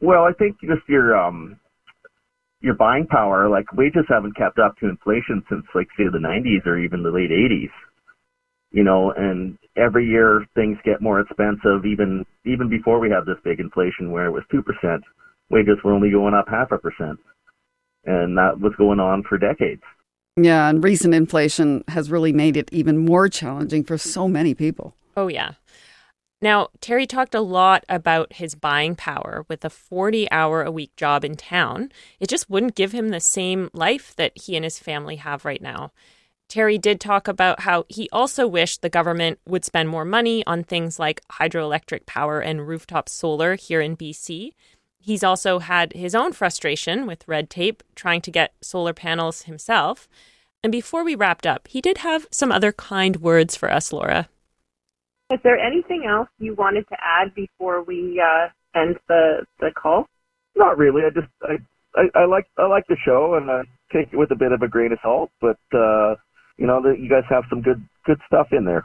Well, 0.00 0.22
I 0.22 0.30
think 0.38 0.60
just 0.60 0.88
your 0.88 1.18
um 1.18 1.58
your 2.60 2.74
buying 2.74 3.08
power, 3.08 3.48
like 3.48 3.72
wages 3.72 4.04
haven't 4.08 4.36
kept 4.36 4.60
up 4.60 4.76
to 4.78 4.88
inflation 4.88 5.42
since 5.50 5.64
like 5.74 5.88
say 5.96 6.04
the 6.04 6.18
90s 6.18 6.64
or 6.64 6.78
even 6.78 7.02
the 7.02 7.10
late 7.10 7.32
80s. 7.32 7.74
You 8.70 8.84
know, 8.84 9.12
and 9.16 9.58
every 9.76 10.06
year 10.06 10.46
things 10.54 10.78
get 10.84 11.02
more 11.02 11.18
expensive. 11.18 11.84
Even 11.84 12.24
even 12.46 12.68
before 12.68 13.00
we 13.00 13.10
have 13.10 13.26
this 13.26 13.42
big 13.42 13.58
inflation, 13.58 14.12
where 14.12 14.26
it 14.26 14.30
was 14.30 14.44
two 14.48 14.62
percent, 14.62 15.02
wages 15.50 15.78
were 15.82 15.92
only 15.92 16.12
going 16.12 16.34
up 16.34 16.46
half 16.48 16.70
a 16.70 16.78
percent, 16.78 17.18
and 18.08 18.36
that 18.38 18.60
was 18.60 18.72
going 18.76 19.00
on 19.00 19.22
for 19.22 19.38
decades. 19.38 19.82
Yeah, 20.36 20.68
and 20.68 20.82
recent 20.82 21.14
inflation 21.14 21.84
has 21.88 22.10
really 22.10 22.32
made 22.32 22.56
it 22.56 22.68
even 22.72 23.04
more 23.04 23.28
challenging 23.28 23.84
for 23.84 23.98
so 23.98 24.28
many 24.28 24.54
people. 24.54 24.94
Oh 25.16 25.28
yeah. 25.28 25.52
Now, 26.40 26.68
Terry 26.80 27.06
talked 27.06 27.34
a 27.34 27.40
lot 27.40 27.84
about 27.88 28.34
his 28.34 28.54
buying 28.54 28.94
power 28.94 29.44
with 29.48 29.64
a 29.64 29.70
40 29.70 30.30
hour 30.30 30.62
a 30.62 30.70
week 30.70 30.94
job 30.96 31.24
in 31.24 31.34
town. 31.34 31.90
It 32.20 32.28
just 32.28 32.48
wouldn't 32.48 32.76
give 32.76 32.92
him 32.92 33.08
the 33.08 33.18
same 33.18 33.70
life 33.72 34.14
that 34.16 34.32
he 34.38 34.54
and 34.54 34.64
his 34.64 34.78
family 34.78 35.16
have 35.16 35.44
right 35.44 35.60
now. 35.60 35.90
Terry 36.48 36.78
did 36.78 37.00
talk 37.00 37.28
about 37.28 37.60
how 37.60 37.84
he 37.88 38.08
also 38.10 38.46
wished 38.46 38.80
the 38.80 38.88
government 38.88 39.40
would 39.46 39.64
spend 39.64 39.88
more 39.88 40.04
money 40.04 40.46
on 40.46 40.62
things 40.62 40.98
like 40.98 41.20
hydroelectric 41.32 42.06
power 42.06 42.40
and 42.40 42.66
rooftop 42.66 43.08
solar 43.08 43.56
here 43.56 43.80
in 43.80 43.96
BC. 43.96 44.52
He's 45.00 45.24
also 45.24 45.58
had 45.60 45.92
his 45.92 46.14
own 46.14 46.32
frustration 46.32 47.06
with 47.06 47.26
red 47.26 47.48
tape 47.48 47.82
trying 47.94 48.20
to 48.22 48.30
get 48.30 48.54
solar 48.60 48.92
panels 48.92 49.42
himself. 49.42 50.08
And 50.62 50.72
before 50.72 51.04
we 51.04 51.14
wrapped 51.14 51.46
up, 51.46 51.68
he 51.68 51.80
did 51.80 51.98
have 51.98 52.26
some 52.30 52.50
other 52.50 52.72
kind 52.72 53.16
words 53.16 53.56
for 53.56 53.70
us, 53.70 53.92
Laura. 53.92 54.28
Is 55.32 55.38
there 55.44 55.58
anything 55.58 56.04
else 56.08 56.28
you 56.38 56.54
wanted 56.54 56.88
to 56.88 56.96
add 57.02 57.34
before 57.34 57.82
we 57.82 58.20
uh, 58.20 58.48
end 58.78 58.96
the, 59.08 59.44
the 59.60 59.70
call? 59.70 60.06
Not 60.56 60.78
really. 60.78 61.02
I 61.04 61.10
just 61.10 61.28
I, 61.42 61.58
I, 61.94 62.20
I 62.20 62.24
like 62.24 62.46
I 62.58 62.66
like 62.66 62.86
the 62.88 62.96
show 63.04 63.34
and 63.34 63.50
I 63.50 63.62
take 63.92 64.12
it 64.12 64.16
with 64.16 64.30
a 64.32 64.36
bit 64.36 64.52
of 64.52 64.62
a 64.62 64.68
grain 64.68 64.92
of 64.92 64.98
salt, 65.02 65.30
but 65.40 65.58
uh, 65.72 66.16
you 66.56 66.66
know 66.66 66.82
that 66.82 66.96
you 66.98 67.08
guys 67.08 67.24
have 67.28 67.44
some 67.48 67.62
good 67.62 67.86
good 68.04 68.18
stuff 68.26 68.48
in 68.52 68.64
there. 68.64 68.84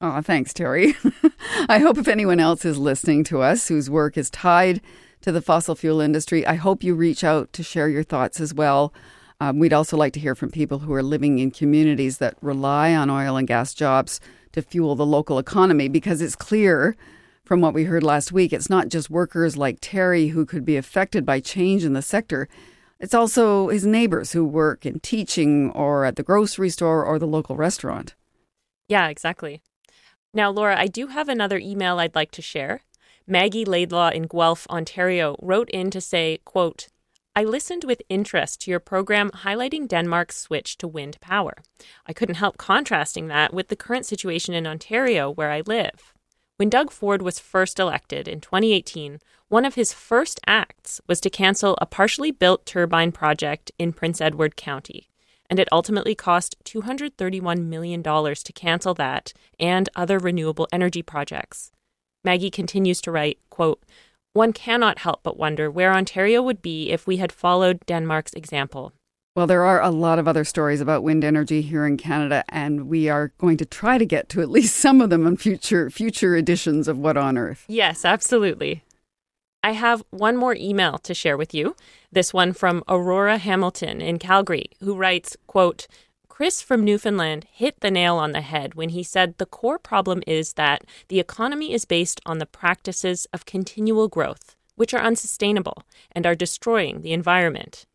Oh, 0.00 0.20
thanks, 0.20 0.52
Terry. 0.52 0.96
I 1.68 1.78
hope 1.78 1.96
if 1.96 2.08
anyone 2.08 2.40
else 2.40 2.64
is 2.64 2.76
listening 2.76 3.22
to 3.24 3.40
us 3.40 3.68
whose 3.68 3.88
work 3.88 4.18
is 4.18 4.30
tied 4.30 4.80
to 5.22 5.32
the 5.32 5.42
fossil 5.42 5.74
fuel 5.74 6.00
industry, 6.00 6.46
I 6.46 6.54
hope 6.54 6.84
you 6.84 6.94
reach 6.94 7.24
out 7.24 7.52
to 7.54 7.62
share 7.62 7.88
your 7.88 8.02
thoughts 8.02 8.40
as 8.40 8.52
well. 8.54 8.92
Um, 9.40 9.58
we'd 9.58 9.72
also 9.72 9.96
like 9.96 10.12
to 10.12 10.20
hear 10.20 10.34
from 10.34 10.50
people 10.50 10.80
who 10.80 10.92
are 10.92 11.02
living 11.02 11.38
in 11.38 11.50
communities 11.50 12.18
that 12.18 12.36
rely 12.40 12.94
on 12.94 13.10
oil 13.10 13.36
and 13.36 13.48
gas 13.48 13.74
jobs 13.74 14.20
to 14.52 14.62
fuel 14.62 14.94
the 14.94 15.06
local 15.06 15.38
economy 15.38 15.88
because 15.88 16.20
it's 16.22 16.36
clear 16.36 16.96
from 17.44 17.60
what 17.60 17.74
we 17.74 17.84
heard 17.84 18.02
last 18.02 18.32
week, 18.32 18.52
it's 18.52 18.70
not 18.70 18.88
just 18.88 19.10
workers 19.10 19.56
like 19.56 19.78
Terry 19.80 20.28
who 20.28 20.46
could 20.46 20.64
be 20.64 20.76
affected 20.76 21.26
by 21.26 21.40
change 21.40 21.84
in 21.84 21.92
the 21.92 22.02
sector. 22.02 22.48
It's 23.00 23.14
also 23.14 23.68
his 23.68 23.84
neighbors 23.84 24.32
who 24.32 24.44
work 24.44 24.86
in 24.86 25.00
teaching 25.00 25.70
or 25.72 26.04
at 26.04 26.16
the 26.16 26.22
grocery 26.22 26.70
store 26.70 27.04
or 27.04 27.18
the 27.18 27.26
local 27.26 27.56
restaurant. 27.56 28.14
Yeah, 28.88 29.08
exactly. 29.08 29.60
Now, 30.32 30.50
Laura, 30.50 30.78
I 30.78 30.86
do 30.86 31.08
have 31.08 31.28
another 31.28 31.58
email 31.58 31.98
I'd 31.98 32.14
like 32.14 32.30
to 32.32 32.42
share. 32.42 32.82
Maggie 33.26 33.64
Laidlaw 33.64 34.10
in 34.10 34.24
Guelph, 34.24 34.66
Ontario, 34.68 35.36
wrote 35.40 35.70
in 35.70 35.90
to 35.90 36.00
say, 36.00 36.38
quote, 36.44 36.88
I 37.34 37.44
listened 37.44 37.84
with 37.84 38.02
interest 38.10 38.60
to 38.62 38.70
your 38.70 38.80
program 38.80 39.30
highlighting 39.30 39.88
Denmark's 39.88 40.36
switch 40.36 40.76
to 40.78 40.88
wind 40.88 41.18
power. 41.20 41.54
I 42.06 42.12
couldn't 42.12 42.34
help 42.34 42.58
contrasting 42.58 43.28
that 43.28 43.54
with 43.54 43.68
the 43.68 43.76
current 43.76 44.04
situation 44.04 44.52
in 44.52 44.66
Ontario, 44.66 45.30
where 45.30 45.50
I 45.50 45.62
live. 45.64 46.12
When 46.56 46.68
Doug 46.68 46.90
Ford 46.90 47.22
was 47.22 47.38
first 47.38 47.80
elected 47.80 48.28
in 48.28 48.40
2018, 48.40 49.18
one 49.48 49.64
of 49.64 49.76
his 49.76 49.92
first 49.94 50.40
acts 50.46 51.00
was 51.06 51.20
to 51.22 51.30
cancel 51.30 51.78
a 51.80 51.86
partially 51.86 52.30
built 52.30 52.66
turbine 52.66 53.12
project 53.12 53.72
in 53.78 53.92
Prince 53.92 54.20
Edward 54.20 54.56
County. 54.56 55.08
And 55.48 55.58
it 55.58 55.68
ultimately 55.72 56.14
cost 56.14 56.56
$231 56.64 57.64
million 57.64 58.02
to 58.02 58.52
cancel 58.54 58.94
that 58.94 59.32
and 59.58 59.88
other 59.96 60.18
renewable 60.18 60.68
energy 60.70 61.02
projects. 61.02 61.72
Maggie 62.24 62.50
continues 62.50 63.00
to 63.02 63.10
write, 63.10 63.38
quote, 63.50 63.82
one 64.32 64.52
cannot 64.52 65.00
help 65.00 65.20
but 65.22 65.36
wonder 65.36 65.70
where 65.70 65.92
Ontario 65.92 66.40
would 66.40 66.62
be 66.62 66.90
if 66.90 67.06
we 67.06 67.18
had 67.18 67.30
followed 67.30 67.84
Denmark's 67.86 68.32
example. 68.32 68.92
Well, 69.34 69.46
there 69.46 69.64
are 69.64 69.80
a 69.80 69.90
lot 69.90 70.18
of 70.18 70.28
other 70.28 70.44
stories 70.44 70.80
about 70.80 71.02
wind 71.02 71.24
energy 71.24 71.62
here 71.62 71.86
in 71.86 71.96
Canada, 71.96 72.44
and 72.50 72.88
we 72.88 73.08
are 73.08 73.32
going 73.38 73.56
to 73.58 73.64
try 73.64 73.96
to 73.96 74.04
get 74.04 74.28
to 74.30 74.42
at 74.42 74.50
least 74.50 74.76
some 74.76 75.00
of 75.00 75.10
them 75.10 75.26
in 75.26 75.36
future 75.36 75.88
future 75.88 76.36
editions 76.36 76.86
of 76.86 76.98
What 76.98 77.16
on 77.16 77.38
Earth. 77.38 77.64
Yes, 77.66 78.04
absolutely. 78.04 78.84
I 79.62 79.72
have 79.72 80.02
one 80.10 80.36
more 80.36 80.54
email 80.54 80.98
to 80.98 81.14
share 81.14 81.36
with 81.36 81.54
you. 81.54 81.76
This 82.10 82.34
one 82.34 82.52
from 82.52 82.82
Aurora 82.88 83.38
Hamilton 83.38 84.02
in 84.02 84.18
Calgary, 84.18 84.66
who 84.80 84.96
writes, 84.96 85.36
quote, 85.46 85.86
Chris 86.42 86.60
from 86.60 86.82
Newfoundland 86.82 87.46
hit 87.52 87.78
the 87.78 87.90
nail 87.92 88.16
on 88.16 88.32
the 88.32 88.40
head 88.40 88.74
when 88.74 88.88
he 88.88 89.04
said 89.04 89.38
the 89.38 89.46
core 89.46 89.78
problem 89.78 90.24
is 90.26 90.54
that 90.54 90.82
the 91.06 91.20
economy 91.20 91.72
is 91.72 91.84
based 91.84 92.20
on 92.26 92.38
the 92.38 92.46
practices 92.46 93.28
of 93.32 93.46
continual 93.46 94.08
growth, 94.08 94.56
which 94.74 94.92
are 94.92 95.00
unsustainable 95.00 95.84
and 96.10 96.26
are 96.26 96.34
destroying 96.34 97.02
the 97.02 97.12
environment. 97.12 97.86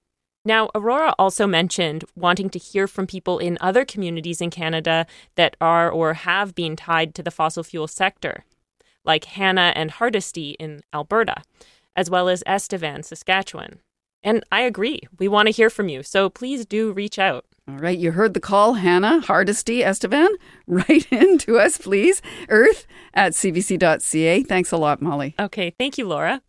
Now, 0.46 0.70
Aurora 0.74 1.14
also 1.20 1.46
mentioned 1.46 2.06
wanting 2.16 2.50
to 2.52 2.58
hear 2.58 2.88
from 2.88 3.06
people 3.06 3.38
in 3.38 3.58
other 3.60 3.84
communities 3.84 4.40
in 4.40 4.50
Canada 4.50 5.06
that 5.36 5.58
are 5.60 5.92
or 5.92 6.14
have 6.14 6.56
been 6.56 6.78
tied 6.78 7.14
to 7.16 7.24
the 7.24 7.32
fossil 7.32 7.64
fuel 7.64 7.90
sector, 7.90 8.46
like 9.04 9.26
Hanna 9.26 9.74
and 9.76 9.92
Hardisty 9.92 10.56
in 10.58 10.84
Alberta, 10.94 11.42
as 11.98 12.10
well 12.10 12.30
as 12.30 12.46
Estevan, 12.48 13.04
Saskatchewan. 13.04 13.82
And 14.24 14.46
I 14.54 14.62
agree, 14.62 15.02
we 15.20 15.28
want 15.28 15.48
to 15.48 15.52
hear 15.52 15.70
from 15.70 15.90
you, 15.90 16.02
so 16.02 16.30
please 16.30 16.66
do 16.66 16.94
reach 16.94 17.20
out. 17.20 17.44
All 17.70 17.78
right, 17.78 17.98
you 17.98 18.14
heard 18.14 18.34
the 18.34 18.40
call, 18.40 18.76
Hanna 18.76 19.22
Hardisty, 19.22 19.86
Estevan. 19.86 20.30
Write 20.68 21.12
in 21.12 21.38
to 21.40 21.60
us, 21.60 21.78
please. 21.78 22.22
Earth 22.48 22.88
at 23.14 23.34
cbc.ca. 23.34 24.44
Thanks 24.44 24.72
a 24.72 24.78
lot, 24.78 25.02
Molly. 25.02 25.36
Okay, 25.38 25.74
thank 25.78 25.98
you, 25.98 26.08
Laura. 26.08 26.42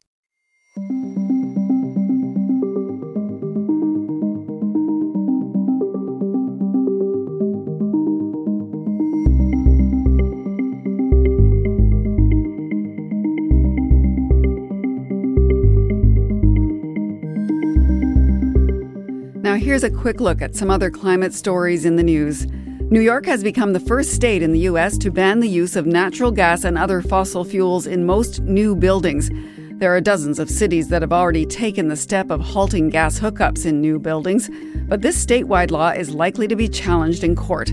Here's 19.58 19.84
a 19.84 19.90
quick 19.90 20.20
look 20.20 20.40
at 20.40 20.54
some 20.54 20.70
other 20.70 20.90
climate 20.90 21.34
stories 21.34 21.84
in 21.84 21.96
the 21.96 22.02
news. 22.02 22.46
New 22.90 23.00
York 23.00 23.26
has 23.26 23.42
become 23.42 23.72
the 23.72 23.80
first 23.80 24.12
state 24.12 24.42
in 24.42 24.52
the 24.52 24.60
U.S. 24.60 24.96
to 24.98 25.10
ban 25.10 25.40
the 25.40 25.48
use 25.48 25.76
of 25.76 25.84
natural 25.84 26.30
gas 26.30 26.64
and 26.64 26.78
other 26.78 27.02
fossil 27.02 27.44
fuels 27.44 27.86
in 27.86 28.06
most 28.06 28.40
new 28.40 28.76
buildings. 28.76 29.30
There 29.78 29.94
are 29.94 30.00
dozens 30.00 30.38
of 30.38 30.48
cities 30.48 30.88
that 30.88 31.02
have 31.02 31.12
already 31.12 31.44
taken 31.44 31.88
the 31.88 31.96
step 31.96 32.30
of 32.30 32.40
halting 32.40 32.90
gas 32.90 33.18
hookups 33.18 33.66
in 33.66 33.80
new 33.80 33.98
buildings, 33.98 34.48
but 34.88 35.02
this 35.02 35.24
statewide 35.24 35.70
law 35.70 35.90
is 35.90 36.10
likely 36.10 36.48
to 36.48 36.56
be 36.56 36.68
challenged 36.68 37.22
in 37.22 37.36
court. 37.36 37.70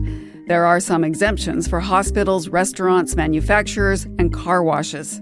There 0.47 0.65
are 0.65 0.79
some 0.79 1.03
exemptions 1.03 1.67
for 1.67 1.79
hospitals, 1.79 2.49
restaurants, 2.49 3.15
manufacturers, 3.15 4.05
and 4.19 4.33
car 4.33 4.63
washes. 4.63 5.21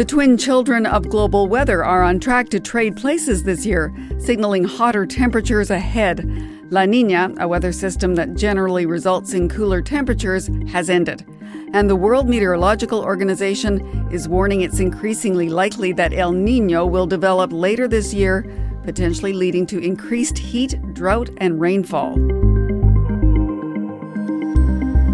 The 0.00 0.06
twin 0.06 0.38
children 0.38 0.86
of 0.86 1.10
global 1.10 1.46
weather 1.46 1.84
are 1.84 2.02
on 2.02 2.20
track 2.20 2.48
to 2.48 2.58
trade 2.58 2.96
places 2.96 3.42
this 3.42 3.66
year, 3.66 3.94
signaling 4.16 4.64
hotter 4.64 5.04
temperatures 5.04 5.70
ahead. 5.70 6.26
La 6.70 6.86
Nina, 6.86 7.34
a 7.36 7.46
weather 7.46 7.70
system 7.70 8.14
that 8.14 8.34
generally 8.34 8.86
results 8.86 9.34
in 9.34 9.50
cooler 9.50 9.82
temperatures, 9.82 10.48
has 10.68 10.88
ended. 10.88 11.26
And 11.74 11.90
the 11.90 11.96
World 11.96 12.30
Meteorological 12.30 12.98
Organization 12.98 14.08
is 14.10 14.26
warning 14.26 14.62
it's 14.62 14.80
increasingly 14.80 15.50
likely 15.50 15.92
that 15.92 16.14
El 16.14 16.32
Nino 16.32 16.86
will 16.86 17.06
develop 17.06 17.52
later 17.52 17.86
this 17.86 18.14
year, 18.14 18.50
potentially 18.84 19.34
leading 19.34 19.66
to 19.66 19.80
increased 19.80 20.38
heat, 20.38 20.80
drought, 20.94 21.28
and 21.36 21.60
rainfall. 21.60 22.39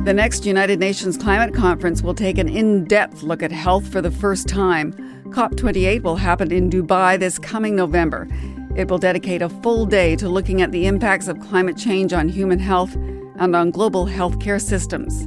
The 0.07 0.15
next 0.15 0.47
United 0.47 0.79
Nations 0.79 1.17
Climate 1.17 1.53
Conference 1.53 2.01
will 2.01 2.15
take 2.15 2.39
an 2.39 2.49
in 2.49 2.85
depth 2.85 3.25
look 3.25 3.43
at 3.43 3.51
health 3.51 3.89
for 3.89 4.01
the 4.01 4.13
first 4.13 4.47
time. 4.47 4.93
COP28 5.31 6.05
will 6.05 6.15
happen 6.15 6.53
in 6.53 6.71
Dubai 6.71 7.19
this 7.19 7.41
coming 7.41 7.75
November. 7.75 8.29
It 8.77 8.89
will 8.89 8.99
dedicate 8.99 9.43
a 9.43 9.49
full 9.49 9.85
day 9.85 10.15
to 10.15 10.29
looking 10.29 10.63
at 10.63 10.71
the 10.71 10.87
impacts 10.87 11.27
of 11.27 11.41
climate 11.41 11.77
change 11.77 12.13
on 12.13 12.29
human 12.29 12.61
health 12.61 12.95
and 13.41 13.57
on 13.57 13.73
global 13.73 14.07
healthcare 14.07 14.63
systems. 14.63 15.23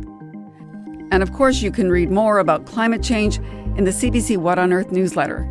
And 1.11 1.21
of 1.21 1.33
course, 1.33 1.61
you 1.61 1.71
can 1.71 1.91
read 1.91 2.09
more 2.09 2.39
about 2.39 2.65
climate 2.65 3.03
change 3.03 3.39
in 3.75 3.83
the 3.83 3.91
CBC 3.91 4.37
What 4.37 4.59
on 4.59 4.71
Earth 4.71 4.93
newsletter. 4.93 5.45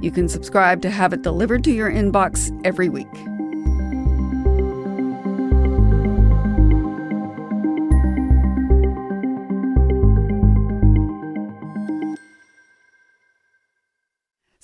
You 0.00 0.10
can 0.10 0.28
subscribe 0.28 0.82
to 0.82 0.90
have 0.90 1.12
it 1.12 1.22
delivered 1.22 1.62
to 1.62 1.70
your 1.70 1.88
inbox 1.88 2.50
every 2.66 2.88
week. 2.88 3.06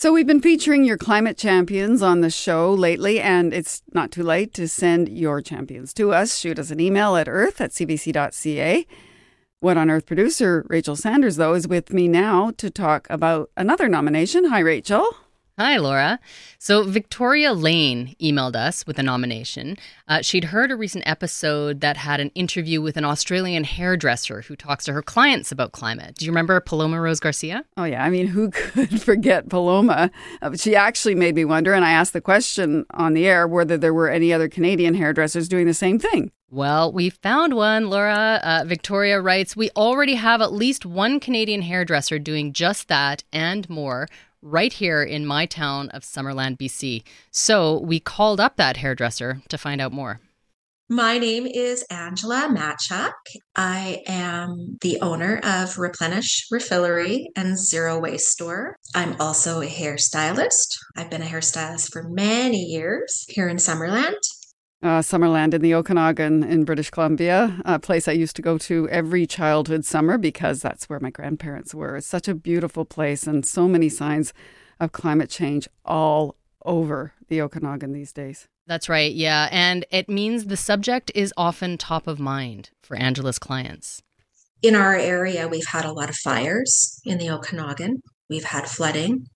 So, 0.01 0.13
we've 0.13 0.29
been 0.29 0.41
featuring 0.41 0.85
your 0.85 0.97
climate 0.97 1.37
champions 1.37 2.03
on 2.03 2.21
the 2.21 2.31
show 2.31 2.73
lately, 2.73 3.19
and 3.19 3.53
it's 3.53 3.83
not 3.93 4.13
too 4.13 4.23
late 4.23 4.55
to 4.55 4.69
send 4.69 5.09
your 5.09 5.43
champions 5.43 5.93
to 5.95 6.13
us. 6.13 6.39
Shoot 6.39 6.61
us 6.61 6.71
an 6.71 6.79
email 6.79 7.17
at 7.17 7.27
earth 7.27 7.61
at 7.61 7.73
cbc.ca. 7.73 8.87
What 9.59 9.77
on 9.77 9.91
Earth 9.91 10.07
producer 10.07 10.65
Rachel 10.69 10.95
Sanders, 10.95 11.35
though, 11.35 11.55
is 11.55 11.67
with 11.67 11.93
me 11.93 12.07
now 12.07 12.53
to 12.59 12.71
talk 12.71 13.09
about 13.11 13.51
another 13.57 13.89
nomination. 13.89 14.45
Hi, 14.45 14.61
Rachel. 14.61 15.17
Hi, 15.59 15.77
Laura. 15.77 16.21
So, 16.61 16.85
Victoria 16.85 17.53
Lane 17.53 18.15
emailed 18.23 18.55
us 18.55 18.87
with 18.87 18.97
a 18.97 19.03
nomination. 19.03 19.77
Uh, 20.07 20.23
she'd 20.23 20.45
heard 20.45 20.71
a 20.71 20.77
recent 20.77 21.03
episode 21.05 21.81
that 21.81 21.97
had 21.97 22.21
an 22.21 22.31
interview 22.37 22.81
with 22.81 22.97
an 22.97 23.05
Australian 23.05 23.65
hairdresser 23.65 24.43
who 24.43 24.55
talks 24.55 24.85
to 24.85 24.93
her 24.93 25.03
clients 25.03 25.51
about 25.51 25.73
climate. 25.73 26.15
Do 26.15 26.27
you 26.27 26.31
remember 26.31 26.61
Paloma 26.61 27.01
Rose 27.01 27.19
Garcia? 27.19 27.65
Oh, 27.77 27.83
yeah. 27.83 28.05
I 28.05 28.09
mean, 28.09 28.29
who 28.29 28.51
could 28.53 29.03
forget 29.03 29.49
Paloma? 29.49 30.13
Uh, 30.41 30.55
she 30.55 30.77
actually 30.77 31.17
made 31.17 31.35
me 31.35 31.45
wonder, 31.45 31.75
and 31.75 31.85
I 31.85 31.91
asked 31.91 32.13
the 32.13 32.21
question 32.21 32.87
on 32.95 33.15
the 33.15 33.27
air 33.27 33.49
whether 33.49 33.77
there 33.77 33.93
were 33.93 34.09
any 34.09 34.33
other 34.33 34.49
Canadian 34.49 34.95
hairdressers 34.95 35.49
doing 35.49 35.67
the 35.67 35.75
same 35.75 35.99
thing. 35.99 36.31
Well, 36.51 36.93
we 36.93 37.11
found 37.11 37.55
one, 37.55 37.91
Laura. 37.91 38.41
Uh, 38.43 38.65
Victoria 38.65 39.21
writes 39.21 39.55
We 39.55 39.71
already 39.77 40.15
have 40.15 40.41
at 40.41 40.53
least 40.53 40.87
one 40.87 41.21
Canadian 41.21 41.63
hairdresser 41.63 42.19
doing 42.19 42.55
just 42.55 42.89
that 42.89 43.23
and 43.33 43.69
more 43.69 44.09
right 44.43 44.73
here 44.73 45.03
in 45.03 45.27
my 45.27 45.47
town 45.47 45.89
of 45.91 46.03
Summerland, 46.03 46.59
BC. 46.59 47.03
So 47.31 47.79
we 47.81 48.01
called 48.01 48.41
up 48.41 48.57
that 48.57 48.79
hairdresser 48.79 49.43
to 49.49 49.59
find 49.59 49.81
out 49.81 49.93
more. 49.93 50.21
My 50.91 51.19
name 51.19 51.47
is 51.47 51.85
Angela 51.91 52.49
Matchak. 52.51 53.13
I 53.55 54.03
am 54.07 54.79
the 54.81 54.99
owner 55.03 55.39
of 55.45 55.77
Replenish 55.77 56.47
Refillery 56.51 57.27
and 57.37 57.59
Zero 57.59 58.01
Waste 58.01 58.29
Store. 58.29 58.75
I'm 58.95 59.15
also 59.21 59.61
a 59.61 59.67
hairstylist. 59.67 60.79
I've 60.97 61.11
been 61.11 61.21
a 61.21 61.27
hairstylist 61.27 61.93
for 61.93 62.09
many 62.09 62.63
years 62.63 63.27
here 63.29 63.49
in 63.49 63.59
Summerland. 63.59 64.17
Uh, 64.81 65.01
Summerland 65.01 65.55
in 65.55 65.61
the 65.61 65.75
Okanagan 65.75 66.45
in 66.45 66.65
British 66.65 66.91
Columbia, 66.91 67.61
a 67.65 67.81
place 67.81 68.07
I 68.07 68.13
used 68.13 68.37
to 68.37 68.43
go 68.43 68.57
to 68.59 68.89
every 68.91 69.27
childhood 69.27 69.85
summer 69.85 70.19
because 70.19 70.63
that's 70.63 70.89
where 70.89 71.01
my 71.01 71.11
grandparents 71.11 71.75
were. 71.75 71.97
It's 71.97 72.07
such 72.07 72.29
a 72.29 72.35
beautiful 72.35 72.85
place 72.85 73.27
and 73.27 73.45
so 73.45 73.67
many 73.67 73.89
signs 73.89 74.33
of 74.79 74.93
climate 74.93 75.31
change 75.31 75.67
all 75.85 76.37
over 76.65 77.13
the 77.27 77.43
Okanagan 77.43 77.93
these 77.93 78.13
days. 78.13 78.47
That's 78.69 78.89
right, 78.89 79.13
yeah. 79.13 79.49
And 79.51 79.85
it 79.91 80.09
means 80.09 80.45
the 80.45 80.57
subject 80.57 81.11
is 81.13 81.35
often 81.37 81.77
top 81.77 82.07
of 82.07 82.21
mind 82.21 82.71
for 82.81 82.97
Angela's 82.97 83.41
clients. 83.41 84.03
In 84.63 84.77
our 84.77 84.95
area, 84.95 85.49
we've 85.49 85.67
had 85.67 85.87
a 85.87 85.93
lot 85.93 86.09
of 86.09 86.17
fires 86.17 87.01
in 87.05 87.19
the 87.19 87.31
Okanagan. 87.31 88.01
We've 88.31 88.45
had 88.45 88.69
flooding. 88.69 89.27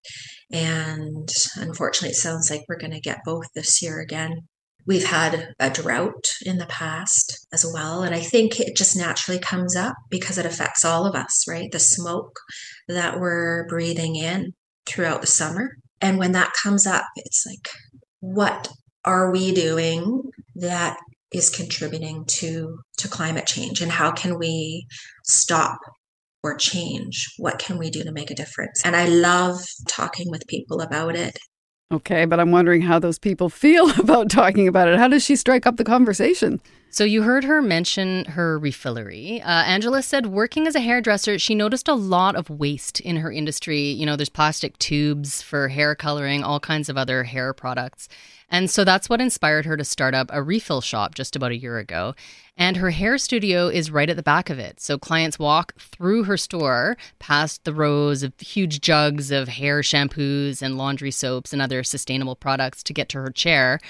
And 0.53 1.29
unfortunately, 1.57 2.11
it 2.11 2.17
sounds 2.17 2.49
like 2.49 2.63
we're 2.69 2.79
going 2.79 2.93
to 2.93 3.01
get 3.01 3.25
both 3.25 3.47
this 3.55 3.83
year 3.83 3.99
again. 4.01 4.43
We've 4.87 5.05
had 5.05 5.55
a 5.59 5.71
drought 5.71 6.27
in 6.45 6.59
the 6.59 6.67
past 6.67 7.47
as 7.53 7.65
well. 7.65 8.03
And 8.03 8.15
I 8.15 8.21
think 8.21 8.59
it 8.59 8.77
just 8.77 8.97
naturally 8.97 9.39
comes 9.39 9.77
up 9.77 9.95
because 10.11 10.39
it 10.39 10.47
affects 10.47 10.85
all 10.85 11.07
of 11.07 11.15
us, 11.15 11.45
right? 11.49 11.71
The 11.71 11.79
smoke 11.79 12.39
that 12.89 13.21
we're 13.21 13.67
breathing 13.69 14.17
in 14.17 14.55
throughout 14.87 15.21
the 15.21 15.27
summer. 15.27 15.71
And 16.01 16.19
when 16.19 16.33
that 16.33 16.53
comes 16.61 16.87
up, 16.87 17.05
it's 17.17 17.45
like, 17.47 17.69
what 18.21 18.69
are 19.05 19.31
we 19.33 19.53
doing 19.53 20.23
that 20.57 20.97
is 21.33 21.49
contributing 21.49 22.25
to 22.27 22.79
to 22.99 23.09
climate 23.09 23.47
change 23.47 23.81
and 23.81 23.91
how 23.91 24.13
can 24.13 24.39
we 24.39 24.87
stop 25.25 25.79
or 26.43 26.57
change? 26.57 27.33
What 27.39 27.59
can 27.59 27.79
we 27.79 27.91
do 27.91 28.03
to 28.05 28.13
make 28.13 28.31
a 28.31 28.35
difference? 28.35 28.83
And 28.85 28.97
I 28.97 29.07
love 29.07 29.61
talking 29.89 30.31
with 30.31 30.47
people 30.47 30.81
about 30.81 31.17
it. 31.17 31.39
Okay, 31.93 32.25
but 32.25 32.41
I'm 32.41 32.51
wondering 32.51 32.81
how 32.81 32.99
those 32.99 33.19
people 33.19 33.51
feel 33.51 33.91
about 34.01 34.31
talking 34.31 34.67
about 34.67 34.89
it. 34.89 34.99
How 34.99 35.09
does 35.09 35.23
she 35.23 35.37
strike 35.37 35.67
up 35.67 35.77
the 35.77 35.85
conversation? 35.85 36.61
So 36.89 37.05
you 37.05 37.23
heard 37.23 37.45
her 37.45 37.63
mention 37.63 38.25
her 38.27 38.59
refillery. 38.59 39.41
Uh, 39.41 39.65
Angela 39.67 40.03
said 40.03 40.27
working 40.27 40.67
as 40.67 40.75
a 40.75 40.81
hairdresser, 40.81 41.39
she 41.39 41.55
noticed 41.55 41.89
a 41.89 41.95
lot 41.95 42.35
of 42.35 42.51
waste 42.51 43.01
in 43.01 43.17
her 43.17 43.33
industry. 43.33 43.81
You 43.81 44.07
know, 44.07 44.17
there's 44.17 44.29
plastic 44.29 44.79
tubes 44.79 45.43
for 45.43 45.69
hair 45.69 45.95
coloring, 45.95 46.43
all 46.43 46.61
kinds 46.61 46.89
of 46.89 46.99
other 46.99 47.25
hair 47.25 47.53
products. 47.53 48.09
And 48.51 48.71
so 48.71 48.85
that's 48.85 49.09
what 49.09 49.23
inspired 49.23 49.65
her 49.65 49.79
to 49.79 49.85
start 49.85 50.15
up 50.15 50.29
a 50.31 50.43
refill 50.43 50.83
shop 50.83 51.15
just 51.15 51.35
about 51.35 51.53
a 51.53 51.57
year 51.57 51.79
ago. 51.79 52.15
And 52.57 52.77
her 52.77 52.91
hair 52.91 53.19
studio 53.19 53.69
is 53.69 53.91
right 53.91 54.11
at 54.11 54.17
the 54.17 54.23
back 54.23 54.51
of 54.51 54.59
it. 54.59 54.79
So 54.81 54.99
clients 54.99 55.39
walk 55.39 55.75
through 55.79 56.25
her 56.25 56.37
store 56.37 56.97
past 57.19 57.65
the 57.65 57.73
rows 57.75 58.23
of 58.23 58.33
huge 58.39 58.81
jugs 58.81 59.31
of 59.31 59.49
hair 59.49 59.81
shampoos 59.81 60.63
and 60.63 60.77
laundry 60.77 61.11
soaps 61.11 61.53
and 61.53 61.63
other 61.63 61.83
sustainable 61.83 62.37
products 62.37 62.83
to 62.85 62.93
get 62.93 63.09
to 63.11 63.19
her 63.19 63.31
chair. 63.31 63.81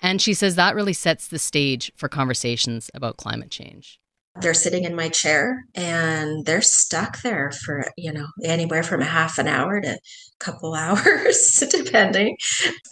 And 0.00 0.20
she 0.20 0.34
says 0.34 0.56
that 0.56 0.74
really 0.74 0.92
sets 0.92 1.28
the 1.28 1.38
stage 1.38 1.92
for 1.96 2.08
conversations 2.08 2.90
about 2.94 3.16
climate 3.16 3.50
change. 3.50 4.00
They're 4.40 4.54
sitting 4.54 4.84
in 4.84 4.96
my 4.96 5.08
chair 5.08 5.64
and 5.74 6.46
they're 6.46 6.62
stuck 6.62 7.20
there 7.22 7.50
for, 7.50 7.84
you 7.98 8.12
know, 8.12 8.26
anywhere 8.42 8.82
from 8.82 9.02
a 9.02 9.06
half 9.06 9.38
an 9.38 9.46
hour 9.46 9.80
to 9.80 9.90
a 9.90 9.98
couple 10.40 10.74
hours, 10.74 11.62
depending. 11.70 12.36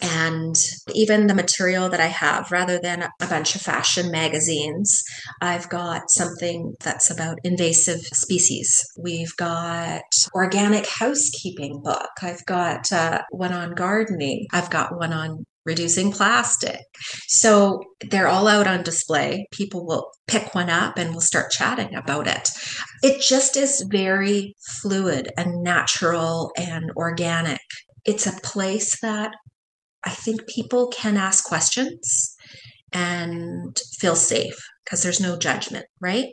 And 0.01 0.55
even 0.93 1.27
the 1.27 1.33
material 1.33 1.89
that 1.89 1.99
I 1.99 2.07
have, 2.07 2.51
rather 2.51 2.79
than 2.79 3.01
a 3.01 3.27
bunch 3.27 3.55
of 3.55 3.61
fashion 3.61 4.11
magazines, 4.11 5.03
I've 5.41 5.67
got 5.69 6.11
something 6.11 6.75
that's 6.79 7.09
about 7.09 7.39
invasive 7.43 8.01
species. 8.01 8.85
We've 8.97 9.35
got 9.37 10.03
organic 10.33 10.87
housekeeping 10.87 11.81
book. 11.83 12.11
I've 12.21 12.45
got 12.45 12.91
uh, 12.91 13.23
one 13.31 13.53
on 13.53 13.73
gardening. 13.73 14.45
I've 14.53 14.69
got 14.69 14.95
one 14.95 15.11
on 15.13 15.45
reducing 15.65 16.11
plastic. 16.11 16.79
So 17.27 17.83
they're 18.09 18.27
all 18.27 18.47
out 18.47 18.67
on 18.67 18.83
display. 18.83 19.47
People 19.51 19.85
will 19.85 20.11
pick 20.27 20.55
one 20.55 20.69
up 20.69 20.97
and 20.97 21.11
we'll 21.11 21.21
start 21.21 21.51
chatting 21.51 21.95
about 21.95 22.27
it. 22.27 22.49
It 23.03 23.21
just 23.21 23.57
is 23.57 23.85
very 23.89 24.55
fluid 24.81 25.29
and 25.37 25.63
natural 25.63 26.51
and 26.57 26.91
organic. 26.95 27.61
It's 28.05 28.27
a 28.27 28.39
place 28.41 28.99
that 29.01 29.33
I 30.03 30.11
think 30.11 30.47
people 30.47 30.87
can 30.87 31.17
ask 31.17 31.43
questions 31.43 32.35
and 32.91 33.79
feel 33.99 34.15
safe 34.15 34.57
because 34.83 35.03
there's 35.03 35.21
no 35.21 35.37
judgment, 35.37 35.85
right? 35.99 36.27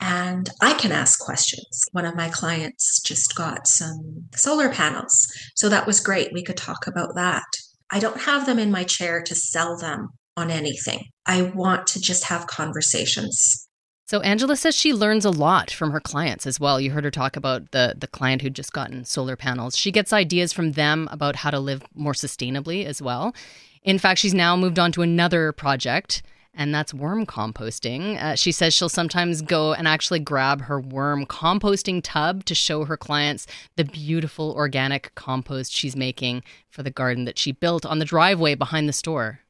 And 0.00 0.48
I 0.60 0.74
can 0.74 0.92
ask 0.92 1.18
questions. 1.18 1.84
One 1.92 2.04
of 2.04 2.14
my 2.14 2.28
clients 2.28 3.00
just 3.02 3.34
got 3.34 3.66
some 3.66 4.26
solar 4.34 4.68
panels. 4.68 5.26
So 5.54 5.68
that 5.68 5.86
was 5.86 6.00
great. 6.00 6.32
We 6.32 6.44
could 6.44 6.56
talk 6.56 6.86
about 6.86 7.14
that. 7.16 7.44
I 7.90 7.98
don't 7.98 8.20
have 8.20 8.46
them 8.46 8.58
in 8.58 8.70
my 8.70 8.84
chair 8.84 9.22
to 9.22 9.34
sell 9.34 9.76
them 9.76 10.08
on 10.36 10.50
anything. 10.50 11.04
I 11.26 11.42
want 11.42 11.86
to 11.88 12.00
just 12.00 12.24
have 12.24 12.46
conversations. 12.46 13.68
So 14.06 14.20
Angela 14.22 14.56
says 14.56 14.74
she 14.74 14.92
learns 14.92 15.24
a 15.24 15.30
lot 15.30 15.70
from 15.70 15.92
her 15.92 16.00
clients 16.00 16.44
as 16.44 16.58
well. 16.58 16.80
You 16.80 16.90
heard 16.90 17.04
her 17.04 17.12
talk 17.12 17.36
about 17.36 17.70
the 17.70 17.94
the 17.96 18.08
client 18.08 18.42
who'd 18.42 18.56
just 18.56 18.72
gotten 18.72 19.04
solar 19.04 19.36
panels. 19.36 19.76
She 19.76 19.92
gets 19.92 20.12
ideas 20.12 20.52
from 20.52 20.72
them 20.72 21.08
about 21.12 21.36
how 21.36 21.50
to 21.50 21.60
live 21.60 21.82
more 21.94 22.12
sustainably 22.12 22.84
as 22.84 23.00
well. 23.00 23.34
In 23.82 23.98
fact, 23.98 24.18
she's 24.18 24.34
now 24.34 24.56
moved 24.56 24.80
on 24.80 24.90
to 24.92 25.02
another 25.02 25.52
project 25.52 26.22
and 26.54 26.74
that's 26.74 26.92
worm 26.92 27.26
composting. 27.26 28.20
Uh, 28.22 28.34
she 28.34 28.52
says 28.52 28.74
she'll 28.74 28.88
sometimes 28.88 29.42
go 29.42 29.72
and 29.72 29.86
actually 29.86 30.18
grab 30.18 30.62
her 30.62 30.80
worm 30.80 31.26
composting 31.26 32.00
tub 32.02 32.44
to 32.46 32.54
show 32.54 32.84
her 32.84 32.96
clients 32.96 33.46
the 33.76 33.84
beautiful 33.84 34.52
organic 34.52 35.14
compost 35.14 35.72
she's 35.72 35.96
making 35.96 36.42
for 36.68 36.82
the 36.82 36.90
garden 36.90 37.24
that 37.24 37.38
she 37.38 37.52
built 37.52 37.86
on 37.86 37.98
the 37.98 38.04
driveway 38.04 38.54
behind 38.54 38.88
the 38.88 38.92
store. 38.92 39.40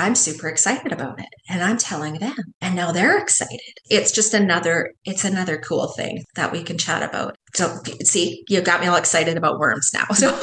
I'm 0.00 0.14
super 0.14 0.48
excited 0.48 0.92
about 0.92 1.18
it 1.18 1.26
and 1.48 1.60
I'm 1.60 1.76
telling 1.76 2.14
them 2.14 2.36
and 2.60 2.76
now 2.76 2.92
they're 2.92 3.18
excited. 3.18 3.58
It's 3.90 4.12
just 4.12 4.32
another 4.32 4.92
it's 5.04 5.24
another 5.24 5.58
cool 5.58 5.88
thing 5.88 6.24
that 6.36 6.52
we 6.52 6.62
can 6.62 6.78
chat 6.78 7.02
about. 7.02 7.36
So 7.54 7.80
see, 8.04 8.44
you 8.48 8.60
got 8.60 8.80
me 8.80 8.86
all 8.86 8.96
excited 8.96 9.36
about 9.36 9.58
worms 9.58 9.90
now. 9.92 10.06
So 10.14 10.38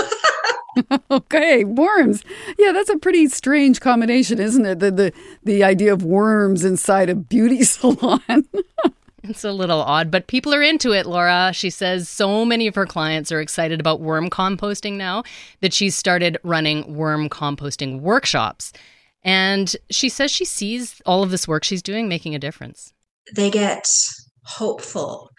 okay, 1.11 1.63
worms. 1.63 2.23
Yeah, 2.57 2.71
that's 2.71 2.89
a 2.89 2.97
pretty 2.97 3.27
strange 3.27 3.81
combination, 3.81 4.39
isn't 4.39 4.65
it? 4.65 4.79
The 4.79 4.91
the 4.91 5.13
the 5.43 5.63
idea 5.63 5.93
of 5.93 6.03
worms 6.03 6.63
inside 6.63 7.09
a 7.09 7.15
beauty 7.15 7.63
salon. 7.63 8.47
It's 9.23 9.43
a 9.43 9.51
little 9.51 9.81
odd, 9.81 10.11
but 10.11 10.27
people 10.27 10.53
are 10.53 10.61
into 10.61 10.91
it, 10.91 11.05
Laura. 11.05 11.51
She 11.53 11.69
says 11.69 12.07
so 12.07 12.45
many 12.45 12.67
of 12.67 12.75
her 12.75 12.85
clients 12.85 13.31
are 13.31 13.41
excited 13.41 13.79
about 13.79 13.99
worm 13.99 14.29
composting 14.29 14.93
now 14.93 15.23
that 15.61 15.73
she's 15.73 15.95
started 15.95 16.37
running 16.43 16.95
worm 16.95 17.29
composting 17.29 18.01
workshops. 18.01 18.71
And 19.23 19.75
she 19.89 20.09
says 20.09 20.29
she 20.29 20.45
sees 20.45 21.01
all 21.05 21.23
of 21.23 21.31
this 21.31 21.47
work 21.47 21.63
she's 21.63 21.81
doing 21.81 22.07
making 22.07 22.35
a 22.35 22.39
difference. 22.39 22.93
They 23.35 23.49
get 23.49 23.87
hopeful 24.43 25.31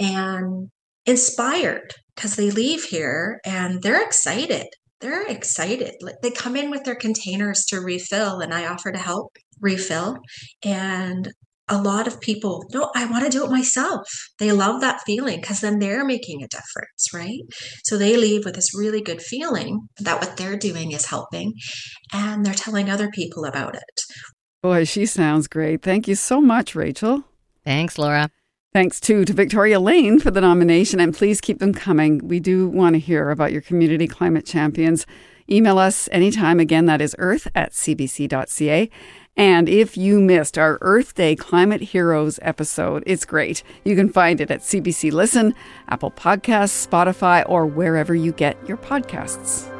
and 0.00 0.70
inspired 1.04 1.94
because 2.18 2.34
they 2.34 2.50
leave 2.50 2.82
here 2.82 3.40
and 3.44 3.80
they're 3.80 4.04
excited. 4.04 4.66
They're 5.00 5.22
excited. 5.22 5.94
They 6.20 6.32
come 6.32 6.56
in 6.56 6.68
with 6.68 6.82
their 6.82 6.96
containers 6.96 7.64
to 7.66 7.80
refill, 7.80 8.40
and 8.40 8.52
I 8.52 8.66
offer 8.66 8.90
to 8.90 8.98
help 8.98 9.36
refill. 9.60 10.18
And 10.64 11.28
a 11.68 11.80
lot 11.80 12.08
of 12.08 12.20
people, 12.20 12.64
no, 12.72 12.90
I 12.96 13.04
want 13.04 13.24
to 13.24 13.30
do 13.30 13.44
it 13.44 13.50
myself. 13.52 14.08
They 14.40 14.50
love 14.50 14.80
that 14.80 15.02
feeling 15.06 15.40
because 15.40 15.60
then 15.60 15.78
they're 15.78 16.04
making 16.04 16.42
a 16.42 16.48
difference, 16.48 17.14
right? 17.14 17.40
So 17.84 17.96
they 17.96 18.16
leave 18.16 18.44
with 18.44 18.56
this 18.56 18.76
really 18.76 19.00
good 19.00 19.22
feeling 19.22 19.86
that 20.00 20.20
what 20.20 20.36
they're 20.36 20.56
doing 20.56 20.90
is 20.90 21.06
helping 21.06 21.52
and 22.12 22.44
they're 22.44 22.54
telling 22.54 22.90
other 22.90 23.10
people 23.10 23.44
about 23.44 23.76
it. 23.76 24.02
Boy, 24.62 24.82
she 24.84 25.06
sounds 25.06 25.46
great. 25.46 25.82
Thank 25.82 26.08
you 26.08 26.16
so 26.16 26.40
much, 26.40 26.74
Rachel. 26.74 27.22
Thanks, 27.64 27.98
Laura. 27.98 28.30
Thanks 28.78 29.00
too 29.00 29.24
to 29.24 29.32
Victoria 29.32 29.80
Lane 29.80 30.20
for 30.20 30.30
the 30.30 30.40
nomination, 30.40 31.00
and 31.00 31.12
please 31.12 31.40
keep 31.40 31.58
them 31.58 31.74
coming. 31.74 32.20
We 32.22 32.38
do 32.38 32.68
want 32.68 32.94
to 32.94 33.00
hear 33.00 33.30
about 33.30 33.50
your 33.50 33.60
community 33.60 34.06
climate 34.06 34.46
champions. 34.46 35.04
Email 35.50 35.80
us 35.80 36.08
anytime. 36.12 36.60
Again, 36.60 36.86
that 36.86 37.00
is 37.00 37.16
earth 37.18 37.48
at 37.56 37.72
cbc.ca. 37.72 38.88
And 39.36 39.68
if 39.68 39.96
you 39.96 40.20
missed 40.20 40.56
our 40.56 40.78
Earth 40.80 41.16
Day 41.16 41.34
Climate 41.34 41.80
Heroes 41.80 42.38
episode, 42.40 43.02
it's 43.04 43.24
great. 43.24 43.64
You 43.84 43.96
can 43.96 44.10
find 44.10 44.40
it 44.40 44.48
at 44.48 44.60
CBC 44.60 45.10
Listen, 45.10 45.56
Apple 45.88 46.12
Podcasts, 46.12 46.86
Spotify, 46.86 47.42
or 47.48 47.66
wherever 47.66 48.14
you 48.14 48.30
get 48.30 48.56
your 48.68 48.76
podcasts. 48.76 49.74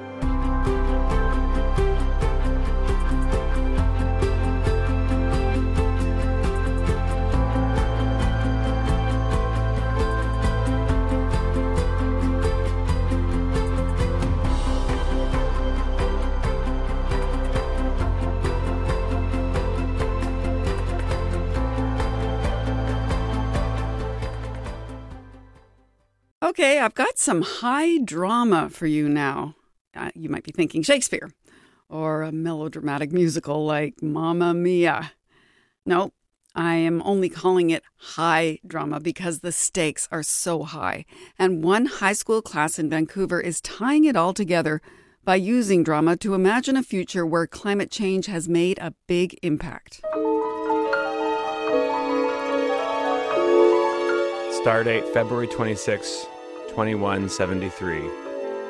Okay, 26.58 26.80
I've 26.80 26.94
got 26.94 27.18
some 27.18 27.42
high 27.42 27.98
drama 27.98 28.68
for 28.68 28.88
you 28.88 29.08
now. 29.08 29.54
Uh, 29.94 30.10
you 30.16 30.28
might 30.28 30.42
be 30.42 30.50
thinking 30.50 30.82
Shakespeare 30.82 31.30
or 31.88 32.22
a 32.22 32.32
melodramatic 32.32 33.12
musical 33.12 33.64
like 33.64 34.02
Mamma 34.02 34.52
Mia. 34.54 35.12
No, 35.86 36.10
I 36.56 36.74
am 36.74 37.00
only 37.04 37.28
calling 37.28 37.70
it 37.70 37.84
high 37.96 38.58
drama 38.66 38.98
because 38.98 39.38
the 39.38 39.52
stakes 39.52 40.08
are 40.10 40.24
so 40.24 40.64
high. 40.64 41.04
And 41.38 41.62
one 41.62 41.86
high 41.86 42.12
school 42.12 42.42
class 42.42 42.76
in 42.76 42.90
Vancouver 42.90 43.40
is 43.40 43.60
tying 43.60 44.04
it 44.04 44.16
all 44.16 44.34
together 44.34 44.82
by 45.24 45.36
using 45.36 45.84
drama 45.84 46.16
to 46.16 46.34
imagine 46.34 46.76
a 46.76 46.82
future 46.82 47.24
where 47.24 47.46
climate 47.46 47.92
change 47.92 48.26
has 48.26 48.48
made 48.48 48.80
a 48.80 48.94
big 49.06 49.38
impact. 49.44 50.00
Stardate 54.60 55.06
February 55.12 55.46
26, 55.46 56.26
2173. 56.68 58.00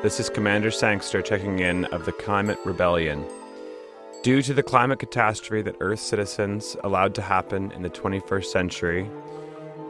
This 0.03 0.21
is 0.21 0.31
Commander 0.31 0.71
Sangster 0.71 1.21
checking 1.21 1.59
in 1.59 1.85
of 1.87 2.05
the 2.05 2.13
Climate 2.13 2.59
Rebellion. 2.65 3.25
Due 4.23 4.43
to 4.43 4.55
the 4.55 4.63
climate 4.63 4.99
catastrophe 4.99 5.63
that 5.63 5.77
Earth 5.81 6.01
citizens 6.01 6.77
allowed 6.85 7.15
to 7.17 7.23
happen 7.23 7.71
in 7.73 7.83
the 7.83 7.91
21st 7.91 8.45
century, 8.47 9.11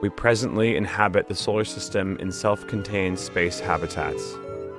we 0.00 0.08
presently 0.08 0.76
inhabit 0.76 1.28
the 1.28 1.34
solar 1.34 1.64
system 1.64 2.16
in 2.18 2.32
self 2.32 2.66
contained 2.66 3.18
space 3.18 3.60
habitats. 3.60 4.36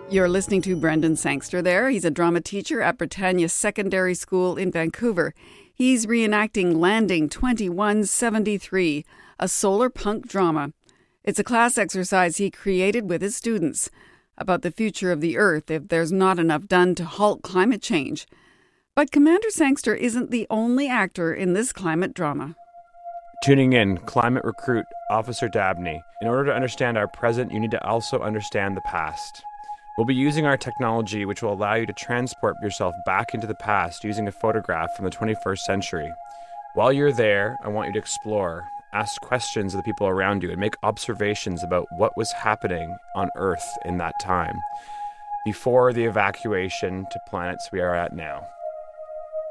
You're 0.09 0.27
listening 0.27 0.61
to 0.63 0.75
Brendan 0.75 1.15
Sangster 1.15 1.61
there. 1.61 1.89
He's 1.89 2.05
a 2.05 2.11
drama 2.11 2.41
teacher 2.41 2.81
at 2.81 2.97
Britannia 2.97 3.49
Secondary 3.49 4.15
School 4.15 4.57
in 4.57 4.71
Vancouver. 4.71 5.35
He's 5.71 6.07
reenacting 6.07 6.77
Landing 6.77 7.29
2173, 7.29 9.05
a 9.39 9.47
solar 9.47 9.89
punk 9.89 10.27
drama 10.27 10.73
It's 11.23 11.39
a 11.39 11.43
class 11.43 11.77
exercise 11.77 12.37
he 12.37 12.49
created 12.49 13.09
with 13.09 13.21
his 13.21 13.35
students 13.35 13.89
about 14.37 14.61
the 14.61 14.71
future 14.71 15.11
of 15.11 15.19
the 15.19 15.37
Earth 15.37 15.69
if 15.69 15.89
there's 15.89 16.13
not 16.13 16.39
enough 16.39 16.67
done 16.67 16.95
to 16.95 17.03
halt 17.03 17.41
climate 17.41 17.81
change. 17.81 18.25
But 18.95 19.11
Commander 19.11 19.49
Sangster 19.49 19.93
isn't 19.93 20.31
the 20.31 20.47
only 20.49 20.87
actor 20.87 21.33
in 21.33 21.53
this 21.53 21.73
climate 21.73 22.13
drama. 22.13 22.55
Tuning 23.43 23.73
in, 23.73 23.97
climate 23.99 24.43
recruit 24.45 24.85
Officer 25.11 25.49
Dabney. 25.49 26.01
In 26.21 26.27
order 26.27 26.45
to 26.45 26.55
understand 26.55 26.97
our 26.97 27.07
present, 27.07 27.51
you 27.51 27.59
need 27.59 27.71
to 27.71 27.85
also 27.85 28.19
understand 28.19 28.75
the 28.75 28.81
past. 28.81 29.41
We'll 29.97 30.05
be 30.05 30.15
using 30.15 30.45
our 30.45 30.57
technology, 30.57 31.25
which 31.25 31.43
will 31.43 31.53
allow 31.53 31.75
you 31.75 31.85
to 31.85 31.93
transport 31.93 32.55
yourself 32.63 32.95
back 33.05 33.33
into 33.33 33.47
the 33.47 33.55
past 33.55 34.05
using 34.05 34.27
a 34.27 34.31
photograph 34.31 34.95
from 34.95 35.03
the 35.03 35.11
21st 35.11 35.59
century. 35.59 36.11
While 36.75 36.93
you're 36.93 37.11
there, 37.11 37.57
I 37.63 37.67
want 37.67 37.87
you 37.87 37.93
to 37.93 37.99
explore, 37.99 38.69
ask 38.93 39.21
questions 39.21 39.73
of 39.73 39.79
the 39.79 39.83
people 39.83 40.07
around 40.07 40.43
you, 40.43 40.51
and 40.51 40.59
make 40.59 40.75
observations 40.83 41.63
about 41.63 41.85
what 41.97 42.15
was 42.17 42.31
happening 42.31 42.95
on 43.15 43.29
Earth 43.35 43.65
in 43.85 43.97
that 43.97 44.13
time 44.21 44.59
before 45.45 45.93
the 45.93 46.05
evacuation 46.05 47.05
to 47.11 47.19
planets 47.27 47.69
we 47.71 47.79
are 47.79 47.95
at 47.95 48.13
now. 48.13 48.47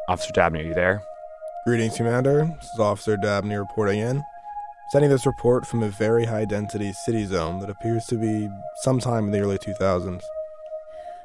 Officer 0.09 0.33
Dabney, 0.33 0.61
are 0.61 0.65
you 0.65 0.75
there? 0.75 1.03
Greetings, 1.67 1.97
Commander. 1.97 2.47
This 2.61 2.71
is 2.73 2.81
Officer 2.81 3.17
Dabney 3.17 3.57
reporting 3.57 4.01
in. 4.01 4.23
Sending 4.91 5.11
this 5.11 5.27
report 5.27 5.67
from 5.67 5.83
a 5.83 5.89
very 5.89 6.25
high 6.25 6.47
density 6.47 6.93
city 6.93 7.27
zone 7.27 7.59
that 7.61 7.69
appears 7.69 8.07
to 8.07 8.17
be 8.17 8.49
sometime 8.83 9.27
in 9.27 9.31
the 9.33 9.41
early 9.41 9.59
2000s. 9.59 10.23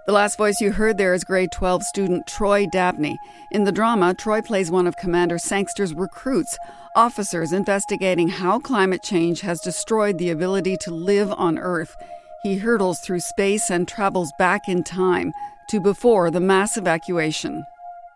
The 0.06 0.12
last 0.12 0.38
voice 0.38 0.60
you 0.60 0.74
heard 0.74 0.97
there 0.97 1.14
is 1.14 1.24
grade 1.24 1.54
12 1.54 1.82
student 1.84 2.28
Troy 2.28 2.66
Dabney. 2.66 3.18
In 3.51 3.64
the 3.64 3.72
drama, 3.72 4.14
Troy 4.14 4.41
plays 4.41 4.70
one 4.70 4.86
of 4.86 4.97
Commander 4.97 5.38
Sangster's 5.38 5.93
recruits, 5.93 6.58
officers 6.93 7.54
investigating 7.54 8.28
how 8.28 8.60
climate 8.60 9.01
change 9.01 9.39
has 9.41 9.62
destroyed 9.62 10.18
the 10.18 10.30
ability 10.30 10.76
to 10.82 10.91
live 10.91 11.32
on 11.32 11.58
Earth. 11.58 11.95
He 12.43 12.58
hurdles 12.58 12.99
through 12.99 13.22
space 13.22 13.72
and 13.72 13.88
travels 13.88 14.34
back 14.38 14.68
in 14.68 14.84
time 14.84 15.32
to 15.70 15.80
before 15.80 16.30
the 16.30 16.41
mass 16.41 16.76
evacuation. 16.76 17.64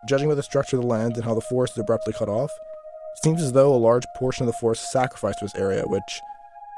Judging 0.06 0.28
by 0.28 0.34
the 0.34 0.42
structure 0.42 0.76
of 0.76 0.82
the 0.82 0.88
land 0.88 1.16
and 1.16 1.24
how 1.24 1.34
the 1.34 1.40
forest 1.40 1.72
is 1.72 1.78
abruptly 1.78 2.12
cut 2.12 2.28
off, 2.28 2.50
it 3.16 3.22
seems 3.24 3.40
as 3.40 3.52
though 3.52 3.74
a 3.74 3.76
large 3.76 4.04
portion 4.14 4.46
of 4.46 4.52
the 4.52 4.58
forest 4.58 4.82
is 4.82 4.92
sacrificed 4.92 5.38
to 5.38 5.46
this 5.46 5.54
area, 5.54 5.84
which 5.86 6.20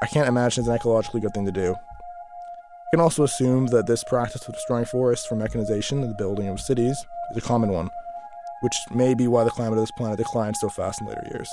I 0.01 0.07
can't 0.07 0.29
imagine 0.29 0.61
is 0.61 0.69
an 0.69 0.77
ecologically 0.77 1.19
good 1.19 1.33
thing 1.33 1.45
to 1.45 1.51
do. 1.51 1.75
You 2.91 2.97
can 2.97 3.03
also 3.03 3.23
assume 3.23 3.67
that 3.67 3.87
this 3.87 4.03
practice 4.03 4.45
of 4.45 4.53
destroying 4.53 4.83
forests 4.83 5.25
for 5.25 5.37
mechanization 5.37 6.01
and 6.01 6.11
the 6.11 6.15
building 6.15 6.49
of 6.49 6.59
cities 6.59 6.97
is 7.31 7.37
a 7.37 7.39
common 7.39 7.69
one, 7.69 7.89
which 8.59 8.75
may 8.93 9.13
be 9.13 9.29
why 9.29 9.45
the 9.45 9.49
climate 9.49 9.77
of 9.77 9.83
this 9.83 9.91
planet 9.91 10.17
declined 10.17 10.57
so 10.57 10.67
fast 10.67 10.99
in 10.99 11.07
later 11.07 11.25
years. 11.31 11.49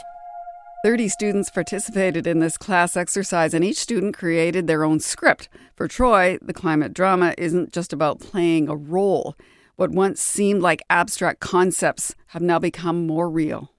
30 0.85 1.07
students 1.07 1.49
participated 1.49 2.27
in 2.27 2.41
this 2.41 2.59
class 2.59 2.97
exercise, 2.97 3.55
and 3.55 3.65
each 3.65 3.79
student 3.79 4.17
created 4.17 4.67
their 4.67 4.83
own 4.83 4.99
script. 4.99 5.49
For 5.77 5.87
Troy, 5.87 6.39
the 6.43 6.53
climate 6.53 6.93
drama 6.93 7.35
isn't 7.39 7.73
just 7.73 7.93
about 7.93 8.19
playing 8.19 8.69
a 8.69 8.75
role. 8.75 9.37
What 9.77 9.93
once 9.93 10.21
seemed 10.21 10.61
like 10.61 10.83
abstract 10.91 11.39
concepts 11.39 12.17
have 12.29 12.43
now 12.43 12.59
become 12.59 13.07
more 13.07 13.31
real. 13.31 13.71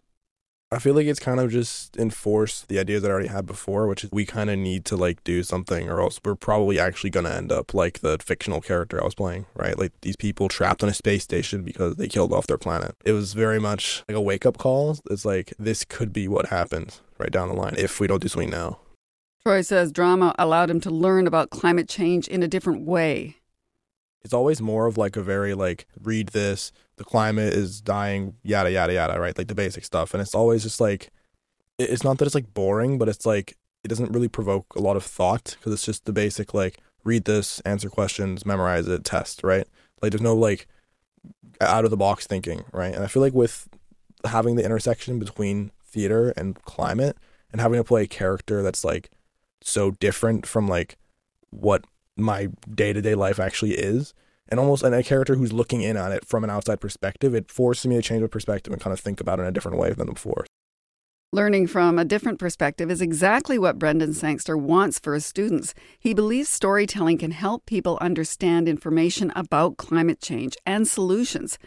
I 0.71 0.77
feel 0.77 0.93
like 0.93 1.07
it's 1.07 1.19
kind 1.19 1.39
of 1.39 1.49
just 1.49 1.97
enforced 1.97 2.67
the 2.67 2.77
ideas 2.77 3.01
that 3.01 3.09
I 3.09 3.13
already 3.13 3.29
had 3.29 3.47
before, 3.47 3.87
which 3.87 4.03
is 4.03 4.11
we 4.11 4.25
kind 4.25 4.51
of 4.51 4.59
need 4.59 4.85
to 4.85 4.95
like 4.95 5.23
do 5.23 5.41
something 5.41 5.89
or 5.89 5.99
else 5.99 6.19
we're 6.23 6.35
probably 6.35 6.79
actually 6.79 7.09
going 7.09 7.25
to 7.25 7.33
end 7.33 7.51
up 7.51 7.73
like 7.73 7.99
the 7.99 8.19
fictional 8.19 8.61
character 8.61 9.01
I 9.01 9.05
was 9.05 9.15
playing, 9.15 9.47
right? 9.55 9.79
Like 9.79 9.93
these 10.01 10.15
people 10.15 10.47
trapped 10.47 10.83
on 10.83 10.89
a 10.89 10.93
space 10.93 11.23
station 11.23 11.63
because 11.63 11.95
they 11.95 12.07
killed 12.07 12.31
off 12.31 12.45
their 12.45 12.59
planet. 12.59 12.95
It 13.03 13.13
was 13.13 13.33
very 13.33 13.59
much 13.59 14.03
like 14.07 14.15
a 14.15 14.21
wake 14.21 14.45
up 14.45 14.59
call. 14.59 14.95
It's 15.09 15.25
like 15.25 15.55
this 15.57 15.83
could 15.83 16.13
be 16.13 16.27
what 16.27 16.47
happens 16.47 17.01
right 17.17 17.31
down 17.31 17.47
the 17.47 17.55
line 17.55 17.73
if 17.77 17.99
we 17.99 18.05
don't 18.05 18.21
do 18.21 18.27
something 18.27 18.51
now. 18.51 18.77
Troy 19.41 19.61
says 19.61 19.91
drama 19.91 20.35
allowed 20.37 20.69
him 20.69 20.81
to 20.81 20.91
learn 20.91 21.25
about 21.25 21.49
climate 21.49 21.89
change 21.89 22.27
in 22.27 22.43
a 22.43 22.47
different 22.47 22.85
way. 22.85 23.37
It's 24.23 24.33
always 24.33 24.61
more 24.61 24.85
of 24.85 24.97
like 24.97 25.15
a 25.15 25.23
very 25.23 25.53
like 25.53 25.87
read 26.01 26.29
this, 26.29 26.71
the 26.97 27.03
climate 27.03 27.53
is 27.53 27.81
dying, 27.81 28.35
yada 28.43 28.71
yada 28.71 28.93
yada, 28.93 29.19
right? 29.19 29.37
Like 29.37 29.47
the 29.47 29.55
basic 29.55 29.85
stuff, 29.85 30.13
and 30.13 30.21
it's 30.21 30.35
always 30.35 30.63
just 30.63 30.81
like 30.81 31.09
it's 31.77 32.03
not 32.03 32.17
that 32.17 32.25
it's 32.25 32.35
like 32.35 32.53
boring, 32.53 32.97
but 32.97 33.07
it's 33.07 33.25
like 33.25 33.55
it 33.83 33.87
doesn't 33.87 34.11
really 34.11 34.27
provoke 34.27 34.75
a 34.75 34.81
lot 34.81 34.97
of 34.97 35.03
thought 35.03 35.55
because 35.57 35.73
it's 35.73 35.85
just 35.85 36.05
the 36.05 36.13
basic 36.13 36.53
like 36.53 36.79
read 37.03 37.25
this, 37.25 37.61
answer 37.61 37.89
questions, 37.89 38.45
memorize 38.45 38.87
it, 38.87 39.05
test, 39.05 39.43
right? 39.43 39.65
Like 40.01 40.11
there's 40.11 40.21
no 40.21 40.35
like 40.35 40.67
out 41.61 41.85
of 41.85 41.91
the 41.91 41.97
box 41.97 42.27
thinking, 42.27 42.65
right? 42.73 42.93
And 42.93 43.03
I 43.03 43.07
feel 43.07 43.21
like 43.21 43.33
with 43.33 43.69
having 44.25 44.55
the 44.55 44.65
intersection 44.65 45.19
between 45.19 45.71
theater 45.85 46.33
and 46.35 46.61
climate 46.63 47.17
and 47.51 47.61
having 47.61 47.79
to 47.79 47.83
play 47.83 48.03
a 48.03 48.07
character 48.07 48.61
that's 48.61 48.83
like 48.83 49.09
so 49.61 49.91
different 49.91 50.45
from 50.45 50.67
like 50.67 50.97
what 51.49 51.85
my 52.21 52.49
day 52.73 52.93
to 52.93 53.01
day 53.01 53.15
life 53.15 53.39
actually 53.39 53.71
is, 53.71 54.13
and 54.47 54.59
almost 54.59 54.83
and 54.83 54.95
a 54.95 55.03
character 55.03 55.35
who's 55.35 55.53
looking 55.53 55.81
in 55.81 55.97
on 55.97 56.11
it 56.11 56.25
from 56.25 56.43
an 56.43 56.49
outside 56.49 56.81
perspective, 56.81 57.33
it 57.35 57.51
forces 57.51 57.85
me 57.85 57.95
to 57.95 58.01
change 58.01 58.21
my 58.21 58.27
perspective 58.27 58.73
and 58.73 58.81
kind 58.81 58.93
of 58.93 58.99
think 58.99 59.21
about 59.21 59.39
it 59.39 59.43
in 59.43 59.47
a 59.47 59.51
different 59.51 59.77
way 59.77 59.91
than 59.93 60.07
before. 60.07 60.45
Learning 61.31 61.67
from 61.67 61.99
a 61.99 62.05
different 62.05 62.39
perspective 62.39 62.89
is 62.89 63.01
exactly 63.01 63.59
what 63.59 63.77
Brendan 63.77 64.15
Sangster 64.15 64.57
wants 64.57 64.97
for 64.97 65.13
his 65.13 65.27
students. 65.27 65.75
He 65.99 66.15
believes 66.15 66.49
storytelling 66.49 67.19
can 67.19 67.29
help 67.29 67.67
people 67.67 67.99
understand 68.01 68.67
information 68.67 69.31
about 69.35 69.77
climate 69.77 70.19
change 70.19 70.57
and 70.65 70.87
solutions. 70.87 71.59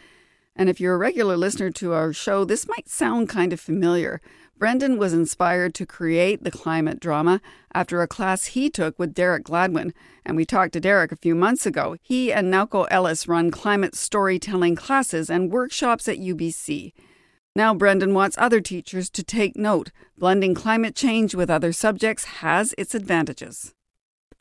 And 0.53 0.69
if 0.69 0.81
you're 0.81 0.95
a 0.95 0.97
regular 0.97 1.37
listener 1.37 1.71
to 1.71 1.93
our 1.93 2.11
show, 2.11 2.43
this 2.43 2.67
might 2.67 2.89
sound 2.89 3.29
kind 3.29 3.53
of 3.53 3.59
familiar. 3.61 4.19
Brendan 4.57 4.97
was 4.97 5.13
inspired 5.13 5.73
to 5.75 5.85
create 5.85 6.43
the 6.43 6.51
climate 6.51 6.99
drama 6.99 7.41
after 7.73 8.01
a 8.01 8.07
class 8.07 8.45
he 8.45 8.69
took 8.69 8.97
with 8.97 9.13
Derek 9.13 9.43
Gladwin. 9.43 9.93
And 10.25 10.37
we 10.37 10.45
talked 10.45 10.73
to 10.73 10.79
Derek 10.79 11.11
a 11.11 11.17
few 11.17 11.35
months 11.35 11.65
ago. 11.65 11.97
He 12.01 12.31
and 12.31 12.53
Naoko 12.53 12.87
Ellis 12.89 13.27
run 13.27 13.51
climate 13.51 13.95
storytelling 13.95 14.75
classes 14.75 15.29
and 15.29 15.51
workshops 15.51 16.07
at 16.07 16.19
UBC. 16.19 16.93
Now, 17.55 17.73
Brendan 17.73 18.13
wants 18.13 18.37
other 18.39 18.61
teachers 18.61 19.09
to 19.11 19.23
take 19.23 19.55
note. 19.55 19.91
Blending 20.17 20.55
climate 20.55 20.95
change 20.95 21.35
with 21.35 21.49
other 21.49 21.71
subjects 21.71 22.23
has 22.25 22.73
its 22.77 22.95
advantages. 22.95 23.73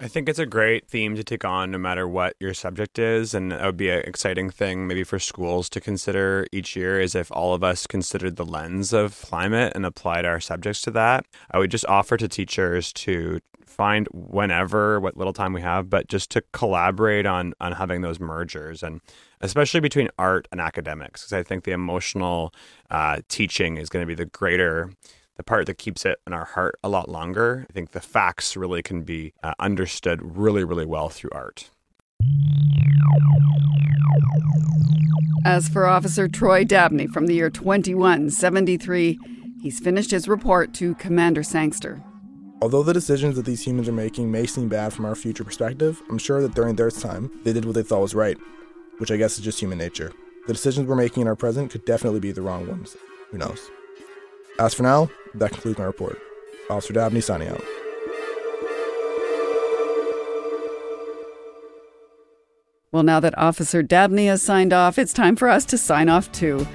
I 0.02 0.08
think 0.08 0.28
it's 0.28 0.40
a 0.40 0.46
great 0.46 0.88
theme 0.88 1.14
to 1.14 1.22
take 1.22 1.44
on 1.44 1.70
no 1.70 1.78
matter 1.78 2.08
what 2.08 2.34
your 2.40 2.54
subject 2.54 2.98
is. 2.98 3.34
And 3.34 3.52
that 3.52 3.64
would 3.64 3.76
be 3.76 3.88
an 3.88 4.00
exciting 4.00 4.50
thing 4.50 4.88
maybe 4.88 5.04
for 5.04 5.20
schools 5.20 5.70
to 5.70 5.80
consider 5.80 6.44
each 6.50 6.74
year 6.74 7.00
is 7.00 7.14
if 7.14 7.30
all 7.30 7.54
of 7.54 7.62
us 7.62 7.86
considered 7.86 8.34
the 8.34 8.44
lens 8.44 8.92
of 8.92 9.22
climate 9.22 9.74
and 9.76 9.86
applied 9.86 10.24
our 10.24 10.40
subjects 10.40 10.80
to 10.82 10.90
that. 10.90 11.24
I 11.52 11.58
would 11.60 11.70
just 11.70 11.86
offer 11.86 12.16
to 12.16 12.26
teachers 12.26 12.92
to 12.94 13.38
find 13.64 14.08
whenever, 14.12 14.98
what 14.98 15.16
little 15.16 15.32
time 15.32 15.52
we 15.52 15.60
have, 15.60 15.88
but 15.88 16.08
just 16.08 16.30
to 16.30 16.42
collaborate 16.52 17.24
on 17.24 17.54
on 17.60 17.70
having 17.70 18.00
those 18.00 18.18
mergers 18.18 18.82
and 18.82 19.00
especially 19.40 19.78
between 19.78 20.08
art 20.18 20.48
and 20.50 20.60
academics. 20.60 21.22
Because 21.22 21.32
I 21.32 21.44
think 21.44 21.62
the 21.62 21.70
emotional 21.70 22.52
uh, 22.90 23.20
teaching 23.28 23.76
is 23.76 23.88
going 23.88 24.02
to 24.02 24.06
be 24.06 24.16
the 24.16 24.26
greater 24.26 24.90
the 25.36 25.42
part 25.42 25.66
that 25.66 25.78
keeps 25.78 26.04
it 26.04 26.18
in 26.26 26.32
our 26.32 26.44
heart 26.44 26.76
a 26.82 26.88
lot 26.88 27.08
longer. 27.08 27.66
I 27.68 27.72
think 27.72 27.92
the 27.92 28.00
facts 28.00 28.56
really 28.56 28.82
can 28.82 29.02
be 29.02 29.32
uh, 29.42 29.54
understood 29.58 30.20
really, 30.22 30.64
really 30.64 30.86
well 30.86 31.08
through 31.08 31.30
art. 31.32 31.70
As 35.44 35.68
for 35.68 35.86
Officer 35.86 36.28
Troy 36.28 36.64
Dabney 36.64 37.08
from 37.08 37.26
the 37.26 37.34
year 37.34 37.50
2173, 37.50 39.18
he's 39.60 39.80
finished 39.80 40.12
his 40.12 40.28
report 40.28 40.72
to 40.74 40.94
Commander 40.96 41.42
Sangster. 41.42 42.02
Although 42.60 42.84
the 42.84 42.92
decisions 42.92 43.34
that 43.34 43.44
these 43.44 43.66
humans 43.66 43.88
are 43.88 43.92
making 43.92 44.30
may 44.30 44.46
seem 44.46 44.68
bad 44.68 44.92
from 44.92 45.04
our 45.04 45.16
future 45.16 45.42
perspective, 45.42 46.00
I'm 46.08 46.18
sure 46.18 46.40
that 46.42 46.54
during 46.54 46.76
their 46.76 46.92
time, 46.92 47.28
they 47.42 47.52
did 47.52 47.64
what 47.64 47.74
they 47.74 47.82
thought 47.82 48.02
was 48.02 48.14
right, 48.14 48.36
which 48.98 49.10
I 49.10 49.16
guess 49.16 49.36
is 49.36 49.44
just 49.44 49.58
human 49.58 49.78
nature. 49.78 50.12
The 50.46 50.52
decisions 50.52 50.86
we're 50.86 50.94
making 50.94 51.22
in 51.22 51.28
our 51.28 51.34
present 51.34 51.72
could 51.72 51.84
definitely 51.84 52.20
be 52.20 52.30
the 52.30 52.42
wrong 52.42 52.68
ones. 52.68 52.96
Who 53.30 53.38
knows? 53.38 53.68
As 54.58 54.74
for 54.74 54.82
now, 54.82 55.10
that 55.34 55.52
concludes 55.52 55.78
my 55.78 55.84
report. 55.84 56.18
Officer 56.68 56.92
Dabney 56.92 57.20
signing 57.20 57.48
out. 57.48 57.64
Well, 62.92 63.02
now 63.02 63.20
that 63.20 63.36
Officer 63.38 63.82
Dabney 63.82 64.26
has 64.26 64.42
signed 64.42 64.74
off, 64.74 64.98
it's 64.98 65.14
time 65.14 65.34
for 65.34 65.48
us 65.48 65.64
to 65.66 65.78
sign 65.78 66.10
off 66.10 66.30
too. 66.30 66.66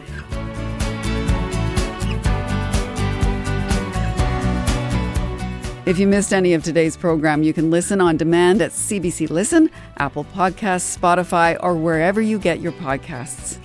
If 5.85 5.99
you 5.99 6.07
missed 6.07 6.33
any 6.33 6.53
of 6.53 6.63
today's 6.63 6.97
program, 6.97 7.43
you 7.43 7.53
can 7.53 7.71
listen 7.71 8.01
on 8.01 8.17
demand 8.17 8.61
at 8.61 8.71
CBC 8.71 9.29
Listen, 9.29 9.69
Apple 9.99 10.25
Podcasts, 10.25 10.97
Spotify, 10.97 11.57
or 11.61 11.75
wherever 11.75 12.19
you 12.19 12.39
get 12.39 12.59
your 12.59 12.73
podcasts. 12.73 13.57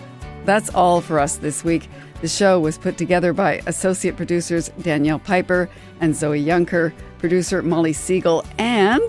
That's 0.45 0.73
all 0.75 1.01
for 1.01 1.19
us 1.19 1.37
this 1.37 1.65
week. 1.65 1.89
The 2.23 2.29
show 2.29 2.61
was 2.61 2.79
put 2.79 2.97
together 2.97 3.33
by 3.33 3.61
associate 3.67 4.17
producers 4.17 4.69
Danielle 4.81 5.19
Piper 5.19 5.69
and 6.01 6.15
Zoe 6.15 6.41
Yunker, 6.41 6.93
producer 7.19 7.63
Molly 7.63 7.93
Siegel, 7.93 8.45
and. 8.59 9.03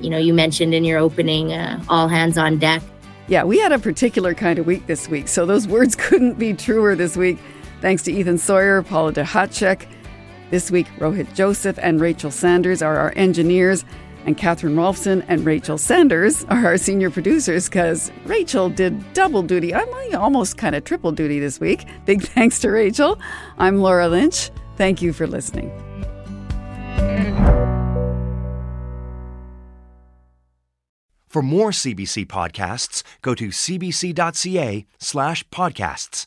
You 0.00 0.08
know, 0.08 0.18
you 0.18 0.32
mentioned 0.32 0.72
in 0.72 0.84
your 0.84 0.98
opening, 1.00 1.52
uh, 1.52 1.82
all 1.88 2.06
hands 2.06 2.38
on 2.38 2.58
deck. 2.58 2.80
Yeah, 3.26 3.42
we 3.42 3.58
had 3.58 3.72
a 3.72 3.78
particular 3.80 4.34
kind 4.34 4.60
of 4.60 4.66
week 4.66 4.86
this 4.86 5.08
week, 5.08 5.26
so 5.26 5.44
those 5.46 5.66
words 5.66 5.96
couldn't 5.98 6.38
be 6.38 6.54
truer 6.54 6.94
this 6.94 7.16
week. 7.16 7.38
Thanks 7.80 8.04
to 8.04 8.12
Ethan 8.12 8.38
Sawyer, 8.38 8.82
Paula 8.82 9.12
Duhatschek. 9.12 9.86
This 10.50 10.70
week, 10.70 10.86
Rohit 10.98 11.34
Joseph 11.34 11.78
and 11.82 12.00
Rachel 12.00 12.30
Sanders 12.30 12.82
are 12.82 12.96
our 12.96 13.12
engineers. 13.16 13.84
And 14.26 14.36
Catherine 14.36 14.76
Rolfsen 14.76 15.24
and 15.28 15.44
Rachel 15.44 15.78
Sanders 15.78 16.44
are 16.44 16.66
our 16.66 16.76
senior 16.76 17.10
producers 17.10 17.68
because 17.68 18.12
Rachel 18.26 18.68
did 18.68 19.12
double 19.12 19.42
duty. 19.42 19.74
I'm 19.74 19.88
almost 20.14 20.56
kind 20.56 20.74
of 20.74 20.84
triple 20.84 21.12
duty 21.12 21.40
this 21.40 21.60
week. 21.60 21.86
Big 22.04 22.22
thanks 22.36 22.58
to 22.60 22.70
Rachel. 22.70 23.18
I'm 23.58 23.78
Laura 23.78 24.08
Lynch. 24.08 24.50
Thank 24.76 25.02
you 25.02 25.12
for 25.12 25.26
listening. 25.26 25.70
For 31.30 31.42
more 31.42 31.70
CBC 31.70 32.26
podcasts, 32.26 33.04
go 33.22 33.36
to 33.36 33.48
cbc.ca 33.48 34.86
slash 34.98 35.48
podcasts. 35.50 36.26